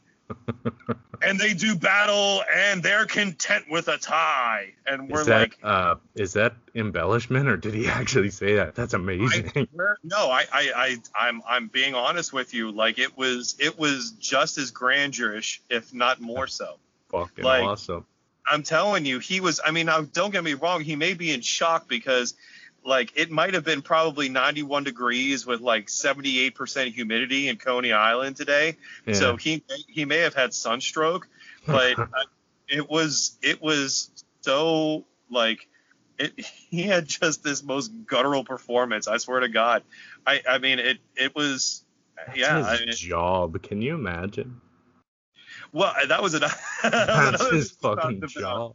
and 1.23 1.38
they 1.38 1.55
do 1.55 1.75
battle 1.75 2.43
and 2.55 2.83
they're 2.83 3.07
content 3.07 3.64
with 3.71 3.88
a 3.88 3.99
tie 3.99 4.73
and 4.87 5.09
we're 5.11 5.21
Is 5.21 5.27
that 5.27 5.40
like 5.40 5.59
uh 5.62 5.97
is 6.14 6.33
that 6.35 6.55
embellishment 6.75 7.49
or 7.49 7.57
did 7.57 7.75
he 7.75 7.87
actually 7.88 8.31
say 8.31 8.57
that? 8.57 8.75
That's 8.75 8.95
amazing. 8.95 9.51
I, 9.57 9.66
no, 10.03 10.31
I, 10.31 10.45
I, 10.53 10.73
I, 10.75 10.97
I'm, 11.29 11.43
I'm 11.49 11.69
being 11.69 11.95
honest 11.95 12.33
with 12.33 12.55
you. 12.55 12.71
Like 12.71 12.99
it 12.99 13.16
was, 13.16 13.57
it 13.59 13.79
was 13.79 14.12
just 14.12 14.59
as 14.59 14.73
grandeurish 14.73 15.61
if 15.69 15.93
not 15.95 16.21
more 16.21 16.47
so. 16.47 16.77
fucking 17.11 17.45
like- 17.45 17.64
awesome. 17.64 18.07
I'm 18.51 18.62
telling 18.62 19.05
you, 19.05 19.19
he 19.21 19.40
was. 19.40 19.61
I 19.64 19.71
mean, 19.71 19.87
now 19.87 20.01
don't 20.01 20.31
get 20.33 20.43
me 20.43 20.55
wrong. 20.55 20.81
He 20.81 20.97
may 20.97 21.14
be 21.14 21.31
in 21.31 21.40
shock 21.40 21.88
because, 21.88 22.35
like, 22.85 23.12
it 23.16 23.31
might 23.31 23.55
have 23.55 23.64
been 23.64 23.83
probably 23.83 24.29
91 24.29 24.85
degrees 24.85 25.47
with 25.47 25.61
like 25.61 25.87
78% 25.87 26.93
humidity 26.93 27.49
in 27.49 27.57
Coney 27.57 27.93
Island 27.93 28.37
today. 28.37 28.77
Yeah. 29.07 29.14
So 29.14 29.37
he, 29.37 29.62
he 29.88 30.05
may 30.05 30.19
have 30.19 30.35
had 30.35 30.55
sunstroke, 30.55 31.29
but 31.66 31.97
it 32.69 32.88
was, 32.88 33.37
it 33.43 33.62
was 33.62 34.11
so 34.40 35.05
like. 35.31 35.66
It, 36.19 36.38
he 36.71 36.83
had 36.83 37.07
just 37.07 37.43
this 37.43 37.62
most 37.62 37.93
guttural 38.07 38.45
performance. 38.45 39.09
I 39.09 39.16
swear 39.19 39.40
to 39.40 39.49
God. 39.49 39.83
I, 40.27 40.43
I 40.49 40.59
mean, 40.59 40.79
it, 40.79 40.99
it 41.16 41.35
was, 41.35 41.85
That's 42.16 42.38
yeah. 42.38 42.64
I 42.64 42.77
his 42.77 42.81
mean, 42.81 43.11
job. 43.11 43.62
Can 43.62 43.81
you 43.81 43.95
imagine? 43.95 44.61
well, 45.73 45.95
that 46.09 46.23
was, 46.23 46.35
an, 46.35 46.40
that 46.83 47.33
was 47.33 47.40
That's 47.40 47.53
his 47.53 47.71
fucking 47.71 48.23
job. 48.29 48.75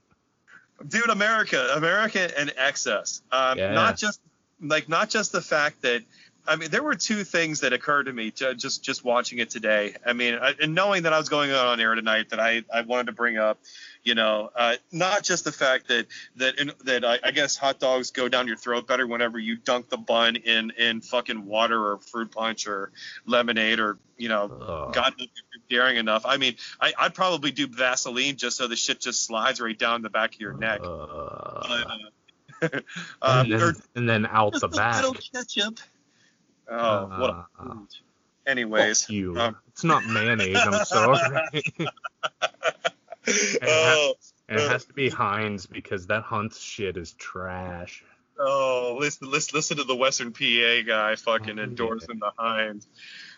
Dude 0.88 1.10
america 1.10 1.74
america 1.76 2.38
and 2.38 2.54
excess. 2.58 3.22
Um, 3.32 3.58
not 3.74 3.98
just 3.98 4.20
like 4.62 4.90
not 4.90 5.10
just 5.10 5.32
the 5.32 5.42
fact 5.42 5.82
that 5.82 6.02
i 6.48 6.56
mean 6.56 6.70
there 6.70 6.84
were 6.84 6.96
two 6.96 7.24
things 7.24 7.62
that 7.62 7.74
occurred 7.74 8.04
to 8.04 8.14
me 8.14 8.32
ju- 8.32 8.54
just 8.54 8.84
just 8.84 9.04
watching 9.04 9.40
it 9.40 9.50
today. 9.50 9.96
I 10.06 10.14
mean 10.14 10.36
I, 10.36 10.54
and 10.62 10.76
knowing 10.76 11.04
that 11.04 11.14
i 11.14 11.18
was 11.18 11.30
going 11.30 11.52
on 11.52 11.80
air 11.80 11.96
tonight 11.96 12.30
that 12.30 12.40
i 12.40 12.64
i 12.74 12.82
wanted 12.82 13.08
to 13.08 13.12
bring 13.14 13.38
up 13.38 13.60
you 14.06 14.16
know 14.16 14.50
uh, 14.56 14.76
not 14.94 15.24
just 15.24 15.44
the 15.44 15.52
fact 15.52 15.90
that 15.90 16.06
that 16.38 16.58
in, 16.60 16.72
that 16.86 17.04
I, 17.04 17.20
I 17.24 17.32
guess 17.32 17.58
hot 17.58 17.80
dogs 17.80 18.12
go 18.12 18.30
down 18.30 18.48
your 18.48 18.56
throat 18.56 18.88
better 18.88 19.06
whenever 19.06 19.38
you 19.40 19.58
dunk 19.58 19.90
the 19.90 19.98
bun 19.98 20.38
in 20.38 20.72
in 20.78 21.02
fucking 21.02 21.46
water 21.46 21.92
or 21.92 21.98
fruit 21.98 22.32
punch 22.32 22.68
or 22.68 22.92
lemonade 23.26 23.80
or 23.80 23.98
you 24.18 24.30
know 24.30 24.44
Ugh. 24.46 24.94
God 24.94 25.14
knows 25.18 25.28
if 25.36 25.44
you're 25.70 25.82
daring 25.82 25.98
enough. 25.98 26.26
I 26.26 26.38
mean, 26.38 26.56
I, 26.80 26.94
I'd 26.98 27.14
probably 27.16 27.52
do 27.52 27.68
Vaseline 27.68 28.38
just 28.38 28.56
so 28.58 28.68
the 28.68 28.76
shit 28.78 29.02
just 29.02 29.26
slides 29.26 29.60
right 29.60 29.78
down 29.78 30.02
the 30.04 30.10
back 30.10 30.36
of 30.36 30.40
your 30.40 30.54
neck. 30.54 30.80
Uh, 30.84 31.82
But, 32.62 32.74
uh, 32.74 32.78
and, 33.44 33.54
or 33.54 33.58
then, 33.58 33.76
and 33.96 34.10
then 34.10 34.26
out 34.28 34.54
the 34.54 34.68
a 34.68 34.70
back. 34.70 34.96
little 35.04 35.14
ketchup. 35.34 35.80
Oh, 36.70 37.08
what 37.20 37.30
a 37.32 37.46
Uh. 37.60 37.76
Anyways. 38.48 39.10
You. 39.10 39.38
um, 39.40 39.56
it's 39.70 39.84
not 39.84 40.06
mayonnaise. 40.06 40.56
I'm 40.58 40.86
sorry. 40.86 41.64
oh, 43.64 44.14
And 44.48 44.60
it 44.60 44.70
has 44.70 44.86
to 44.86 44.94
be 44.94 45.10
Heinz 45.10 45.66
because 45.66 46.08
that 46.08 46.24
Hunt's 46.24 46.60
shit 46.60 46.98
is 46.98 47.14
trash. 47.14 48.04
Oh, 48.38 48.98
listen, 49.00 49.32
listen, 49.32 49.56
listen 49.56 49.78
to 49.78 49.84
the 49.84 49.96
Western 49.96 50.34
PA 50.34 50.82
guy 50.86 51.16
fucking 51.16 51.58
Oh, 51.58 51.64
endorsing 51.64 52.20
the 52.20 52.32
Heinz. 52.38 52.88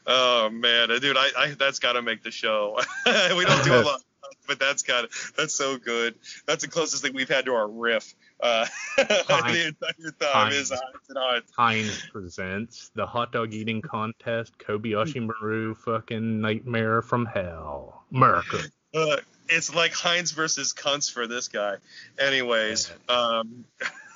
Oh 0.05 0.49
man, 0.49 0.87
dude, 0.87 1.17
I, 1.17 1.27
I 1.37 1.51
that's 1.51 1.79
got 1.79 1.93
to 1.93 2.01
make 2.01 2.23
the 2.23 2.31
show. 2.31 2.79
we 3.05 3.45
don't 3.45 3.63
do 3.63 3.73
a 3.73 3.81
lot, 3.85 4.01
but 4.47 4.57
that's 4.59 4.83
got 4.83 5.09
that's 5.35 5.53
so 5.53 5.77
good. 5.77 6.15
That's 6.45 6.63
the 6.63 6.69
closest 6.69 7.03
thing 7.03 7.13
we've 7.13 7.29
had 7.29 7.45
to 7.45 7.53
our 7.53 7.67
riff. 7.67 8.15
Uh, 8.39 8.65
the 8.97 9.73
entire 9.75 10.11
time 10.31 10.51
is 10.53 10.71
Heinz. 10.71 11.11
Heinz. 11.15 11.51
Heinz 11.55 12.05
presents 12.11 12.91
the 12.95 13.05
hot 13.05 13.31
dog 13.31 13.53
eating 13.53 13.81
contest. 13.81 14.57
Kobayashi 14.57 15.25
Maru 15.25 15.75
fucking 15.75 16.41
nightmare 16.41 17.01
from 17.01 17.25
hell. 17.25 18.05
America. 18.13 18.59
Uh, 18.95 19.17
it's 19.49 19.73
like 19.73 19.93
Heinz 19.93 20.31
versus 20.31 20.73
Cunts 20.73 21.11
for 21.11 21.27
this 21.27 21.47
guy. 21.47 21.75
Anyways, 22.19 22.91
um, 23.09 23.65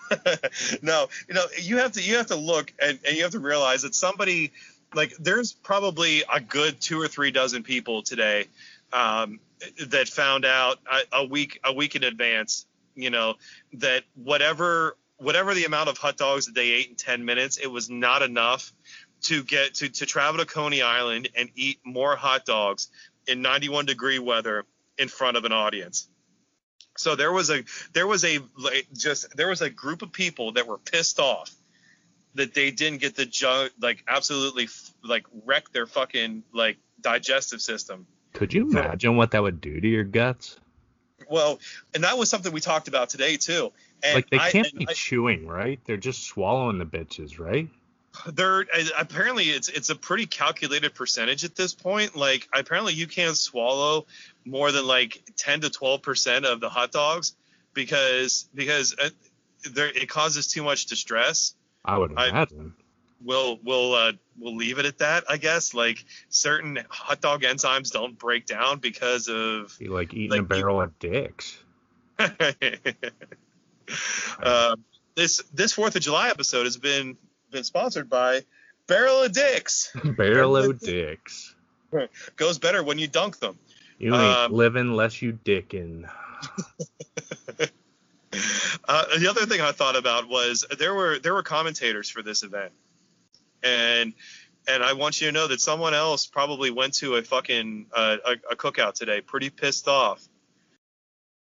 no, 0.82 1.07
you 1.27 1.34
know, 1.34 1.45
you 1.57 1.77
have 1.77 1.93
to 1.93 2.01
you 2.01 2.17
have 2.17 2.27
to 2.27 2.36
look 2.36 2.73
and, 2.82 2.99
and 3.07 3.15
you 3.15 3.23
have 3.23 3.32
to 3.32 3.39
realize 3.39 3.82
that 3.84 3.95
somebody 3.95 4.51
like 4.93 5.15
there's 5.17 5.53
probably 5.53 6.23
a 6.34 6.39
good 6.39 6.79
two 6.82 6.99
or 6.99 7.07
three 7.07 7.32
dozen 7.32 7.63
people 7.63 8.03
today 8.03 8.45
um, 8.93 9.39
that 9.88 10.07
found 10.07 10.45
out 10.45 10.79
a, 10.91 11.17
a 11.19 11.25
week 11.25 11.59
a 11.63 11.73
week 11.73 11.95
in 11.95 12.03
advance, 12.03 12.65
you 12.95 13.09
know, 13.09 13.36
that 13.73 14.03
whatever 14.15 14.97
whatever 15.17 15.53
the 15.53 15.65
amount 15.65 15.88
of 15.88 15.97
hot 15.97 16.17
dogs 16.17 16.47
that 16.47 16.55
they 16.55 16.71
ate 16.71 16.89
in 16.89 16.95
10 16.95 17.23
minutes, 17.23 17.57
it 17.57 17.67
was 17.67 17.89
not 17.89 18.23
enough 18.23 18.73
to 19.21 19.43
get 19.43 19.75
to, 19.75 19.88
to 19.88 20.05
travel 20.05 20.39
to 20.39 20.45
Coney 20.47 20.82
Island 20.82 21.29
and 21.36 21.49
eat 21.55 21.79
more 21.86 22.15
hot 22.15 22.43
dogs 22.43 22.88
in 23.27 23.43
91 23.43 23.86
degree 23.86 24.17
weather 24.17 24.65
in 25.02 25.08
front 25.10 25.36
of 25.36 25.43
an 25.45 25.52
audience. 25.52 26.08
So 26.97 27.16
there 27.16 27.32
was 27.32 27.49
a 27.49 27.64
there 27.93 28.06
was 28.08 28.24
a 28.24 28.39
like, 28.58 28.88
just 28.93 29.36
there 29.36 29.47
was 29.47 29.62
a 29.62 29.70
group 29.70 30.02
of 30.02 30.12
people 30.12 30.54
that 30.54 30.68
were 30.68 30.78
pissed 30.78 31.20
off 31.20 31.52
that 32.36 32.54
they 32.54 32.72
didn't 32.72 32.99
get 32.99 33.16
the 33.16 33.26
ju- 33.26 33.70
like 33.80 34.04
absolutely 34.08 34.66
f- 34.66 34.91
like 35.04 35.26
wreck 35.45 35.72
their 35.72 35.86
fucking 35.88 36.43
like 36.54 36.78
digestive 37.02 37.62
system. 37.62 38.06
Could 38.34 38.54
you 38.54 38.70
imagine 38.70 39.16
what 39.18 39.32
that 39.32 39.41
would 39.41 39.60
do 39.60 39.80
to 39.82 39.88
your 39.88 40.04
guts? 40.04 40.58
Well, 41.30 41.60
and 41.93 42.04
that 42.04 42.18
was 42.18 42.30
something 42.30 42.52
we 42.52 42.62
talked 42.62 42.88
about 42.88 43.10
today 43.10 43.38
too. 43.38 43.72
And 44.04 44.16
like 44.16 44.30
they 44.30 44.39
I- 44.39 44.52
can't 44.52 44.68
and 44.70 44.80
be 44.80 44.88
I- 44.89 44.93
chewing, 44.93 45.47
right? 45.47 45.80
They're 45.86 45.97
just 45.97 46.24
swallowing 46.26 46.78
the 46.78 46.86
bitches, 46.86 47.39
right? 47.39 47.68
They're 48.34 48.66
apparently 48.97 49.45
it's 49.45 49.70
it's 49.70 49.89
a 49.89 49.95
pretty 49.95 50.26
calculated 50.26 50.93
percentage 50.93 51.45
at 51.45 51.56
this 51.56 51.74
point. 51.74 52.16
Like 52.16 52.49
apparently 52.54 52.93
you 52.93 53.08
can't 53.08 53.38
swallow 53.38 54.06
more 54.46 54.72
than 54.72 54.86
like 54.88 55.24
10 55.38 55.62
to 55.62 55.70
12 55.70 56.02
percent 56.02 56.46
of 56.46 56.60
the 56.60 56.70
hot 56.70 56.92
dogs 56.92 57.36
because 57.74 58.48
because 58.54 58.96
uh, 59.02 59.10
there 59.74 59.88
it 59.88 60.10
causes 60.10 60.48
too 60.48 60.64
much 60.64 60.86
distress. 60.88 61.54
I 61.86 61.98
would 61.98 62.14
I- 62.18 62.30
imagine. 62.30 62.74
We'll 63.24 63.60
we'll 63.64 63.94
uh, 63.94 64.14
we'll 64.39 64.56
leave 64.56 64.80
it 64.80 64.86
at 64.88 64.98
that. 64.98 65.26
I 65.30 65.38
guess 65.38 65.76
like 65.76 66.04
certain 66.30 66.80
hot 66.89 67.22
dog 67.22 67.44
enzymes 67.44 67.92
don't 67.92 68.18
break 68.18 68.48
down 68.48 68.80
because 68.80 69.28
of 69.28 69.76
Be 69.78 69.89
like 69.89 70.12
eating 70.16 70.32
like 70.32 70.39
a 70.39 70.42
you- 70.42 70.48
barrel 70.48 70.82
of 70.82 70.98
dicks. 70.98 71.60
um, 74.42 74.84
this 75.16 75.44
this 75.54 75.74
Fourth 75.74 75.96
of 75.96 76.02
July 76.02 76.30
episode 76.30 76.64
has 76.66 76.78
been 76.78 77.18
been 77.52 77.64
sponsored 77.64 78.10
by 78.10 78.42
Barrel 78.88 79.24
of 79.24 79.32
Dicks. 79.34 79.96
barrel 80.18 80.58
of 80.58 80.80
dicks. 80.80 81.54
Goes 82.38 82.58
better 82.60 82.84
when 82.84 82.98
you 82.98 83.08
dunk 83.08 83.39
them. 83.39 83.58
You 84.02 84.16
ain't 84.16 84.38
Um, 84.38 84.52
living 84.54 84.82
unless 84.82 85.22
you 85.22 85.34
dicking. 85.34 86.10
Uh, 88.88 89.18
the 89.20 89.30
other 89.30 89.45
thing 89.45 89.60
I 89.60 89.74
thought 89.74 89.97
about 89.97 90.28
was 90.30 90.66
there 90.80 90.93
were 90.93 91.20
there 91.20 91.34
were 91.34 91.43
commentators 91.43 92.10
for 92.10 92.22
this 92.24 92.43
event, 92.43 92.72
and 93.62 94.14
and 94.68 94.82
I 94.84 94.93
want 94.93 95.20
you 95.20 95.28
to 95.28 95.34
know 95.34 95.47
that 95.47 95.60
someone 95.60 95.93
else 95.93 96.26
probably 96.28 96.72
went 96.72 96.93
to 96.95 97.16
a 97.16 97.24
fucking 97.24 97.88
uh, 97.93 98.18
a, 98.26 98.32
a 98.52 98.56
cookout 98.56 98.93
today, 98.93 99.20
pretty 99.20 99.49
pissed 99.49 99.89
off 99.89 100.26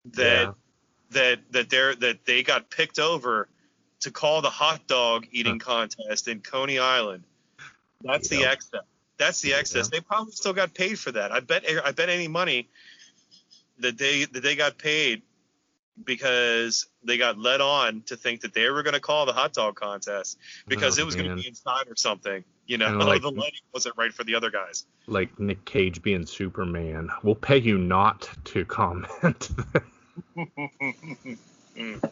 that 0.06 0.42
Yeah. 0.42 0.52
that 1.10 1.52
that 1.52 1.70
they're 1.70 1.94
that 1.94 2.24
they 2.24 2.42
got 2.42 2.68
picked 2.70 2.98
over 2.98 3.48
to 4.00 4.10
call 4.10 4.42
the 4.42 4.50
hot 4.50 4.88
dog 4.88 5.26
eating 5.30 5.60
contest 5.60 6.26
in 6.26 6.40
Coney 6.40 6.80
Island. 6.80 7.22
That's 8.02 8.28
the 8.28 8.38
Yeah. 8.40 8.50
That's 9.20 9.42
the 9.42 9.52
excess. 9.52 9.88
They 9.88 10.00
probably 10.00 10.32
still 10.32 10.54
got 10.54 10.72
paid 10.72 10.98
for 10.98 11.12
that. 11.12 11.30
I 11.30 11.40
bet. 11.40 11.64
I 11.84 11.92
bet 11.92 12.08
any 12.08 12.26
money 12.26 12.70
that 13.78 13.98
they 13.98 14.24
that 14.24 14.42
they 14.42 14.56
got 14.56 14.78
paid 14.78 15.20
because 16.02 16.86
they 17.04 17.18
got 17.18 17.36
led 17.36 17.60
on 17.60 18.00
to 18.06 18.16
think 18.16 18.40
that 18.40 18.54
they 18.54 18.70
were 18.70 18.82
going 18.82 18.94
to 18.94 19.00
call 19.00 19.26
the 19.26 19.34
hot 19.34 19.52
dog 19.52 19.74
contest 19.76 20.38
because 20.66 20.98
Oh, 20.98 21.02
it 21.02 21.04
was 21.04 21.14
going 21.16 21.28
to 21.28 21.36
be 21.36 21.46
inside 21.46 21.86
or 21.88 21.96
something. 21.96 22.42
You 22.66 22.78
know, 22.78 22.86
And 22.86 22.98
like- 23.00 23.20
the 23.20 23.30
lighting 23.30 23.60
wasn't 23.74 23.98
right 23.98 24.10
for 24.10 24.24
the 24.24 24.34
other 24.34 24.50
guys. 24.50 24.86
Like 25.06 25.38
Nick 25.38 25.66
Cage 25.66 26.00
being 26.00 26.24
Superman. 26.24 27.10
We'll 27.22 27.34
pay 27.34 27.58
you 27.58 27.76
not 27.76 28.26
to 28.44 28.64
comment. 28.64 29.50
Mm. 31.76 32.00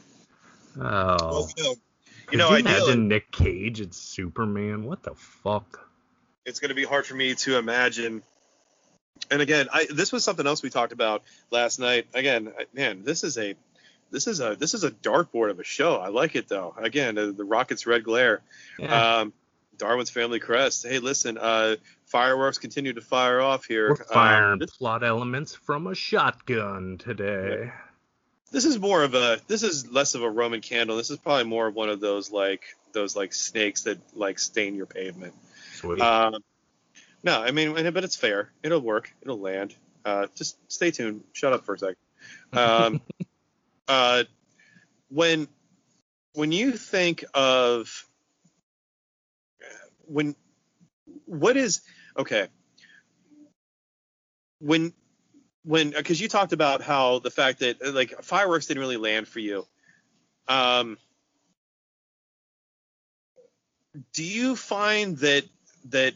oh. 0.79 1.49
Well, 1.49 1.49
you 1.57 1.65
know, 1.65 1.75
you 2.33 2.39
know, 2.39 2.55
imagine 2.55 3.09
Nick 3.09 3.31
Cage 3.31 3.81
as 3.81 3.97
Superman? 3.97 4.85
What 4.85 5.03
the 5.03 5.15
fuck? 5.15 5.88
It's 6.49 6.61
going 6.61 6.71
to 6.71 6.75
be 6.75 6.85
hard 6.85 7.07
for 7.07 7.15
me 7.15 7.35
to 7.35 7.59
imagine. 7.59 8.23
And 9.31 9.43
again, 9.43 9.69
I 9.73 9.87
this 9.91 10.13
was 10.13 10.25
something 10.25 10.47
else 10.47 10.63
we 10.63 10.71
talked 10.71 10.93
about 10.93 11.23
last 11.51 11.79
night. 11.79 12.07
Again, 12.15 12.53
man, 12.73 13.05
this 13.05 13.25
is 13.25 13.37
a 13.37 13.55
this 14.11 14.27
is 14.27 14.41
a 14.41 14.57
this 14.57 14.75
is 14.75 14.85
a 14.85 14.91
dartboard 14.91 15.51
of 15.51 15.61
a 15.61 15.65
show. 15.65 15.97
I 15.97 16.09
like 16.09 16.35
it 16.37 16.49
though. 16.49 16.75
Again, 16.79 17.19
uh, 17.19 17.33
the 17.37 17.45
Rockets 17.45 17.87
red 17.87 18.05
glare. 18.05 18.41
Yeah, 18.79 19.19
Um, 19.19 19.33
Darwin's 19.77 20.11
family 20.11 20.41
crest. 20.41 20.87
Hey, 20.87 20.99
listen, 20.99 21.37
uh, 21.39 21.77
fireworks 22.07 22.59
continue 22.59 22.93
to 22.95 23.01
fire 23.01 23.41
off 23.41 23.67
here. 23.67 23.91
we're 23.91 23.97
firing 24.05 24.63
Um, 24.63 24.69
plot 24.79 25.05
elements 25.05 25.55
from 25.55 25.87
a 25.87 25.95
shotgun 25.95 26.97
today. 26.99 27.71
this 28.51 28.65
is 28.65 28.79
more 28.79 29.03
of 29.03 29.15
a 29.15 29.41
this 29.47 29.63
is 29.63 29.91
less 29.91 30.15
of 30.15 30.23
a 30.23 30.31
Roman 30.31 30.61
candle. 30.63 30.97
This 30.97 31.11
is 31.11 31.19
probably 31.19 31.45
more 31.45 31.67
of 31.67 31.75
one 31.75 31.91
of 31.91 32.01
those 32.01 32.31
like 32.31 32.63
those 32.93 33.15
like 33.15 33.35
snakes 33.35 33.83
that 33.83 33.99
like 34.15 34.39
stain 34.39 34.75
your 34.75 34.87
pavement. 34.87 35.35
Um, 36.01 36.43
no, 37.25 37.43
I 37.43 37.51
mean, 37.51 37.73
but 37.93 38.05
it's 38.05 38.17
fair. 38.17 38.51
It'll 38.63 38.81
work. 38.81 39.13
It'll 39.23 39.41
land. 39.41 39.75
Uh, 40.05 40.27
just 40.35 40.57
stay 40.71 40.91
tuned. 40.91 41.25
Shut 41.33 41.53
up 41.53 41.65
for 41.65 41.75
a 41.75 41.79
second. 41.79 41.97
Um, 42.53 43.01
uh, 43.89 44.25
when 45.09 45.49
when 46.35 46.53
you 46.53 46.73
think 46.73 47.25
of 47.35 48.07
when 50.07 50.35
what 51.27 51.57
is 51.57 51.83
okay 52.19 52.49
when 54.61 54.93
when 55.65 55.91
because 55.91 56.21
you 56.21 56.29
talked 56.29 56.53
about 56.53 56.83
how 56.83 57.19
the 57.19 57.31
fact 57.31 57.61
that 57.61 57.83
uh, 57.83 57.93
like 57.93 58.23
fireworks 58.23 58.67
didn't 58.67 58.81
really 58.81 58.97
land 58.97 59.27
for 59.27 59.41
you 59.41 59.67
um 60.49 60.97
do 64.13 64.23
you 64.23 64.55
find 64.55 65.19
that 65.19 65.45
that 65.91 66.15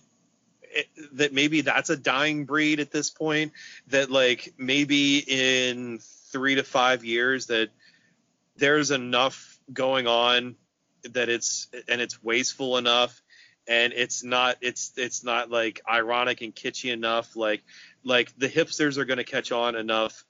it- 0.63 0.89
that 1.13 1.33
maybe 1.33 1.61
that's 1.61 1.91
a 1.91 1.97
dying 1.97 2.45
breed 2.47 2.81
at 2.81 2.91
this 2.91 3.11
point 3.11 3.53
that 3.89 4.11
like 4.11 4.55
maybe 4.57 5.19
in 5.19 5.99
3 6.33 6.55
to 6.55 6.63
5 6.63 7.05
years 7.05 7.47
that 7.47 7.69
there's 8.57 8.91
enough 8.91 9.59
going 9.73 10.07
on 10.07 10.57
that 11.05 11.29
it's 11.29 11.69
and 11.89 12.01
it's 12.01 12.23
wasteful 12.23 12.79
enough 12.79 13.21
and 13.69 13.93
it's 13.93 14.23
not 14.25 14.57
it's 14.61 14.93
it's 14.97 15.23
not 15.25 15.51
like 15.51 15.81
ironic 15.91 16.41
and 16.43 16.55
kitschy 16.55 16.93
enough 16.93 17.37
like 17.37 17.63
like 18.05 18.33
the 18.39 18.49
hipsters 18.49 18.97
are 18.99 19.05
going 19.05 19.19
to 19.19 19.25
catch 19.25 19.53
on 19.53 19.75
enough 19.77 20.25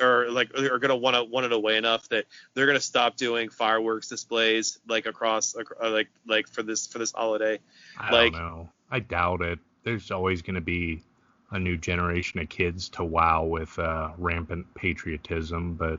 or 0.00 0.30
like 0.30 0.56
are 0.56 0.78
going 0.78 0.90
to 0.90 0.96
want 0.96 1.16
to 1.16 1.24
want 1.24 1.44
it 1.46 1.52
away 1.52 1.76
enough 1.76 2.08
that 2.08 2.26
they're 2.54 2.66
going 2.66 2.78
to 2.78 2.84
stop 2.84 3.16
doing 3.16 3.48
fireworks 3.48 4.08
displays 4.08 4.78
like 4.86 5.06
across 5.06 5.56
like 5.82 6.08
like 6.26 6.48
for 6.48 6.62
this 6.62 6.86
for 6.86 6.98
this 6.98 7.12
holiday 7.12 7.58
I 7.98 8.12
like- 8.12 8.32
don't 8.32 8.42
know. 8.42 8.68
I 8.90 9.00
doubt 9.00 9.42
it. 9.42 9.58
There's 9.84 10.10
always 10.10 10.42
going 10.42 10.54
to 10.56 10.60
be 10.60 11.02
a 11.50 11.58
new 11.58 11.76
generation 11.76 12.40
of 12.40 12.48
kids 12.48 12.88
to 12.90 13.04
wow 13.04 13.44
with 13.44 13.78
uh, 13.78 14.10
rampant 14.18 14.72
patriotism, 14.74 15.74
but 15.74 15.98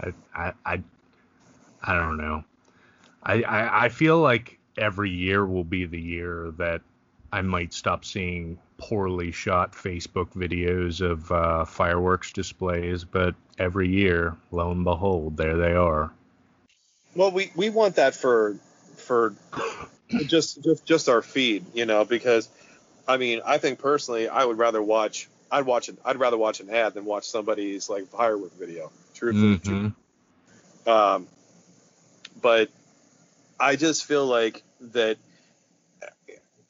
I, 0.00 0.12
I, 0.34 0.52
I, 0.66 0.82
I 1.82 1.94
don't 1.94 2.16
know. 2.16 2.44
I, 3.22 3.42
I, 3.42 3.84
I 3.84 3.88
feel 3.88 4.18
like 4.18 4.58
every 4.76 5.10
year 5.10 5.44
will 5.46 5.64
be 5.64 5.86
the 5.86 6.00
year 6.00 6.52
that 6.58 6.82
I 7.32 7.42
might 7.42 7.72
stop 7.72 8.04
seeing 8.04 8.58
poorly 8.78 9.32
shot 9.32 9.72
Facebook 9.72 10.32
videos 10.34 11.00
of 11.00 11.30
uh, 11.30 11.64
fireworks 11.64 12.32
displays, 12.32 13.04
but 13.04 13.34
every 13.58 13.88
year, 13.88 14.36
lo 14.50 14.70
and 14.70 14.84
behold, 14.84 15.36
there 15.36 15.56
they 15.56 15.72
are. 15.72 16.12
Well, 17.14 17.30
we, 17.30 17.52
we 17.54 17.70
want 17.70 17.96
that 17.96 18.14
for 18.14 18.56
for 18.96 19.34
just 20.26 20.62
just 20.62 20.86
just 20.86 21.08
our 21.08 21.22
feed, 21.22 21.64
you 21.74 21.86
know, 21.86 22.04
because 22.04 22.48
I 23.06 23.16
mean, 23.16 23.40
I 23.44 23.58
think 23.58 23.78
personally, 23.78 24.28
I 24.28 24.44
would 24.44 24.58
rather 24.58 24.82
watch 24.82 25.28
I'd 25.50 25.66
watch 25.66 25.88
an 25.88 25.98
I'd 26.04 26.16
rather 26.16 26.36
watch 26.36 26.60
an 26.60 26.70
ad 26.70 26.94
than 26.94 27.04
watch 27.04 27.24
somebody's 27.28 27.88
like 27.88 28.06
firework 28.08 28.52
video. 28.58 28.90
Truthfully, 29.14 29.58
Mhm. 29.58 29.94
um, 30.90 31.28
but 32.42 32.68
I 33.60 33.76
just 33.76 34.04
feel 34.04 34.26
like 34.26 34.62
that 34.80 35.18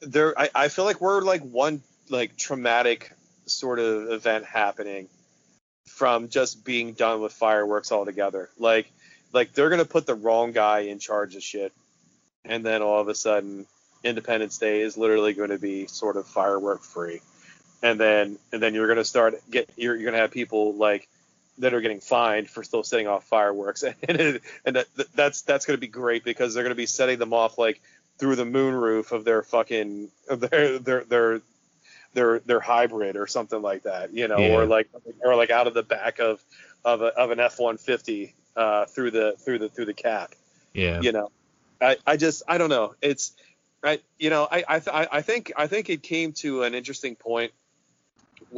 there 0.01 0.37
I, 0.39 0.49
I 0.53 0.67
feel 0.67 0.85
like 0.85 1.01
we're 1.01 1.21
like 1.21 1.41
one 1.41 1.81
like 2.09 2.37
traumatic 2.37 3.11
sort 3.47 3.79
of 3.79 4.11
event 4.11 4.45
happening 4.45 5.07
from 5.87 6.29
just 6.29 6.63
being 6.63 6.93
done 6.93 7.21
with 7.21 7.33
fireworks 7.33 7.91
altogether. 7.91 8.49
Like 8.59 8.91
like 9.33 9.53
they're 9.53 9.69
gonna 9.69 9.85
put 9.85 10.05
the 10.05 10.15
wrong 10.15 10.51
guy 10.51 10.81
in 10.81 10.99
charge 10.99 11.35
of 11.35 11.43
shit, 11.43 11.73
and 12.45 12.65
then 12.65 12.81
all 12.81 12.99
of 12.99 13.07
a 13.07 13.15
sudden 13.15 13.65
Independence 14.03 14.57
Day 14.57 14.81
is 14.81 14.97
literally 14.97 15.33
going 15.33 15.49
to 15.49 15.57
be 15.57 15.87
sort 15.87 16.17
of 16.17 16.27
firework 16.27 16.83
free, 16.83 17.21
and 17.81 17.99
then 17.99 18.37
and 18.51 18.61
then 18.61 18.73
you're 18.73 18.87
gonna 18.87 19.03
start 19.05 19.35
get 19.49 19.69
you're, 19.75 19.95
you're 19.95 20.05
gonna 20.11 20.21
have 20.21 20.31
people 20.31 20.75
like 20.75 21.07
that 21.59 21.73
are 21.73 21.81
getting 21.81 22.01
fined 22.01 22.49
for 22.49 22.63
still 22.63 22.83
setting 22.83 23.07
off 23.07 23.23
fireworks, 23.25 23.83
and 23.83 23.95
it, 24.03 24.41
and 24.65 24.75
that, 24.75 24.87
that's 25.15 25.41
that's 25.43 25.65
gonna 25.65 25.77
be 25.77 25.87
great 25.87 26.23
because 26.23 26.53
they're 26.53 26.63
gonna 26.63 26.75
be 26.75 26.85
setting 26.85 27.19
them 27.19 27.33
off 27.33 27.57
like 27.57 27.81
through 28.17 28.35
the 28.35 28.45
moon 28.45 28.73
roof 28.73 29.11
of 29.11 29.25
their 29.25 29.43
fucking 29.43 30.09
of 30.29 30.39
their 30.39 30.79
their 30.79 31.03
their 31.05 31.41
their 32.13 32.39
their 32.39 32.59
hybrid 32.59 33.15
or 33.17 33.27
something 33.27 33.61
like 33.61 33.83
that, 33.83 34.13
you 34.13 34.27
know, 34.27 34.37
Yeah. 34.37 34.55
or 34.55 34.65
like 34.65 34.87
or 35.23 35.35
like 35.35 35.49
out 35.49 35.67
of 35.67 35.73
the 35.73 35.83
back 35.83 36.19
of 36.19 36.41
of, 36.85 37.01
a, 37.01 37.07
of 37.07 37.31
an 37.31 37.39
F-150 37.39 38.31
uh, 38.55 38.85
through 38.85 39.11
the 39.11 39.35
through 39.43 39.59
the 39.59 39.69
through 39.69 39.85
the 39.85 39.93
cap, 39.93 40.33
Yeah. 40.73 41.01
you 41.01 41.11
know. 41.11 41.29
I, 41.85 41.97
I 42.05 42.17
just 42.17 42.43
I 42.47 42.57
don't 42.57 42.69
know. 42.69 42.95
It's 43.01 43.33
I 43.83 43.99
you 44.17 44.29
know 44.29 44.47
I 44.49 44.63
I, 44.67 44.79
th- 44.79 45.07
I 45.11 45.21
think 45.21 45.53
I 45.55 45.67
think 45.67 45.89
it 45.89 46.01
came 46.01 46.33
to 46.33 46.63
an 46.63 46.73
interesting 46.73 47.15
point 47.15 47.51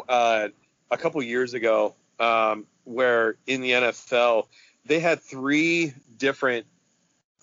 uh, 0.08 0.50
a 0.90 0.98
couple 0.98 1.22
years 1.22 1.54
ago 1.54 1.96
um, 2.20 2.66
where 2.86 3.36
in 3.46 3.62
the 3.62 3.72
NFL 3.72 4.48
they 4.86 5.00
had 5.00 5.22
three 5.22 5.94
different 6.18 6.66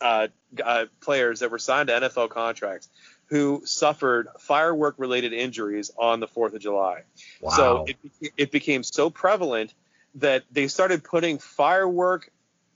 uh, 0.01 0.29
uh, 0.65 0.87
players 1.01 1.41
that 1.41 1.51
were 1.51 1.59
signed 1.59 1.89
to 1.89 1.95
NFL 1.95 2.31
contracts 2.31 2.89
who 3.27 3.63
suffered 3.65 4.29
firework 4.39 4.95
related 4.99 5.33
injuries 5.33 5.91
on 5.97 6.21
the 6.21 6.27
4th 6.27 6.53
of 6.53 6.61
July. 6.61 7.03
Wow. 7.41 7.51
So 7.51 7.87
it, 8.21 8.33
it 8.37 8.51
became 8.51 8.83
so 8.83 9.09
prevalent 9.09 9.73
that 10.17 10.45
they 10.53 10.69
started 10.69 11.03
putting 11.03 11.39
firework 11.39 12.31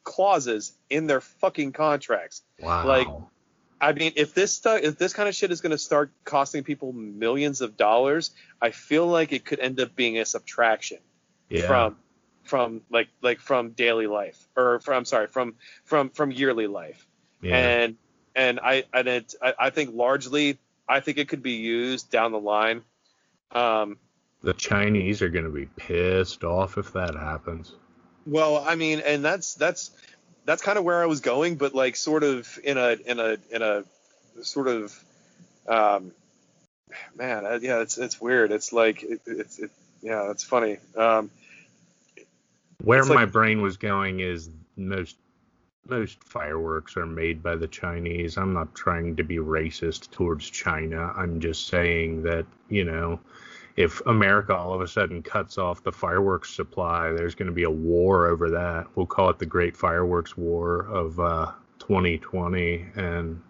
clauses 0.09 0.73
in 0.89 1.07
their 1.07 1.21
fucking 1.21 1.73
contracts. 1.73 2.43
wow. 2.59 2.87
like, 2.87 3.09
I 3.81 3.93
mean, 3.93 4.13
if 4.17 4.35
this 4.35 4.53
stuff, 4.53 4.81
if 4.83 4.99
this 4.99 5.13
kind 5.13 5.29
of 5.29 5.35
shit 5.35 5.53
is 5.53 5.61
going 5.61 5.71
to 5.71 5.79
start 5.79 6.11
costing 6.25 6.65
people 6.65 6.93
millions 6.93 7.61
of 7.61 7.77
dollars, 7.77 8.31
I 8.61 8.71
feel 8.71 9.07
like 9.07 9.33
it 9.33 9.45
could 9.45 9.61
end 9.61 9.79
up 9.81 9.95
being 9.95 10.19
a 10.19 10.25
subtraction 10.25 10.99
yeah. 11.49 11.67
from 11.67 11.97
from 12.45 12.81
like 12.91 13.09
like 13.21 13.41
from 13.41 13.71
daily 13.71 14.07
life 14.07 14.49
or 14.57 14.81
from 14.81 14.95
I'm 14.95 15.05
sorry 15.05 15.27
from 15.27 15.55
from 15.85 16.09
from 16.09 16.33
yearly 16.33 16.67
life 16.67 17.07
yeah. 17.43 17.57
and 17.57 17.97
and 18.35 18.59
I 18.61 18.85
and 18.95 19.07
it 19.07 19.35
I, 19.43 19.55
I 19.59 19.71
think 19.71 19.95
largely 19.95 20.59
I 20.89 21.01
think 21.01 21.19
it 21.19 21.29
could 21.29 21.43
be 21.43 21.53
used 21.53 22.11
down 22.11 22.33
the 22.33 22.41
line. 22.41 22.83
Um, 23.53 23.99
the 24.43 24.55
Chinese 24.55 25.21
are 25.21 25.29
going 25.29 25.45
to 25.45 25.51
be 25.51 25.67
pissed 25.77 26.45
off 26.45 26.79
if 26.79 26.93
that 26.95 27.15
happens. 27.15 27.75
Well, 28.27 28.65
I 28.67 28.75
mean, 28.75 29.01
and 29.01 29.25
that's 29.25 29.55
that's 29.55 29.91
that's 30.45 30.63
kind 30.63 30.79
of 30.79 30.85
where 30.85 31.03
I 31.03 31.07
was 31.07 31.21
going, 31.21 31.57
but 31.57 31.75
like 31.75 31.97
sort 31.97 32.23
of 32.25 32.59
in 32.65 32.79
a 32.79 32.97
in 33.07 33.21
a 33.21 33.37
in 33.51 33.63
a 33.63 33.85
sort 34.43 34.69
of 34.69 35.05
um, 35.67 36.13
man, 37.17 37.45
uh, 37.47 37.59
yeah, 37.61 37.81
it's 37.81 37.99
it's 37.99 38.21
weird. 38.21 38.53
It's 38.53 38.73
like 38.73 39.03
it, 39.03 39.21
it's 39.27 39.59
it, 39.59 39.71
yeah, 40.03 40.31
it's 40.31 40.45
funny. 40.45 40.79
Um, 40.97 41.31
Where 42.83 43.01
It's 43.01 43.09
like- 43.09 43.17
my 43.17 43.25
brain 43.27 43.63
was 43.63 43.77
going 43.77 44.21
is 44.21 44.49
most 44.77 45.17
most 45.89 46.23
fireworks 46.23 46.97
are 46.97 47.07
made 47.07 47.43
by 47.43 47.57
the 47.57 47.67
Chinese. 47.67 48.37
I'm 48.37 48.53
not 48.53 48.75
trying 48.75 49.17
to 49.17 49.25
be 49.25 49.37
racist 49.37 50.11
towards 50.11 50.49
China. 50.51 51.13
I'm 51.17 51.41
just 51.41 51.69
saying 51.69 52.25
that, 52.25 52.45
you 52.69 52.85
know, 52.85 53.21
if 53.79 54.05
America 54.07 54.57
all 54.57 54.75
of 54.75 54.81
a 54.81 54.89
sudden 54.89 55.23
cuts 55.23 55.57
off 55.57 55.85
the 55.85 55.93
fireworks 55.93 56.53
supply, 56.53 57.13
there's 57.13 57.37
going 57.37 57.47
to 57.47 57.53
be 57.53 57.63
a 57.63 57.71
war 57.71 58.27
over 58.27 58.51
that. 58.51 58.89
We'll 58.97 59.07
call 59.07 59.31
it 59.31 59.39
the 59.39 59.47
Great 59.47 59.77
Fireworks 59.77 60.37
War 60.37 60.81
of 60.87 61.21
uh, 61.21 61.53
2020 61.79 62.85
and 62.97 63.41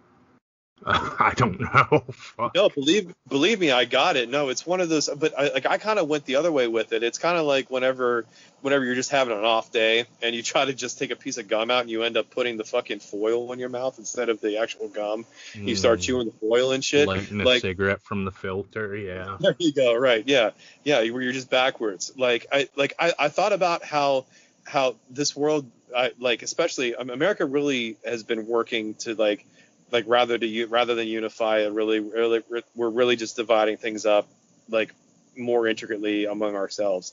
I 0.86 1.32
don't 1.36 1.60
know. 1.60 2.04
Fuck. 2.12 2.54
No, 2.54 2.68
believe 2.68 3.12
believe 3.28 3.58
me, 3.60 3.70
I 3.70 3.84
got 3.84 4.16
it. 4.16 4.28
No, 4.28 4.48
it's 4.48 4.66
one 4.66 4.80
of 4.80 4.88
those. 4.88 5.08
But 5.08 5.38
I, 5.38 5.48
like 5.52 5.66
I 5.66 5.78
kind 5.78 5.98
of 5.98 6.08
went 6.08 6.24
the 6.24 6.36
other 6.36 6.52
way 6.52 6.68
with 6.68 6.92
it. 6.92 7.02
It's 7.02 7.18
kind 7.18 7.36
of 7.36 7.46
like 7.46 7.70
whenever 7.70 8.24
whenever 8.60 8.84
you're 8.84 8.94
just 8.94 9.10
having 9.10 9.36
an 9.36 9.44
off 9.44 9.70
day 9.72 10.04
and 10.22 10.34
you 10.34 10.42
try 10.42 10.64
to 10.64 10.72
just 10.72 10.98
take 10.98 11.10
a 11.10 11.16
piece 11.16 11.38
of 11.38 11.46
gum 11.48 11.70
out 11.70 11.82
and 11.82 11.90
you 11.90 12.02
end 12.02 12.16
up 12.16 12.30
putting 12.30 12.56
the 12.56 12.64
fucking 12.64 12.98
foil 13.00 13.52
in 13.52 13.58
your 13.58 13.68
mouth 13.68 13.98
instead 13.98 14.28
of 14.28 14.40
the 14.40 14.58
actual 14.58 14.88
gum. 14.88 15.24
You 15.54 15.76
start 15.76 16.00
Mm, 16.00 16.02
chewing 16.02 16.26
the 16.26 16.32
foil 16.40 16.72
and 16.72 16.84
shit. 16.84 17.06
lighting 17.08 17.40
a 17.40 17.58
cigarette 17.60 18.02
from 18.02 18.24
the 18.24 18.32
filter. 18.32 18.96
Yeah. 18.96 19.36
there 19.40 19.56
you 19.58 19.72
go. 19.72 19.94
Right. 19.94 20.26
Yeah. 20.26 20.50
Yeah. 20.84 21.00
You're 21.00 21.32
just 21.32 21.50
backwards. 21.50 22.12
Like 22.16 22.46
I 22.52 22.68
like 22.76 22.94
I, 22.98 23.12
I 23.18 23.28
thought 23.28 23.52
about 23.52 23.84
how 23.84 24.26
how 24.64 24.96
this 25.10 25.34
world 25.36 25.70
I, 25.96 26.12
like 26.18 26.42
especially 26.42 26.94
um, 26.94 27.10
America 27.10 27.46
really 27.46 27.96
has 28.04 28.22
been 28.22 28.46
working 28.46 28.94
to 28.96 29.14
like 29.14 29.46
like 29.90 30.04
rather 30.06 30.38
to 30.38 30.66
rather 30.66 30.94
than 30.94 31.06
unify 31.06 31.60
and 31.60 31.74
really 31.74 32.00
really 32.00 32.42
we're 32.74 32.90
really 32.90 33.16
just 33.16 33.36
dividing 33.36 33.76
things 33.76 34.06
up 34.06 34.28
like 34.68 34.92
more 35.36 35.66
intricately 35.66 36.26
among 36.26 36.54
ourselves. 36.54 37.12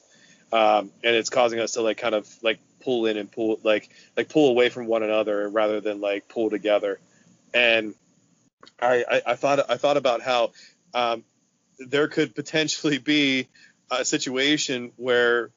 Um, 0.52 0.92
and 1.04 1.16
it's 1.16 1.30
causing 1.30 1.60
us 1.60 1.74
to 1.74 1.82
like 1.82 1.98
kind 1.98 2.16
of 2.16 2.28
like 2.44 2.60
pull 2.82 3.06
in 3.06 3.18
and 3.18 3.32
pull 3.32 3.60
like 3.64 3.90
like 4.16 4.30
pull 4.30 4.50
away 4.50 4.70
from 4.70 4.86
one 4.88 5.04
another 5.04 5.50
rather 5.50 5.82
than 5.82 6.02
like 6.02 6.28
pull 6.28 6.50
together. 6.50 7.00
And 7.54 7.94
I, 8.80 9.04
I, 9.10 9.22
I 9.28 9.36
thought 9.36 9.70
I 9.70 9.78
thought 9.78 9.98
about 9.98 10.22
how 10.22 10.52
um, 10.94 11.24
there 11.80 12.08
could 12.08 12.36
potentially 12.36 12.98
be 12.98 13.48
a 13.92 14.06
situation 14.06 14.92
where 14.98 15.52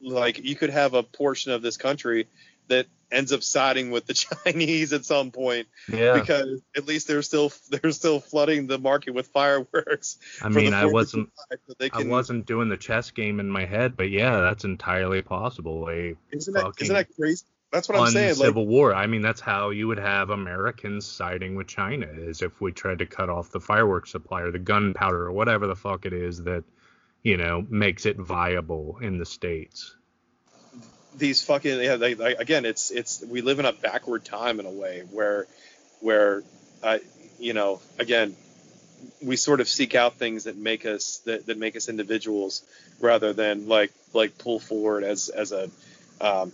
like 0.00 0.42
you 0.42 0.56
could 0.56 0.70
have 0.70 0.94
a 0.94 1.02
portion 1.02 1.52
of 1.52 1.62
this 1.62 1.76
country 1.76 2.26
that 2.68 2.86
ends 3.10 3.32
up 3.32 3.42
siding 3.42 3.90
with 3.90 4.06
the 4.06 4.14
Chinese 4.44 4.92
at 4.92 5.04
some 5.04 5.30
point 5.30 5.68
Yeah. 5.88 6.18
because 6.18 6.60
at 6.76 6.86
least 6.86 7.08
they're 7.08 7.22
still 7.22 7.52
they're 7.70 7.92
still 7.92 8.20
flooding 8.20 8.66
the 8.66 8.78
market 8.78 9.12
with 9.12 9.28
fireworks. 9.28 10.18
I 10.42 10.48
mean, 10.48 10.74
I 10.74 10.86
wasn't 10.86 11.30
so 11.66 11.74
they 11.78 11.90
I 11.92 12.04
wasn't 12.04 12.46
doing 12.46 12.68
the 12.68 12.76
chess 12.76 13.10
game 13.10 13.40
in 13.40 13.48
my 13.48 13.64
head, 13.64 13.96
but 13.96 14.10
yeah, 14.10 14.40
that's 14.40 14.64
entirely 14.64 15.22
possible. 15.22 15.88
A 15.88 16.14
isn't 16.30 16.54
that 16.54 16.72
isn't 16.78 16.94
that 16.94 17.08
crazy? 17.16 17.44
That's 17.72 17.88
what 17.88 18.00
I'm 18.00 18.08
saying. 18.08 18.30
Like 18.30 18.46
civil 18.46 18.66
war. 18.66 18.92
I 18.92 19.06
mean, 19.06 19.22
that's 19.22 19.40
how 19.40 19.70
you 19.70 19.86
would 19.86 19.98
have 19.98 20.30
Americans 20.30 21.06
siding 21.06 21.54
with 21.54 21.68
China, 21.68 22.06
is 22.06 22.42
if 22.42 22.60
we 22.60 22.72
tried 22.72 22.98
to 22.98 23.06
cut 23.06 23.28
off 23.28 23.52
the 23.52 23.60
fireworks 23.60 24.10
supply 24.10 24.42
or 24.42 24.50
the 24.50 24.58
gunpowder 24.58 25.26
or 25.26 25.32
whatever 25.32 25.68
the 25.68 25.76
fuck 25.76 26.04
it 26.04 26.12
is 26.12 26.42
that, 26.42 26.64
you 27.22 27.36
know, 27.36 27.64
makes 27.68 28.06
it 28.06 28.16
viable 28.16 28.98
in 29.00 29.18
the 29.18 29.24
states. 29.26 29.94
These 31.16 31.42
fucking 31.42 31.80
yeah 31.80 31.96
they, 31.96 32.14
like, 32.14 32.38
again 32.38 32.64
it's 32.64 32.90
it's 32.90 33.24
we 33.24 33.42
live 33.42 33.58
in 33.58 33.66
a 33.66 33.72
backward 33.72 34.24
time 34.24 34.60
in 34.60 34.66
a 34.66 34.70
way 34.70 35.04
where 35.10 35.46
where 36.00 36.42
uh, 36.82 36.98
you 37.38 37.52
know 37.52 37.80
again 37.98 38.34
we 39.22 39.36
sort 39.36 39.60
of 39.60 39.68
seek 39.68 39.94
out 39.94 40.14
things 40.14 40.44
that 40.44 40.56
make 40.56 40.84
us 40.84 41.18
that, 41.24 41.46
that 41.46 41.58
make 41.58 41.76
us 41.76 41.88
individuals 41.88 42.62
rather 43.00 43.32
than 43.32 43.68
like 43.68 43.92
like 44.12 44.38
pull 44.38 44.58
forward 44.58 45.04
as 45.04 45.28
as 45.28 45.52
a 45.52 45.70
um, 46.20 46.52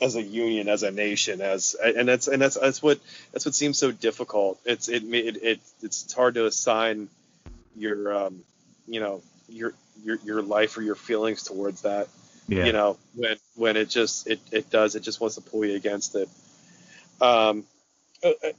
as 0.00 0.16
a 0.16 0.22
union 0.22 0.68
as 0.68 0.82
a 0.82 0.90
nation 0.90 1.40
as 1.40 1.74
and 1.74 2.08
that's 2.08 2.28
and 2.28 2.40
that's 2.40 2.56
that's 2.56 2.82
what 2.82 2.98
that's 3.32 3.44
what 3.44 3.54
seems 3.54 3.78
so 3.78 3.90
difficult. 3.90 4.60
It's 4.64 4.88
it 4.88 5.02
it, 5.04 5.42
it 5.42 5.60
it's 5.82 6.12
hard 6.12 6.34
to 6.34 6.46
assign 6.46 7.08
your 7.76 8.14
um 8.14 8.42
you 8.86 9.00
know 9.00 9.22
your 9.48 9.72
your 10.02 10.18
your 10.24 10.42
life 10.42 10.76
or 10.76 10.82
your 10.82 10.94
feelings 10.94 11.42
towards 11.42 11.82
that 11.82 12.08
Yeah. 12.48 12.66
you 12.66 12.72
know 12.72 12.98
when 13.14 13.36
when 13.54 13.76
it 13.76 13.88
just 13.88 14.26
it, 14.26 14.40
it 14.52 14.70
does 14.70 14.94
it 14.96 15.00
just 15.00 15.20
wants 15.20 15.36
to 15.36 15.40
pull 15.42 15.64
you 15.64 15.76
against 15.76 16.14
it 16.14 16.28
um 17.20 17.64
uh, 18.22 18.30
uh, 18.42 18.52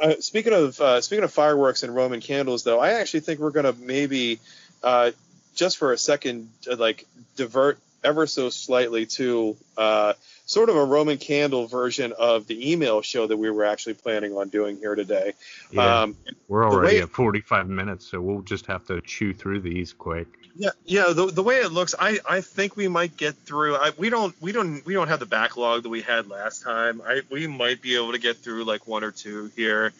uh, 0.00 0.14
speaking 0.20 0.52
of 0.52 0.80
uh, 0.80 1.00
speaking 1.00 1.24
of 1.24 1.32
fireworks 1.32 1.82
and 1.82 1.94
roman 1.94 2.20
candles 2.20 2.62
though 2.62 2.78
i 2.78 2.92
actually 2.92 3.20
think 3.20 3.40
we're 3.40 3.50
gonna 3.50 3.74
maybe 3.80 4.38
uh 4.82 5.10
just 5.54 5.78
for 5.78 5.92
a 5.92 5.98
second 5.98 6.48
uh, 6.70 6.76
like 6.76 7.06
divert 7.36 7.78
ever 8.04 8.26
so 8.26 8.50
slightly 8.50 9.06
to 9.06 9.56
uh 9.76 10.12
sort 10.46 10.68
of 10.68 10.76
a 10.76 10.84
roman 10.84 11.16
candle 11.18 11.66
version 11.66 12.12
of 12.18 12.46
the 12.46 12.72
email 12.72 13.00
show 13.02 13.26
that 13.26 13.36
we 13.36 13.50
were 13.50 13.64
actually 13.64 13.94
planning 13.94 14.36
on 14.36 14.48
doing 14.50 14.76
here 14.76 14.94
today 14.94 15.32
Yeah. 15.70 16.02
um 16.02 16.16
We're 16.48 16.64
already 16.68 16.96
way- 16.96 17.02
at 17.02 17.10
45 17.10 17.68
minutes, 17.68 18.06
so 18.10 18.20
we'll 18.20 18.42
just 18.42 18.66
have 18.66 18.86
to 18.86 19.00
chew 19.00 19.32
through 19.32 19.60
these 19.60 19.92
quick. 19.92 20.26
Yeah, 20.56 20.70
yeah. 20.84 21.06
The, 21.12 21.26
the 21.26 21.42
way 21.42 21.56
it 21.56 21.72
looks, 21.72 21.96
I, 21.98 22.20
I 22.28 22.40
think 22.40 22.76
we 22.76 22.86
might 22.86 23.16
get 23.16 23.34
through. 23.34 23.74
I, 23.74 23.90
we 23.98 24.08
don't 24.08 24.40
we 24.40 24.52
don't 24.52 24.86
we 24.86 24.94
don't 24.94 25.08
have 25.08 25.18
the 25.18 25.26
backlog 25.26 25.82
that 25.82 25.88
we 25.88 26.00
had 26.00 26.28
last 26.28 26.62
time. 26.62 27.02
I 27.04 27.22
we 27.28 27.48
might 27.48 27.82
be 27.82 27.96
able 27.96 28.12
to 28.12 28.18
get 28.18 28.36
through 28.36 28.62
like 28.62 28.86
one 28.86 29.02
or 29.02 29.10
two 29.10 29.50
here, 29.56 29.92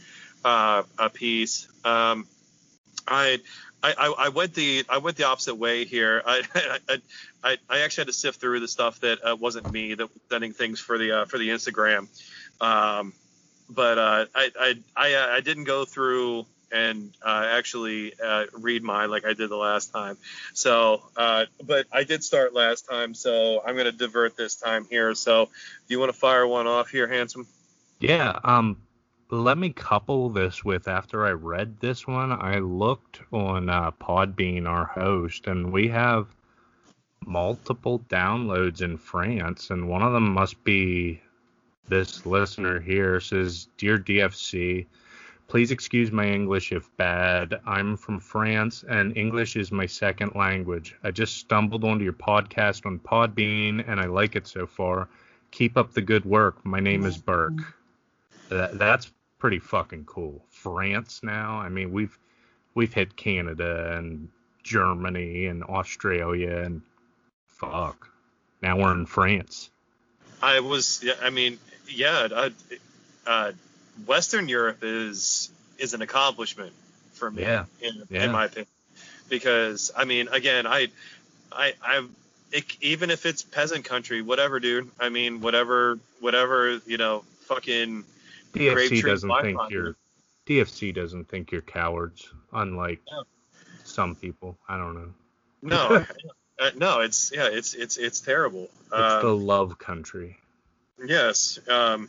uh, 0.45 0.85
a 0.97 1.11
piece. 1.11 1.67
Um, 1.85 2.27
I. 3.09 3.41
I, 3.85 3.93
I, 3.99 4.15
I 4.19 4.29
went 4.31 4.55
the 4.55 4.85
I 4.89 4.99
went 4.99 5.19
the 5.19 5.25
opposite 5.25 5.57
way 5.57 5.85
here. 5.85 6.23
I, 6.25 6.43
I 6.89 6.99
I 7.43 7.57
I 7.69 7.81
actually 7.81 8.03
had 8.03 8.07
to 8.09 8.15
sift 8.15 8.41
through 8.41 8.61
the 8.61 8.69
stuff 8.69 9.01
that 9.01 9.19
uh, 9.23 9.37
wasn't 9.37 9.71
me 9.71 9.95
that 9.95 10.05
was 10.05 10.23
sending 10.31 10.53
things 10.53 10.81
for 10.81 10.97
the 10.97 11.13
uh, 11.13 11.25
for 11.27 11.37
the 11.37 11.51
Instagram. 11.51 12.09
Um, 12.63 13.13
but 13.69 13.99
uh, 13.99 14.27
I 14.35 14.51
I 14.59 14.75
I, 14.97 15.15
uh, 15.15 15.27
I 15.29 15.41
didn't 15.41 15.65
go 15.65 15.85
through 15.85 16.47
and 16.73 17.13
uh, 17.23 17.47
actually 17.51 18.15
uh, 18.19 18.47
read 18.55 18.83
mine 18.83 19.11
like 19.11 19.27
I 19.27 19.35
did 19.35 19.51
the 19.51 19.57
last 19.57 19.93
time. 19.93 20.17
So, 20.55 21.03
uh, 21.17 21.45
but 21.63 21.87
I 21.93 22.05
did 22.05 22.25
start 22.25 22.55
last 22.55 22.89
time, 22.89 23.13
so 23.13 23.63
I'm 23.65 23.77
gonna 23.77 23.93
divert 23.93 24.35
this 24.35 24.57
time 24.57 24.87
here. 24.89 25.15
So, 25.15 25.45
do 25.45 25.95
you 25.95 26.01
want 26.01 26.11
to 26.11 26.19
fire 26.19 26.47
one 26.47 26.67
off 26.67 26.89
here, 26.89 27.07
handsome? 27.07 27.47
Yeah. 28.01 28.39
Um. 28.43 28.79
Let 29.35 29.59
me 29.59 29.71
couple 29.71 30.31
this 30.31 30.65
with 30.65 30.87
after 30.87 31.27
I 31.27 31.33
read 31.33 31.81
this 31.81 32.07
one, 32.07 32.31
I 32.31 32.59
looked 32.59 33.21
on 33.33 33.69
uh, 33.69 33.91
Podbean, 33.91 34.69
our 34.69 34.85
host, 34.85 35.49
and 35.49 35.73
we 35.73 35.89
have 35.89 36.29
multiple 37.27 37.99
downloads 38.09 38.81
in 38.81 38.97
France, 38.97 39.71
and 39.71 39.89
one 39.89 40.03
of 40.03 40.13
them 40.13 40.33
must 40.33 40.63
be 40.63 41.21
this 41.89 42.25
listener 42.25 42.79
here 42.79 43.19
says, 43.19 43.67
Dear 43.77 43.99
DFC, 43.99 44.87
please 45.49 45.73
excuse 45.73 46.13
my 46.13 46.29
English 46.29 46.71
if 46.71 46.97
bad. 46.97 47.61
I'm 47.67 47.97
from 47.97 48.21
France 48.21 48.85
and 48.89 49.17
English 49.17 49.57
is 49.57 49.73
my 49.73 49.87
second 49.87 50.37
language. 50.37 50.95
I 51.03 51.11
just 51.11 51.39
stumbled 51.39 51.83
onto 51.83 52.05
your 52.05 52.13
podcast 52.13 52.87
on 52.87 53.01
Podbean 53.01 53.85
and 53.89 53.99
I 53.99 54.07
like 54.07 54.37
it 54.37 54.47
so 54.47 54.65
far. 54.65 55.09
Keep 55.51 55.77
up 55.77 55.93
the 55.93 56.03
good 56.03 56.25
work. 56.25 56.65
My 56.65 56.79
name 56.79 57.05
is 57.05 57.19
Burke. 57.19 57.61
That, 58.49 58.79
that's 58.79 59.11
pretty 59.45 59.59
fucking 59.59 60.07
cool. 60.07 60.43
France 60.49 61.21
now. 61.23 61.59
I 61.59 61.69
mean, 61.69 61.93
we've 61.93 62.19
we've 62.75 62.95
hit 62.95 63.15
Canada 63.15 63.95
and 63.95 64.31
Germany 64.63 65.45
and 65.45 65.63
Australia 65.63 66.61
and 66.61 66.81
fuck. 67.49 68.09
Now 68.63 68.79
we're 68.79 68.93
in 68.93 69.05
France. 69.05 69.69
I 70.43 70.61
was, 70.61 71.03
yeah, 71.05 71.13
I 71.23 71.29
mean, 71.29 71.59
yeah, 71.87 72.27
uh, 72.33 72.51
uh, 73.27 73.53
Western 74.07 74.49
Europe 74.49 74.79
is 74.81 75.51
is 75.79 75.93
an 75.93 76.01
accomplishment 76.01 76.73
for 77.13 77.31
me, 77.31 77.43
yeah. 77.43 77.67
In, 77.83 78.03
yeah. 78.09 78.25
in 78.25 78.33
my 78.33 78.47
opinion, 78.47 78.67
because 79.29 79.93
I 79.95 80.07
mean, 80.07 80.29
again, 80.29 80.67
I, 80.67 80.89
I, 81.53 81.75
I, 81.83 82.07
it, 82.51 82.65
even 82.81 83.11
if 83.11 83.27
it's 83.27 83.43
peasant 83.43 83.85
country, 83.85 84.23
whatever, 84.23 84.59
dude. 84.59 84.91
I 84.99 85.11
mean, 85.11 85.43
whatever, 85.43 85.99
whatever, 86.21 86.81
you 86.87 86.97
know, 86.97 87.25
fucking. 87.41 88.05
DFC 88.55 89.03
doesn't 89.03 89.33
think 89.43 89.59
you're. 89.71 89.97
DFC 90.47 90.95
doesn't 90.95 91.29
think 91.29 91.53
you're 91.53 91.63
cowards, 91.63 92.29
unlike 92.53 93.01
yeah. 93.07 93.23
some 93.85 94.15
people. 94.15 94.59
I 94.69 94.77
don't 94.77 94.95
know. 94.95 95.15
No, 95.63 96.05
uh, 96.61 96.71
no, 96.77 97.01
it's 97.01 97.33
yeah, 97.35 97.49
it's 97.51 97.75
it's 97.75 97.97
it's 97.97 98.21
terrible. 98.21 98.65
It's 98.65 98.93
um, 98.93 99.23
the 99.23 99.35
love 99.35 99.79
country. 99.79 100.37
Yes. 101.05 101.59
Um, 101.69 102.09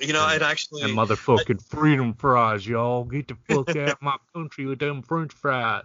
you 0.00 0.12
know, 0.12 0.22
I'd 0.22 0.42
actually. 0.42 0.82
And 0.82 0.92
motherfucking 0.92 1.60
I, 1.60 1.76
freedom 1.76 2.14
fries, 2.14 2.66
y'all. 2.66 3.04
Get 3.04 3.28
the 3.28 3.36
fuck 3.48 3.68
out 3.76 3.90
of 3.90 4.02
my 4.02 4.16
country 4.32 4.66
with 4.66 4.78
them 4.78 5.02
French 5.02 5.32
fries. 5.32 5.84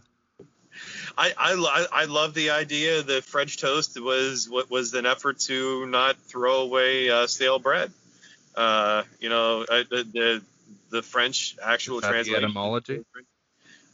I, 1.17 1.33
I, 1.37 1.87
I 1.91 2.05
love 2.05 2.33
the 2.33 2.51
idea 2.51 3.01
that 3.03 3.23
French 3.25 3.57
toast 3.57 3.99
was 3.99 4.47
what 4.49 4.69
was 4.71 4.93
an 4.93 5.05
effort 5.05 5.39
to 5.39 5.85
not 5.87 6.17
throw 6.17 6.61
away 6.61 7.09
uh, 7.09 7.27
stale 7.27 7.59
bread. 7.59 7.91
Uh, 8.59 9.03
you 9.21 9.29
know, 9.29 9.61
uh, 9.69 9.83
the, 9.89 10.03
the 10.11 10.41
the 10.89 11.01
French 11.01 11.55
actual 11.63 12.01
translation. 12.01 12.43
Etymology. 12.43 13.05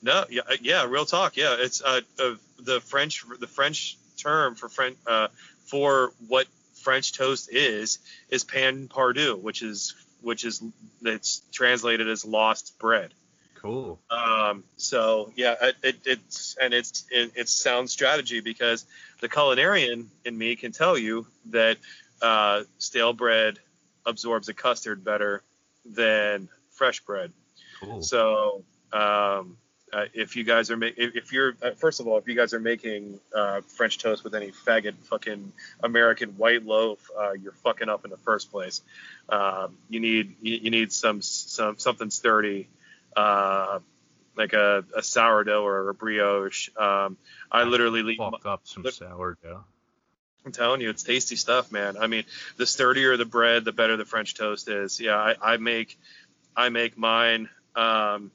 No, 0.01 0.26
yeah, 0.28 0.41
uh, 0.49 0.55
yeah, 0.59 0.86
real 0.86 1.05
talk. 1.05 1.38
Yeah, 1.38 1.55
it's 1.59 1.84
uh, 1.84 2.01
uh, 2.20 2.34
the 2.59 2.82
French 2.82 3.24
the 3.39 3.45
French 3.45 3.95
term 4.18 4.55
for 4.55 4.68
French 4.68 4.97
uh, 5.05 5.28
for 5.66 6.13
what 6.28 6.47
French 6.82 7.13
toast 7.13 7.47
is 7.51 7.99
is 8.32 8.43
pain 8.43 8.88
perdu, 8.88 9.39
which 9.39 9.61
is 9.61 9.93
which 10.22 10.43
is 10.43 10.63
it's 11.03 11.43
translated 11.51 12.09
as 12.09 12.26
lost 12.26 12.80
bread. 12.80 13.13
Cool. 13.61 13.99
Um, 14.09 14.63
so 14.78 15.32
yeah, 15.36 15.53
it, 15.61 15.76
it, 15.84 15.95
it's 16.05 16.57
and 16.59 16.74
it's 16.74 17.05
it, 17.11 17.34
it's 17.36 17.53
sound 17.53 17.91
strategy 17.91 18.39
because 18.39 18.84
the 19.22 19.30
culinarian 19.30 20.07
in 20.24 20.36
me 20.36 20.55
can 20.55 20.72
tell 20.72 20.97
you 20.97 21.28
that 21.51 21.78
uh, 22.20 22.63
stale 22.80 23.13
bread 23.13 23.59
absorbs 24.06 24.49
a 24.49 24.53
custard 24.53 25.03
better 25.03 25.43
than 25.86 26.49
fresh 26.72 26.99
bread. 27.01 27.32
Cool. 27.80 28.01
So 28.01 28.64
um, 28.91 29.58
uh, 29.93 30.06
if 30.14 30.36
you 30.36 30.43
guys 30.43 30.72
are 30.72 30.78
making, 30.78 31.03
if, 31.03 31.16
if, 31.16 31.32
you're 31.32 31.56
uh, 31.62 31.72
first 31.72 31.99
of 31.99 32.08
all, 32.08 32.18
if 32.18 32.28
you 32.28 32.36
guys 32.36 32.53
are 32.53 32.60
making 32.60 33.20
uh, 33.34 33.62
French 33.62 33.97
toast 33.97 34.24
with 34.24 34.36
any 34.36 34.51
faggot 34.51 34.95
fucking 35.10 35.51
American 35.84 36.32
white 36.32 36.66
loaf, 36.66 36.99
uh, 37.18 37.32
you're 37.34 37.53
fucking 37.64 37.88
up 37.88 38.03
in 38.03 38.12
the 38.12 38.18
first 38.18 38.51
place. 38.51 38.82
Um, 39.30 39.78
you 39.89 39.99
need 39.99 40.36
you, 40.41 40.56
you, 40.64 40.72
need 40.72 40.91
some 40.91 41.22
some 41.22 41.78
something 41.78 42.10
sturdy, 42.10 42.68
uh, 43.16 43.80
like 44.36 44.53
a, 44.53 44.84
a, 44.95 45.03
sourdough 45.03 45.64
or 45.64 45.89
a 45.89 45.93
brioche. 45.93 46.70
Um, 46.78 47.18
I 47.51 47.64
literally 47.64 48.03
leave 48.03 48.18
fuck 48.18 48.45
up 48.45 48.62
some 48.64 48.86
sourdough. 48.91 49.64
I'm 50.46 50.52
telling 50.52 50.82
you, 50.82 50.89
it's 50.89 51.04
tasty 51.04 51.36
stuff, 51.36 51.72
man. 51.72 51.98
I 51.98 52.08
mean, 52.08 52.24
the 52.58 52.66
sturdier 52.66 53.18
the 53.18 53.26
bread, 53.26 53.66
the 53.66 53.72
better 53.72 53.98
the 53.98 54.06
French 54.06 54.36
toast 54.36 54.70
is. 54.70 55.00
Yeah, 55.00 55.18
I, 55.18 55.36
I 55.41 55.58
make 55.58 55.98
I 56.56 56.70
make 56.70 56.98
mine. 56.98 57.50
Um, 57.76 58.32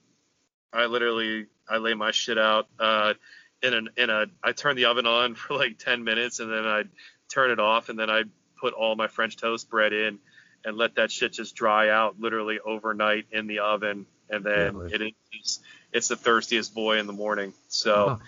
I 0.72 0.86
literally 0.86 1.46
I 1.68 1.78
lay 1.78 1.94
my 1.94 2.10
shit 2.10 2.38
out 2.38 2.66
uh, 2.78 3.14
in 3.62 3.74
an 3.74 3.90
in 3.96 4.10
a 4.10 4.26
I 4.42 4.52
turn 4.52 4.76
the 4.76 4.86
oven 4.86 5.06
on 5.06 5.34
for 5.36 5.54
like 5.54 5.78
10 5.78 6.04
minutes 6.04 6.40
and 6.40 6.52
then 6.52 6.66
I 6.66 6.84
turn 7.28 7.50
it 7.50 7.60
off 7.60 7.88
and 7.88 7.98
then 7.98 8.10
I 8.10 8.24
put 8.60 8.74
all 8.74 8.96
my 8.96 9.06
French 9.06 9.36
toast 9.36 9.70
bread 9.70 9.92
in 9.92 10.18
and 10.64 10.76
let 10.76 10.96
that 10.96 11.10
shit 11.10 11.32
just 11.32 11.54
dry 11.54 11.88
out 11.88 12.20
literally 12.20 12.58
overnight 12.60 13.26
in 13.30 13.46
the 13.46 13.60
oven 13.60 14.06
and 14.28 14.44
then 14.44 14.76
really? 14.76 14.92
it 14.94 15.14
is 15.40 15.60
it's 15.92 16.08
the 16.08 16.16
thirstiest 16.16 16.74
boy 16.74 16.98
in 16.98 17.06
the 17.06 17.12
morning. 17.12 17.52
So 17.68 17.94
oh. 17.94 18.20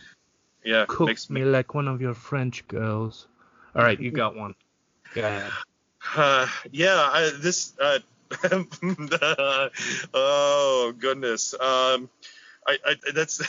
yeah, 0.65 0.85
cook 0.89 1.09
makes 1.09 1.31
me 1.31 1.45
like 1.45 1.75
one 1.75 1.89
of 1.89 2.01
your 2.01 2.15
French 2.15 2.67
girls. 2.69 3.27
All 3.75 3.83
right, 3.83 3.99
you 3.99 4.11
got 4.11 4.37
one. 4.37 4.55
Go 5.15 5.23
ahead. 5.23 5.51
Uh, 6.17 6.47
yeah, 6.71 6.97
I, 6.97 7.31
this 7.41 7.73
uh, 7.81 7.99
oh 10.15 10.95
goodness. 10.99 11.55
Um, 11.55 12.09
I, 12.67 12.79
I 12.85 12.95
that's 13.13 13.43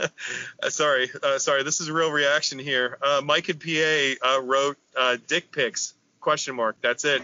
sorry, 0.68 1.10
uh, 1.22 1.38
sorry. 1.38 1.62
This 1.62 1.80
is 1.80 1.88
a 1.88 1.92
real 1.92 2.10
reaction 2.10 2.58
here. 2.58 2.98
Uh, 3.02 3.20
Mike 3.24 3.48
and 3.48 3.60
PA 3.60 4.28
uh, 4.28 4.42
wrote 4.42 4.78
uh, 4.96 5.16
dick 5.26 5.52
pics 5.52 5.94
question 6.20 6.56
mark. 6.56 6.76
That's 6.80 7.04
it. 7.04 7.22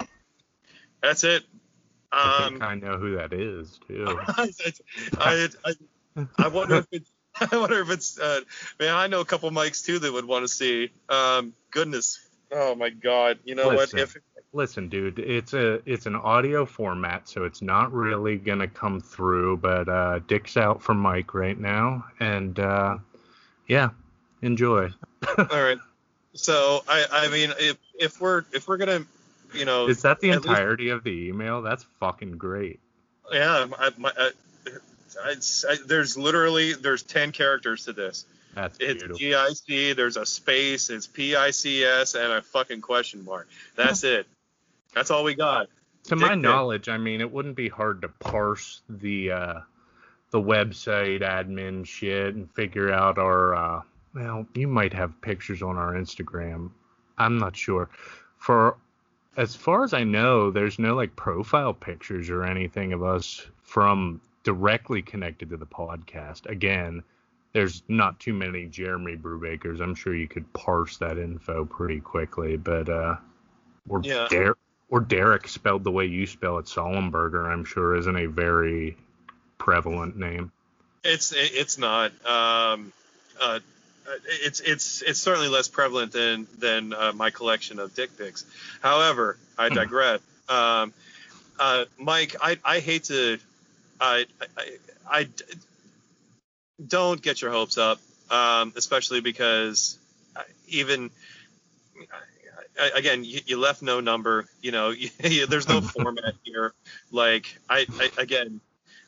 That's 1.03 1.25
it. 1.25 1.45
Um, 2.13 2.21
I 2.21 2.49
think 2.49 2.63
I 2.63 2.75
know 2.77 2.99
who 2.99 3.17
that 3.17 3.33
is 3.33 3.79
too. 3.89 4.07
I, 4.29 5.49
I, 5.65 5.75
I, 6.39 6.49
wonder 6.49 6.77
if 6.77 6.87
it's. 6.93 7.11
I 7.41 7.57
wonder 7.57 7.81
if 7.81 7.91
it's. 7.91 8.19
Uh, 8.19 8.41
man, 8.79 8.95
I 8.95 9.07
know 9.09 9.21
a 9.21 9.25
couple 9.25 9.51
mics 9.51 9.85
too 9.85 9.99
that 9.99 10.13
would 10.13 10.25
want 10.25 10.45
to 10.45 10.49
see. 10.49 10.91
Um, 11.09 11.55
goodness. 11.71 12.24
Oh 12.55 12.75
my 12.77 12.91
God. 12.91 13.41
You 13.45 13.57
know 13.57 13.69
Listen. 13.69 13.99
what? 13.99 14.03
If 14.05 14.17
listen, 14.53 14.89
dude, 14.89 15.19
it's 15.19 15.53
a 15.53 15.81
it's 15.85 16.07
an 16.07 16.15
audio 16.15 16.65
format, 16.65 17.29
so 17.29 17.45
it's 17.45 17.61
not 17.61 17.93
really 17.93 18.37
gonna 18.37 18.69
come 18.69 19.01
through. 19.01 19.59
But 19.59 19.89
uh, 19.89 20.21
Dick's 20.21 20.57
out 20.57 20.81
for 20.81 20.95
Mike 20.95 21.35
right 21.35 21.59
now, 21.59 22.07
and 22.21 22.59
uh, 22.59 22.99
yeah, 23.67 23.91
enjoy. 24.41 24.91
All 25.39 25.47
right. 25.51 25.79
So 26.35 26.83
I 26.89 27.05
I 27.11 27.29
mean 27.29 27.53
if 27.59 27.77
if 27.99 28.21
we're 28.21 28.45
if 28.53 28.69
we're 28.69 28.79
gonna 28.79 29.05
you 29.53 29.65
know 29.65 29.89
is 29.89 30.03
that 30.03 30.21
the 30.21 30.31
entirety 30.31 30.85
least, 30.85 30.95
of 30.95 31.05
the 31.05 31.29
email? 31.29 31.61
That's 31.61 31.85
fucking 32.01 32.39
great. 32.39 32.81
Yeah, 33.33 33.67
I, 33.79 33.91
my, 33.97 34.13
I, 34.17 34.31
I, 35.25 35.77
there's 35.87 36.17
literally 36.17 36.75
there's 36.75 37.03
ten 37.03 37.33
characters 37.33 37.87
to 37.87 37.93
this. 37.93 38.27
That's 38.55 38.79
it's 38.81 39.03
beautiful. 39.03 39.19
GIC. 39.19 39.97
There's 39.97 40.17
a 40.17 40.27
space. 40.27 40.91
It's 40.91 41.07
PICS 41.07 42.15
and 42.15 42.33
a 42.33 42.43
fucking 42.43 42.81
question 42.81 43.25
mark. 43.25 43.49
That's 43.77 44.05
it. 44.05 44.27
That's 44.95 45.11
all 45.11 45.25
we 45.25 45.35
got. 45.35 45.69
To 46.05 46.17
my 46.17 46.35
knowledge, 46.35 46.89
I 46.89 46.99
mean, 46.99 47.21
it 47.21 47.33
wouldn't 47.33 47.57
be 47.57 47.69
hard 47.69 48.03
to 48.03 48.09
parse 48.09 48.83
the 48.89 49.33
uh, 49.33 49.61
the 50.31 50.41
website 50.41 51.23
admin 51.23 51.87
shit 51.87 52.35
and 52.35 52.51
figure 52.53 52.93
out 52.93 53.19
our. 53.19 53.55
Uh, 53.55 53.83
well, 54.15 54.47
you 54.55 54.69
might 54.69 54.93
have 54.93 55.21
pictures 55.21 55.63
on 55.63 55.77
our 55.77 55.95
Instagram. 55.95 56.71
I'm 57.19 57.39
not 57.39 57.57
sure. 57.57 57.89
For 58.39 58.77
as 59.37 59.57
far 59.57 59.83
as 59.83 59.93
I 59.93 60.05
know, 60.05 60.51
there's 60.51 60.79
no 60.79 60.95
like 60.95 61.17
profile 61.17 61.75
pictures 61.75 62.31
or 62.31 62.45
anything 62.45 62.93
of 62.93 63.03
us 63.03 63.45
from 63.63 64.21
directly 64.45 65.03
connected 65.03 65.51
to 65.51 65.57
the 65.57 65.67
podcast. 65.67 66.47
Again, 66.47 67.03
there's 67.55 67.83
not 67.89 68.21
too 68.21 68.35
many 68.35 68.67
Jeremy 68.67 69.17
Brubakers. 69.17 69.81
I'm 69.81 69.95
sure 69.95 70.15
you 70.15 70.29
could 70.29 70.53
parse 70.53 70.99
that 70.99 71.17
info 71.17 71.65
pretty 71.65 72.01
quickly, 72.01 72.57
but 72.57 72.89
uh, 72.89 73.17
we're 73.87 74.03
yeah. 74.03 74.27
there 74.29 74.57
or 74.91 75.01
Derek 75.01 75.49
spelled 75.49 75.83
the 75.83 75.91
way 75.91 76.07
you 76.07 76.27
spell 76.27 76.59
it, 76.59 76.67
Sollenberger, 76.67 77.47
I'm 77.51 77.65
sure 77.65 77.97
isn't 77.97 78.17
a 78.17 78.27
very 78.27 78.97
prevalent 79.59 80.17
name. 80.17 80.53
It's 81.03 81.33
it's 81.37 81.79
not. 81.79 82.13
Um, 82.27 82.93
uh, 83.41 83.61
it's 84.27 84.61
it's 84.61 85.03
it's 85.03 85.21
certainly 85.21 85.49
less 85.49 85.69
prevalent 85.69 86.13
than 86.13 86.47
than 86.59 86.93
uh, 86.93 87.13
my 87.13 87.31
collection 87.31 87.79
of 87.79 87.95
dick 87.95 88.17
pics. 88.17 88.45
However, 88.83 89.39
I 89.59 89.69
hmm. 89.69 89.75
digress. 89.75 90.21
um, 90.49 90.93
uh, 91.59 91.85
Mike, 91.99 92.37
I 92.41 92.59
I 92.65 92.81
hate 92.81 93.05
to, 93.05 93.39
I, 94.01 94.27
I 94.57 94.77
I 95.11 95.29
don't 96.87 97.21
get 97.21 97.43
your 97.43 97.51
hopes 97.51 97.79
up, 97.79 98.01
um, 98.31 98.73
especially 98.77 99.21
because 99.21 99.99
even 100.69 101.11
again, 102.95 103.25
you, 103.25 103.41
you, 103.47 103.59
left 103.59 103.83
no 103.83 104.01
number. 104.01 104.47
You 104.61 104.73
know, 104.73 104.91
you, 105.25 105.47
there's 105.47 105.69
no 105.69 105.81
format 105.81 106.35
here. 106.43 106.73
Like, 107.11 107.57
I, 107.69 107.87
I 107.99 108.11
again, 108.19 108.61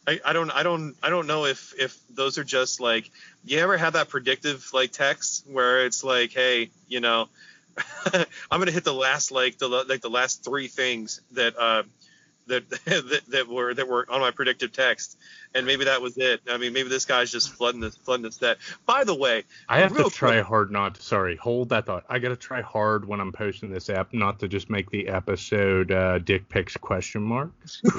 I, 0.06 0.20
I, 0.24 0.32
don't, 0.32 0.50
I 0.50 0.62
don't, 0.62 0.94
I 1.02 1.10
don't 1.10 1.26
know 1.26 1.46
if 1.46 1.74
if 1.78 1.98
those 2.10 2.38
are 2.38 2.44
just 2.44 2.80
like, 2.80 3.10
you 3.44 3.58
ever 3.58 3.76
have 3.76 3.94
that 3.94 4.08
predictive 4.08 4.68
like 4.72 4.92
text 4.92 5.44
where 5.48 5.86
it's 5.86 6.04
like, 6.04 6.32
hey, 6.32 6.70
you 6.88 7.00
know, 7.00 7.28
I'm 8.50 8.60
gonna 8.60 8.70
hit 8.70 8.84
the 8.84 8.94
last 8.94 9.32
like 9.32 9.58
the 9.58 9.68
like 9.68 10.00
the 10.00 10.10
last 10.10 10.44
three 10.44 10.68
things 10.68 11.20
that 11.32 11.58
uh 11.58 11.82
that, 12.46 12.68
that 12.84 13.22
that 13.28 13.48
were 13.48 13.74
that 13.74 13.88
were 13.88 14.06
on 14.08 14.20
my 14.20 14.30
predictive 14.30 14.72
text, 14.72 15.16
and 15.54 15.66
maybe 15.66 15.84
that 15.84 16.02
was 16.02 16.16
it. 16.18 16.40
I 16.48 16.56
mean, 16.58 16.72
maybe 16.72 16.88
this 16.88 17.04
guy's 17.04 17.30
just 17.30 17.50
flooding 17.50 17.80
the 17.80 17.90
flooding 17.90 18.24
the 18.24 18.32
set. 18.32 18.58
By 18.84 19.04
the 19.04 19.14
way, 19.14 19.44
I 19.68 19.80
have 19.80 19.96
to 19.96 20.10
try 20.10 20.34
quick, 20.34 20.46
hard 20.46 20.70
not. 20.70 20.96
To, 20.96 21.02
sorry, 21.02 21.36
hold 21.36 21.70
that 21.70 21.86
thought. 21.86 22.04
I 22.08 22.18
got 22.18 22.28
to 22.28 22.36
try 22.36 22.62
hard 22.62 23.06
when 23.06 23.20
I'm 23.20 23.32
posting 23.32 23.70
this 23.70 23.90
app 23.90 24.12
not 24.12 24.40
to 24.40 24.48
just 24.48 24.70
make 24.70 24.90
the 24.90 25.08
episode 25.08 25.90
uh, 25.90 26.18
dick 26.18 26.48
pics 26.48 26.76
question 26.76 27.22
mark. 27.22 27.50
Can 27.82 27.92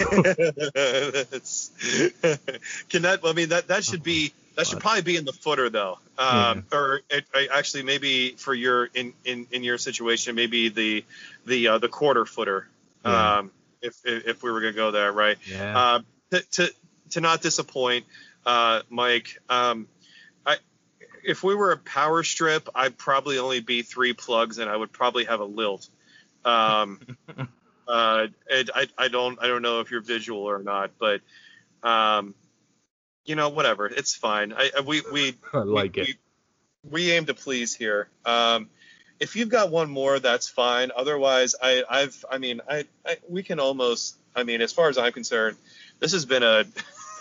that? 3.03 3.19
I 3.23 3.33
mean, 3.33 3.49
that 3.49 3.67
that 3.67 3.83
should 3.83 4.03
be. 4.03 4.33
That 4.55 4.65
should 4.65 4.79
probably 4.79 5.03
be 5.03 5.17
in 5.17 5.25
the 5.25 5.33
footer 5.33 5.69
though, 5.69 5.99
um, 6.17 6.65
yeah. 6.71 6.77
or 6.77 7.01
it, 7.11 7.25
actually 7.53 7.83
maybe 7.83 8.31
for 8.31 8.55
your 8.55 8.85
in, 8.85 9.13
in, 9.23 9.45
in 9.51 9.63
your 9.63 9.77
situation 9.77 10.33
maybe 10.33 10.69
the 10.69 11.05
the 11.45 11.67
uh, 11.67 11.77
the 11.77 11.87
quarter 11.87 12.25
footer. 12.25 12.67
Yeah. 13.05 13.37
Um, 13.37 13.51
if 13.81 13.95
if 14.05 14.43
we 14.43 14.51
were 14.51 14.61
gonna 14.61 14.73
go 14.73 14.91
there, 14.91 15.11
right? 15.11 15.37
Yeah. 15.45 15.77
Uh, 15.77 15.99
to, 16.31 16.41
to 16.51 16.73
to 17.11 17.21
not 17.21 17.41
disappoint, 17.41 18.05
uh, 18.45 18.81
Mike. 18.89 19.39
Um, 19.49 19.87
I 20.45 20.57
if 21.23 21.43
we 21.43 21.55
were 21.55 21.71
a 21.71 21.77
power 21.77 22.23
strip, 22.23 22.69
I'd 22.73 22.97
probably 22.97 23.37
only 23.37 23.59
be 23.59 23.81
three 23.81 24.13
plugs, 24.13 24.57
and 24.57 24.69
I 24.69 24.75
would 24.75 24.91
probably 24.91 25.25
have 25.25 25.39
a 25.39 25.45
lilt. 25.45 25.87
Um, 26.45 26.99
uh, 27.87 28.27
I 28.49 28.87
I 28.97 29.07
don't 29.07 29.41
I 29.41 29.47
don't 29.47 29.61
know 29.61 29.79
if 29.81 29.91
you're 29.91 30.01
visual 30.01 30.41
or 30.41 30.61
not, 30.63 30.91
but 30.99 31.21
um, 31.83 32.35
you 33.25 33.35
know, 33.35 33.49
whatever, 33.49 33.85
it's 33.85 34.15
fine. 34.15 34.53
I 34.53 34.81
we 34.85 35.01
we 35.11 35.35
I 35.53 35.59
like 35.59 35.95
we, 35.95 36.01
it. 36.01 36.07
We, 36.83 36.89
we 36.89 37.11
aim 37.11 37.25
to 37.25 37.33
please 37.33 37.75
here. 37.75 38.09
Um, 38.25 38.69
if 39.19 39.35
you've 39.35 39.49
got 39.49 39.71
one 39.71 39.89
more, 39.89 40.19
that's 40.19 40.47
fine. 40.47 40.91
Otherwise, 40.95 41.55
I, 41.61 41.83
I've, 41.89 42.25
I 42.29 42.37
mean, 42.37 42.61
I, 42.69 42.85
I, 43.05 43.17
we 43.27 43.43
can 43.43 43.59
almost, 43.59 44.15
I 44.35 44.43
mean, 44.43 44.61
as 44.61 44.71
far 44.71 44.89
as 44.89 44.97
I'm 44.97 45.11
concerned, 45.11 45.57
this 45.99 46.11
has 46.11 46.25
been 46.25 46.43
a, 46.43 46.65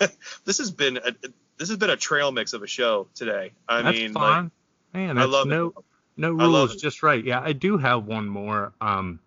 this 0.44 0.58
has 0.58 0.70
been 0.70 0.98
a, 0.98 1.12
this 1.58 1.68
has 1.68 1.78
been 1.78 1.90
a 1.90 1.96
trail 1.96 2.32
mix 2.32 2.52
of 2.52 2.62
a 2.62 2.66
show 2.66 3.08
today. 3.14 3.52
I 3.68 3.82
that's 3.82 3.96
mean, 3.96 4.12
fine. 4.12 4.44
Like, 4.44 4.52
man, 4.92 5.18
I 5.18 5.24
love 5.24 5.46
no, 5.46 5.68
it. 5.68 5.74
no 6.16 6.32
rules, 6.32 6.76
just 6.76 7.02
right. 7.02 7.22
Yeah, 7.22 7.40
I 7.40 7.52
do 7.52 7.78
have 7.78 8.06
one 8.06 8.28
more. 8.28 8.72
Um, 8.80 9.20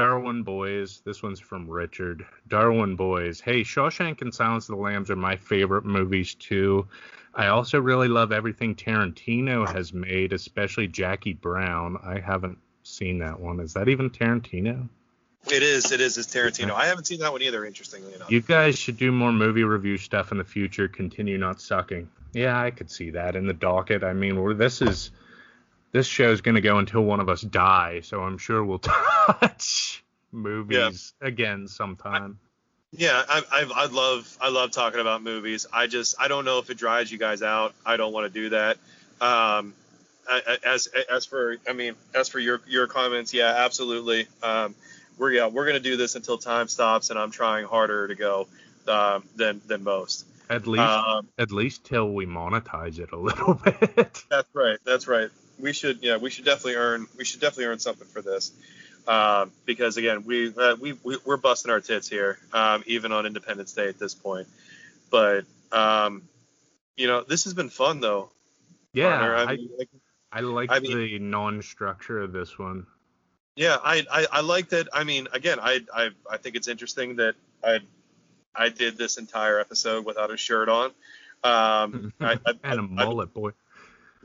Darwin 0.00 0.42
Boys. 0.42 1.02
This 1.04 1.22
one's 1.22 1.40
from 1.40 1.68
Richard. 1.68 2.24
Darwin 2.48 2.96
Boys. 2.96 3.38
Hey, 3.38 3.60
Shawshank 3.60 4.22
and 4.22 4.34
Silence 4.34 4.66
of 4.70 4.76
the 4.76 4.82
Lambs 4.82 5.10
are 5.10 5.16
my 5.16 5.36
favorite 5.36 5.84
movies 5.84 6.34
too. 6.34 6.88
I 7.34 7.48
also 7.48 7.78
really 7.78 8.08
love 8.08 8.32
everything 8.32 8.74
Tarantino 8.74 9.70
has 9.70 9.92
made, 9.92 10.32
especially 10.32 10.86
Jackie 10.86 11.34
Brown. 11.34 11.98
I 12.02 12.18
haven't 12.18 12.56
seen 12.82 13.18
that 13.18 13.40
one. 13.40 13.60
Is 13.60 13.74
that 13.74 13.90
even 13.90 14.08
Tarantino? 14.08 14.88
It 15.52 15.62
is. 15.62 15.92
It 15.92 16.00
is. 16.00 16.16
It's 16.16 16.34
Tarantino. 16.34 16.70
I 16.70 16.86
haven't 16.86 17.04
seen 17.04 17.20
that 17.20 17.32
one 17.32 17.42
either. 17.42 17.66
Interestingly 17.66 18.14
enough. 18.14 18.30
You 18.30 18.40
guys 18.40 18.78
should 18.78 18.96
do 18.96 19.12
more 19.12 19.32
movie 19.32 19.64
review 19.64 19.98
stuff 19.98 20.32
in 20.32 20.38
the 20.38 20.44
future. 20.44 20.88
Continue 20.88 21.36
not 21.36 21.60
sucking. 21.60 22.08
Yeah, 22.32 22.58
I 22.58 22.70
could 22.70 22.90
see 22.90 23.10
that 23.10 23.36
in 23.36 23.46
the 23.46 23.52
docket. 23.52 24.02
I 24.02 24.14
mean, 24.14 24.56
this 24.56 24.80
is 24.80 25.10
this 25.92 26.06
show's 26.06 26.40
going 26.40 26.54
to 26.54 26.60
go 26.60 26.78
until 26.78 27.02
one 27.02 27.20
of 27.20 27.28
us 27.28 27.40
die, 27.40 28.00
so 28.02 28.20
I'm 28.20 28.38
sure 28.38 28.64
we'll 28.64 28.78
touch 29.30 30.04
movies 30.32 31.14
yeah. 31.20 31.28
again 31.28 31.68
sometime. 31.68 32.38
Yeah, 32.92 33.22
I, 33.28 33.42
I, 33.52 33.70
I 33.74 33.86
love 33.86 34.36
I 34.40 34.48
love 34.48 34.72
talking 34.72 35.00
about 35.00 35.22
movies. 35.22 35.66
I 35.72 35.86
just 35.86 36.16
I 36.18 36.28
don't 36.28 36.44
know 36.44 36.58
if 36.58 36.70
it 36.70 36.78
drives 36.78 37.10
you 37.12 37.18
guys 37.18 37.42
out. 37.42 37.74
I 37.86 37.96
don't 37.96 38.12
want 38.12 38.32
to 38.32 38.40
do 38.40 38.48
that. 38.50 38.78
Um, 39.20 39.74
as 40.64 40.88
as 41.08 41.24
for 41.24 41.56
I 41.68 41.72
mean 41.72 41.94
as 42.14 42.28
for 42.28 42.40
your 42.40 42.60
your 42.66 42.88
comments, 42.88 43.32
yeah, 43.32 43.54
absolutely. 43.58 44.26
Um, 44.42 44.74
we're 45.18 45.32
yeah 45.32 45.46
we're 45.46 45.66
gonna 45.66 45.78
do 45.78 45.96
this 45.96 46.16
until 46.16 46.38
time 46.38 46.66
stops, 46.66 47.10
and 47.10 47.18
I'm 47.18 47.30
trying 47.30 47.66
harder 47.66 48.08
to 48.08 48.14
go 48.14 48.48
um, 48.88 49.24
than 49.36 49.60
than 49.66 49.84
most. 49.84 50.26
At 50.48 50.66
least 50.66 50.82
um, 50.82 51.28
at 51.38 51.52
least 51.52 51.84
till 51.84 52.12
we 52.12 52.26
monetize 52.26 52.98
it 52.98 53.12
a 53.12 53.16
little 53.16 53.54
bit. 53.64 54.24
That's 54.28 54.48
right. 54.52 54.78
That's 54.84 55.06
right. 55.06 55.30
We 55.60 55.72
should 55.72 55.98
yeah 56.02 56.16
we 56.16 56.30
should 56.30 56.44
definitely 56.44 56.76
earn 56.76 57.06
we 57.16 57.24
should 57.24 57.40
definitely 57.40 57.66
earn 57.66 57.78
something 57.78 58.08
for 58.08 58.22
this. 58.22 58.52
Um, 59.06 59.50
because 59.64 59.96
again, 59.96 60.24
we, 60.24 60.54
uh, 60.54 60.76
we 60.78 60.92
we 61.02 61.16
are 61.26 61.36
busting 61.36 61.70
our 61.70 61.80
tits 61.80 62.08
here, 62.08 62.38
um, 62.52 62.84
even 62.86 63.12
on 63.12 63.26
Independence 63.26 63.72
Day 63.72 63.88
at 63.88 63.98
this 63.98 64.14
point. 64.14 64.46
But 65.10 65.44
um, 65.72 66.22
you 66.96 67.06
know, 67.06 67.22
this 67.22 67.44
has 67.44 67.54
been 67.54 67.70
fun 67.70 68.00
though. 68.00 68.30
Yeah, 68.92 69.08
I, 69.08 69.56
mean, 69.56 69.70
like, 69.78 69.88
I 70.32 70.40
like 70.40 70.70
I 70.70 70.80
mean, 70.80 70.96
the 70.96 71.18
non-structure 71.18 72.20
of 72.20 72.32
this 72.32 72.58
one. 72.58 72.86
Yeah, 73.56 73.76
I, 73.82 74.04
I, 74.10 74.26
I 74.32 74.40
like 74.40 74.70
that. 74.70 74.88
I 74.92 75.04
mean, 75.04 75.28
again, 75.32 75.58
I, 75.60 75.80
I 75.94 76.10
I 76.30 76.36
think 76.36 76.56
it's 76.56 76.68
interesting 76.68 77.16
that 77.16 77.34
I 77.64 77.80
I 78.54 78.68
did 78.68 78.98
this 78.98 79.16
entire 79.16 79.60
episode 79.60 80.04
without 80.04 80.30
a 80.30 80.36
shirt 80.36 80.68
on. 80.68 80.90
Um, 81.42 82.12
I, 82.20 82.38
I, 82.46 82.54
and 82.64 82.78
a 82.78 82.82
mullet, 82.82 83.32
boy. 83.32 83.50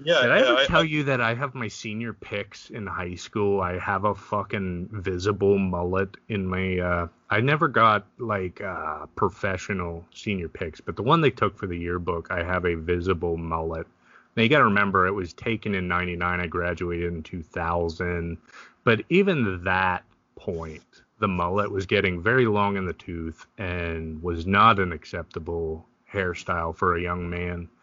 Yeah. 0.04 0.22
Did 0.24 0.32
I 0.32 0.39
ever 0.39 0.66
tell 0.66 0.82
I, 0.82 0.84
you 0.84 1.04
that 1.04 1.22
I 1.22 1.34
have 1.36 1.56
my 1.56 1.68
senior 1.68 2.12
pics 2.14 2.70
in 2.70 2.86
high 2.86 3.16
school? 3.16 3.62
I 3.62 3.80
have 3.80 4.04
a 4.04 4.14
fucking 4.14 4.89
visible 4.91 5.58
mullet 5.58 6.18
in 6.28 6.46
my. 6.46 6.80
Uh, 6.80 7.08
I 7.30 7.39
never 7.39 7.68
got 7.68 8.06
like 8.18 8.62
uh, 8.62 9.06
professional 9.16 10.06
senior 10.14 10.50
pics, 10.50 10.82
but 10.82 10.96
the 10.96 11.04
one 11.04 11.22
they 11.22 11.32
took 11.32 11.58
for 11.58 11.68
the 11.68 11.78
yearbook, 11.78 12.28
I 12.30 12.43
have 12.43 12.66
a 12.66 12.76
visible 12.76 13.38
mullet. 13.38 13.88
Now 14.36 14.43
you 14.43 14.50
got 14.50 14.60
to 14.60 14.66
remember, 14.66 15.08
it 15.08 15.14
was 15.14 15.34
taken 15.34 15.74
in 15.74 15.88
'99. 15.88 16.41
I 16.41 16.48
graduated 16.48 17.14
in 17.14 17.24
2000, 17.24 18.38
but 18.84 19.02
even 19.10 19.64
that 19.64 20.04
point, 20.36 20.84
the 21.20 21.28
mullet 21.30 21.72
was 21.72 21.86
getting 21.86 22.22
very 22.22 22.46
long 22.48 22.76
in 22.76 22.86
the 22.86 22.93
tooth 22.93 23.46
and 23.58 24.22
was 24.22 24.46
not 24.46 24.80
an 24.80 24.91
acceptable 24.91 25.88
hairstyle 26.12 26.76
for 26.76 26.98
a 26.98 27.02
young 27.02 27.30
man. 27.30 27.70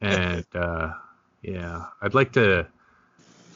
And 0.00 0.44
uh, 0.54 0.92
yeah, 1.44 1.86
I'd 2.00 2.14
like 2.14 2.32
to 2.32 2.66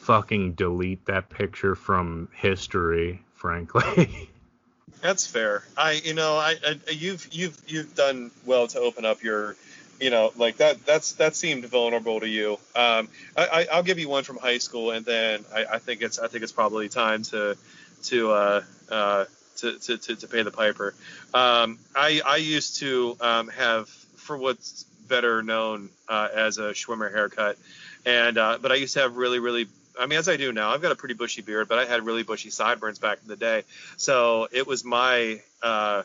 fucking 0.01 0.53
delete 0.53 1.05
that 1.05 1.29
picture 1.29 1.75
from 1.75 2.29
history, 2.33 3.21
frankly. 3.35 4.29
That's 5.01 5.25
fair. 5.25 5.63
I, 5.77 5.93
you 6.03 6.13
know, 6.13 6.35
I, 6.35 6.55
I, 6.65 6.91
you've, 6.91 7.27
you've, 7.31 7.57
you've 7.67 7.95
done 7.95 8.31
well 8.45 8.67
to 8.67 8.79
open 8.79 9.05
up 9.05 9.23
your, 9.23 9.55
you 9.99 10.09
know, 10.09 10.33
like 10.35 10.57
that. 10.57 10.85
That's 10.85 11.13
that 11.13 11.35
seemed 11.35 11.65
vulnerable 11.65 12.19
to 12.19 12.27
you. 12.27 12.53
Um, 12.75 13.07
I, 13.37 13.67
I 13.71 13.75
will 13.77 13.83
give 13.83 13.97
you 13.97 14.09
one 14.09 14.23
from 14.23 14.37
high 14.37 14.57
school, 14.57 14.91
and 14.91 15.05
then 15.05 15.45
I, 15.53 15.65
I 15.73 15.79
think 15.79 16.01
it's, 16.01 16.19
I 16.19 16.27
think 16.27 16.43
it's 16.43 16.51
probably 16.51 16.89
time 16.89 17.23
to, 17.23 17.57
to, 18.03 18.31
uh, 18.31 18.63
uh, 18.89 19.25
to, 19.57 19.79
to, 19.79 19.97
to, 19.97 20.15
to 20.15 20.27
pay 20.27 20.43
the 20.43 20.51
piper. 20.51 20.93
Um, 21.33 21.79
I, 21.95 22.21
I 22.25 22.37
used 22.37 22.79
to 22.79 23.17
um, 23.21 23.47
have, 23.49 23.87
for 23.89 24.37
what's 24.37 24.85
better 25.09 25.43
known 25.43 25.89
uh, 26.07 26.29
as 26.33 26.57
a 26.57 26.71
Schwimmer 26.71 27.11
haircut. 27.11 27.57
And 28.05 28.37
uh, 28.37 28.59
but 28.61 28.71
I 28.71 28.75
used 28.75 28.93
to 28.93 29.01
have 29.01 29.17
really 29.17 29.39
really 29.39 29.67
I 29.99 30.05
mean, 30.05 30.17
as 30.17 30.29
I 30.29 30.37
do 30.37 30.53
now, 30.53 30.69
I've 30.69 30.81
got 30.81 30.93
a 30.93 30.95
pretty 30.95 31.15
bushy 31.15 31.41
beard, 31.41 31.67
but 31.67 31.77
I 31.77 31.85
had 31.85 32.05
really 32.05 32.23
bushy 32.23 32.49
sideburns 32.49 32.99
back 32.99 33.19
in 33.21 33.27
the 33.27 33.35
day. 33.35 33.63
So 33.97 34.47
it 34.51 34.65
was 34.65 34.85
my 34.85 35.41
uh, 35.61 36.03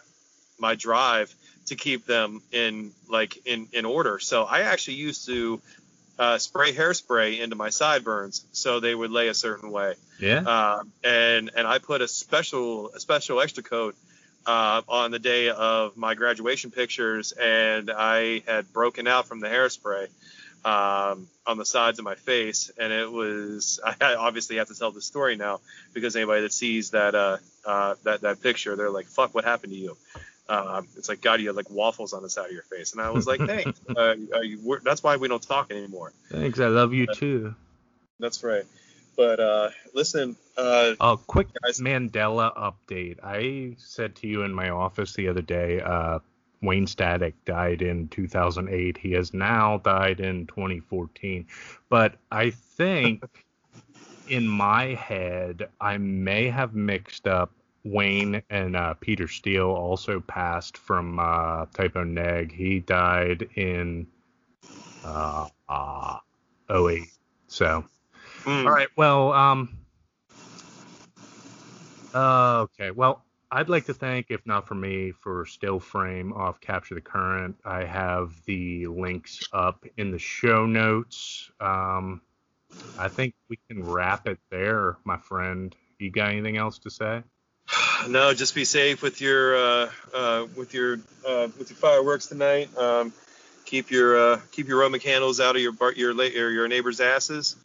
my 0.58 0.74
drive 0.74 1.32
to 1.66 1.76
keep 1.76 2.04
them 2.06 2.42
in 2.50 2.92
like 3.08 3.46
in 3.46 3.68
in 3.72 3.84
order. 3.84 4.18
So 4.18 4.42
I 4.44 4.62
actually 4.62 4.94
used 4.94 5.26
to 5.26 5.60
uh, 6.18 6.38
spray 6.38 6.72
hairspray 6.72 7.40
into 7.40 7.56
my 7.56 7.70
sideburns 7.70 8.44
so 8.52 8.80
they 8.80 8.94
would 8.94 9.10
lay 9.10 9.28
a 9.28 9.34
certain 9.34 9.70
way. 9.70 9.94
Yeah. 10.18 10.40
Uh, 10.40 10.82
and 11.04 11.50
and 11.56 11.66
I 11.66 11.78
put 11.78 12.02
a 12.02 12.08
special 12.08 12.90
a 12.90 13.00
special 13.00 13.40
extra 13.40 13.62
coat 13.62 13.94
uh, 14.46 14.82
on 14.88 15.10
the 15.10 15.18
day 15.18 15.48
of 15.48 15.96
my 15.96 16.14
graduation 16.14 16.70
pictures, 16.70 17.32
and 17.32 17.90
I 17.90 18.42
had 18.46 18.72
broken 18.72 19.06
out 19.06 19.26
from 19.26 19.40
the 19.40 19.48
hairspray 19.48 20.08
um, 20.64 21.28
on 21.46 21.58
the 21.58 21.64
sides 21.64 21.98
of 21.98 22.04
my 22.04 22.14
face, 22.14 22.70
and 22.78 22.92
it 22.92 23.10
was. 23.10 23.80
I 24.00 24.14
obviously 24.14 24.56
have 24.56 24.68
to 24.68 24.78
tell 24.78 24.90
the 24.90 25.02
story 25.02 25.36
now 25.36 25.60
because 25.92 26.16
anybody 26.16 26.42
that 26.42 26.52
sees 26.52 26.90
that 26.90 27.14
uh, 27.14 27.38
uh, 27.64 27.94
that 28.04 28.22
that 28.22 28.42
picture, 28.42 28.76
they're 28.76 28.90
like, 28.90 29.06
"Fuck, 29.06 29.34
what 29.34 29.44
happened 29.44 29.72
to 29.72 29.78
you?" 29.78 29.96
Um, 30.48 30.88
it's 30.96 31.08
like 31.08 31.20
God, 31.20 31.40
you 31.40 31.48
had 31.48 31.56
like 31.56 31.70
waffles 31.70 32.12
on 32.12 32.22
the 32.22 32.30
side 32.30 32.46
of 32.46 32.52
your 32.52 32.62
face, 32.62 32.92
and 32.92 33.00
I 33.00 33.10
was 33.10 33.26
like, 33.26 33.40
"Thanks." 33.40 33.80
uh, 33.96 34.14
that's 34.82 35.02
why 35.02 35.16
we 35.16 35.28
don't 35.28 35.42
talk 35.42 35.70
anymore. 35.70 36.12
Thanks, 36.30 36.60
I 36.60 36.66
love 36.66 36.92
you 36.92 37.06
too. 37.06 37.54
That's 38.20 38.42
right. 38.44 38.64
But 39.16 39.40
uh, 39.40 39.70
listen. 39.94 40.36
Uh, 40.56 40.94
a 41.00 41.16
quick 41.16 41.48
guys. 41.62 41.80
Mandela 41.80 42.54
update. 42.56 43.18
I 43.22 43.76
said 43.78 44.16
to 44.16 44.26
you 44.26 44.42
in 44.42 44.52
my 44.52 44.70
office 44.70 45.14
the 45.14 45.28
other 45.28 45.42
day. 45.42 45.80
Uh, 45.80 46.20
Wayne 46.62 46.86
Static 46.86 47.34
died 47.44 47.82
in 47.82 48.08
2008. 48.08 48.96
He 48.96 49.12
has 49.12 49.34
now 49.34 49.78
died 49.78 50.20
in 50.20 50.46
2014. 50.46 51.46
But 51.88 52.16
I 52.32 52.50
think 52.50 53.24
in 54.28 54.48
my 54.48 54.94
head, 54.94 55.68
I 55.80 55.98
may 55.98 56.48
have 56.48 56.74
mixed 56.74 57.28
up 57.28 57.52
Wayne 57.84 58.42
and 58.48 58.76
uh, 58.76 58.94
Peter 58.94 59.28
Steele 59.28 59.68
also 59.68 60.20
passed 60.20 60.78
from 60.78 61.18
uh, 61.18 61.66
Type 61.74 61.96
O 61.96 62.04
Neg. 62.04 62.52
He 62.52 62.80
died 62.80 63.48
in 63.56 64.06
uh, 65.04 65.48
uh, 65.68 66.18
08. 66.70 67.02
So, 67.46 67.84
mm. 68.44 68.66
all 68.66 68.72
right. 68.72 68.88
Well, 68.96 69.32
um, 69.32 69.78
uh, 72.14 72.60
okay. 72.62 72.90
Well, 72.90 73.22
I'd 73.50 73.68
like 73.68 73.86
to 73.86 73.94
thank, 73.94 74.30
if 74.30 74.44
not 74.46 74.66
for 74.66 74.74
me, 74.74 75.12
for 75.12 75.46
Still 75.46 75.78
Frame 75.78 76.32
off 76.32 76.60
Capture 76.60 76.94
the 76.94 77.00
Current. 77.00 77.56
I 77.64 77.84
have 77.84 78.32
the 78.46 78.86
links 78.86 79.48
up 79.52 79.84
in 79.96 80.10
the 80.10 80.18
show 80.18 80.66
notes. 80.66 81.50
Um, 81.60 82.20
I 82.98 83.08
think 83.08 83.34
we 83.48 83.58
can 83.68 83.84
wrap 83.84 84.26
it 84.26 84.38
there, 84.50 84.96
my 85.04 85.18
friend. 85.18 85.74
You 85.98 86.10
got 86.10 86.30
anything 86.30 86.56
else 86.56 86.78
to 86.80 86.90
say? 86.90 87.22
No, 88.08 88.34
just 88.34 88.54
be 88.54 88.64
safe 88.64 89.02
with 89.02 89.20
your 89.20 89.56
uh, 89.56 89.90
uh, 90.12 90.46
with 90.56 90.74
your 90.74 90.98
uh, 91.26 91.48
with 91.58 91.70
your 91.70 91.76
fireworks 91.76 92.26
tonight. 92.26 92.76
Um, 92.76 93.12
keep 93.64 93.90
your 93.90 94.18
uh, 94.18 94.40
keep 94.52 94.68
your 94.68 94.80
Roman 94.80 95.00
candles 95.00 95.40
out 95.40 95.56
of 95.56 95.62
your 95.62 95.72
bar, 95.72 95.92
your 95.92 96.12
or 96.14 96.50
your 96.50 96.68
neighbors' 96.68 97.00
asses, 97.00 97.56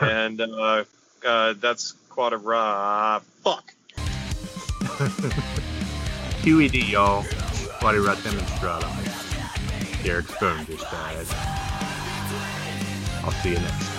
and 0.00 0.40
uh, 0.40 0.84
uh, 1.26 1.54
that's 1.60 1.92
quadra. 2.08 3.22
fuck. 3.42 3.74
QED, 6.42 6.90
y'all. 6.90 7.24
Quadra 7.80 8.16
demonstratum. 8.16 8.90
Derek's 10.02 10.30
phone 10.34 10.64
just 10.66 10.84
died. 10.90 11.26
I'll 13.24 13.32
see 13.42 13.50
you 13.50 13.58
next 13.58 13.88
time. 13.88 13.97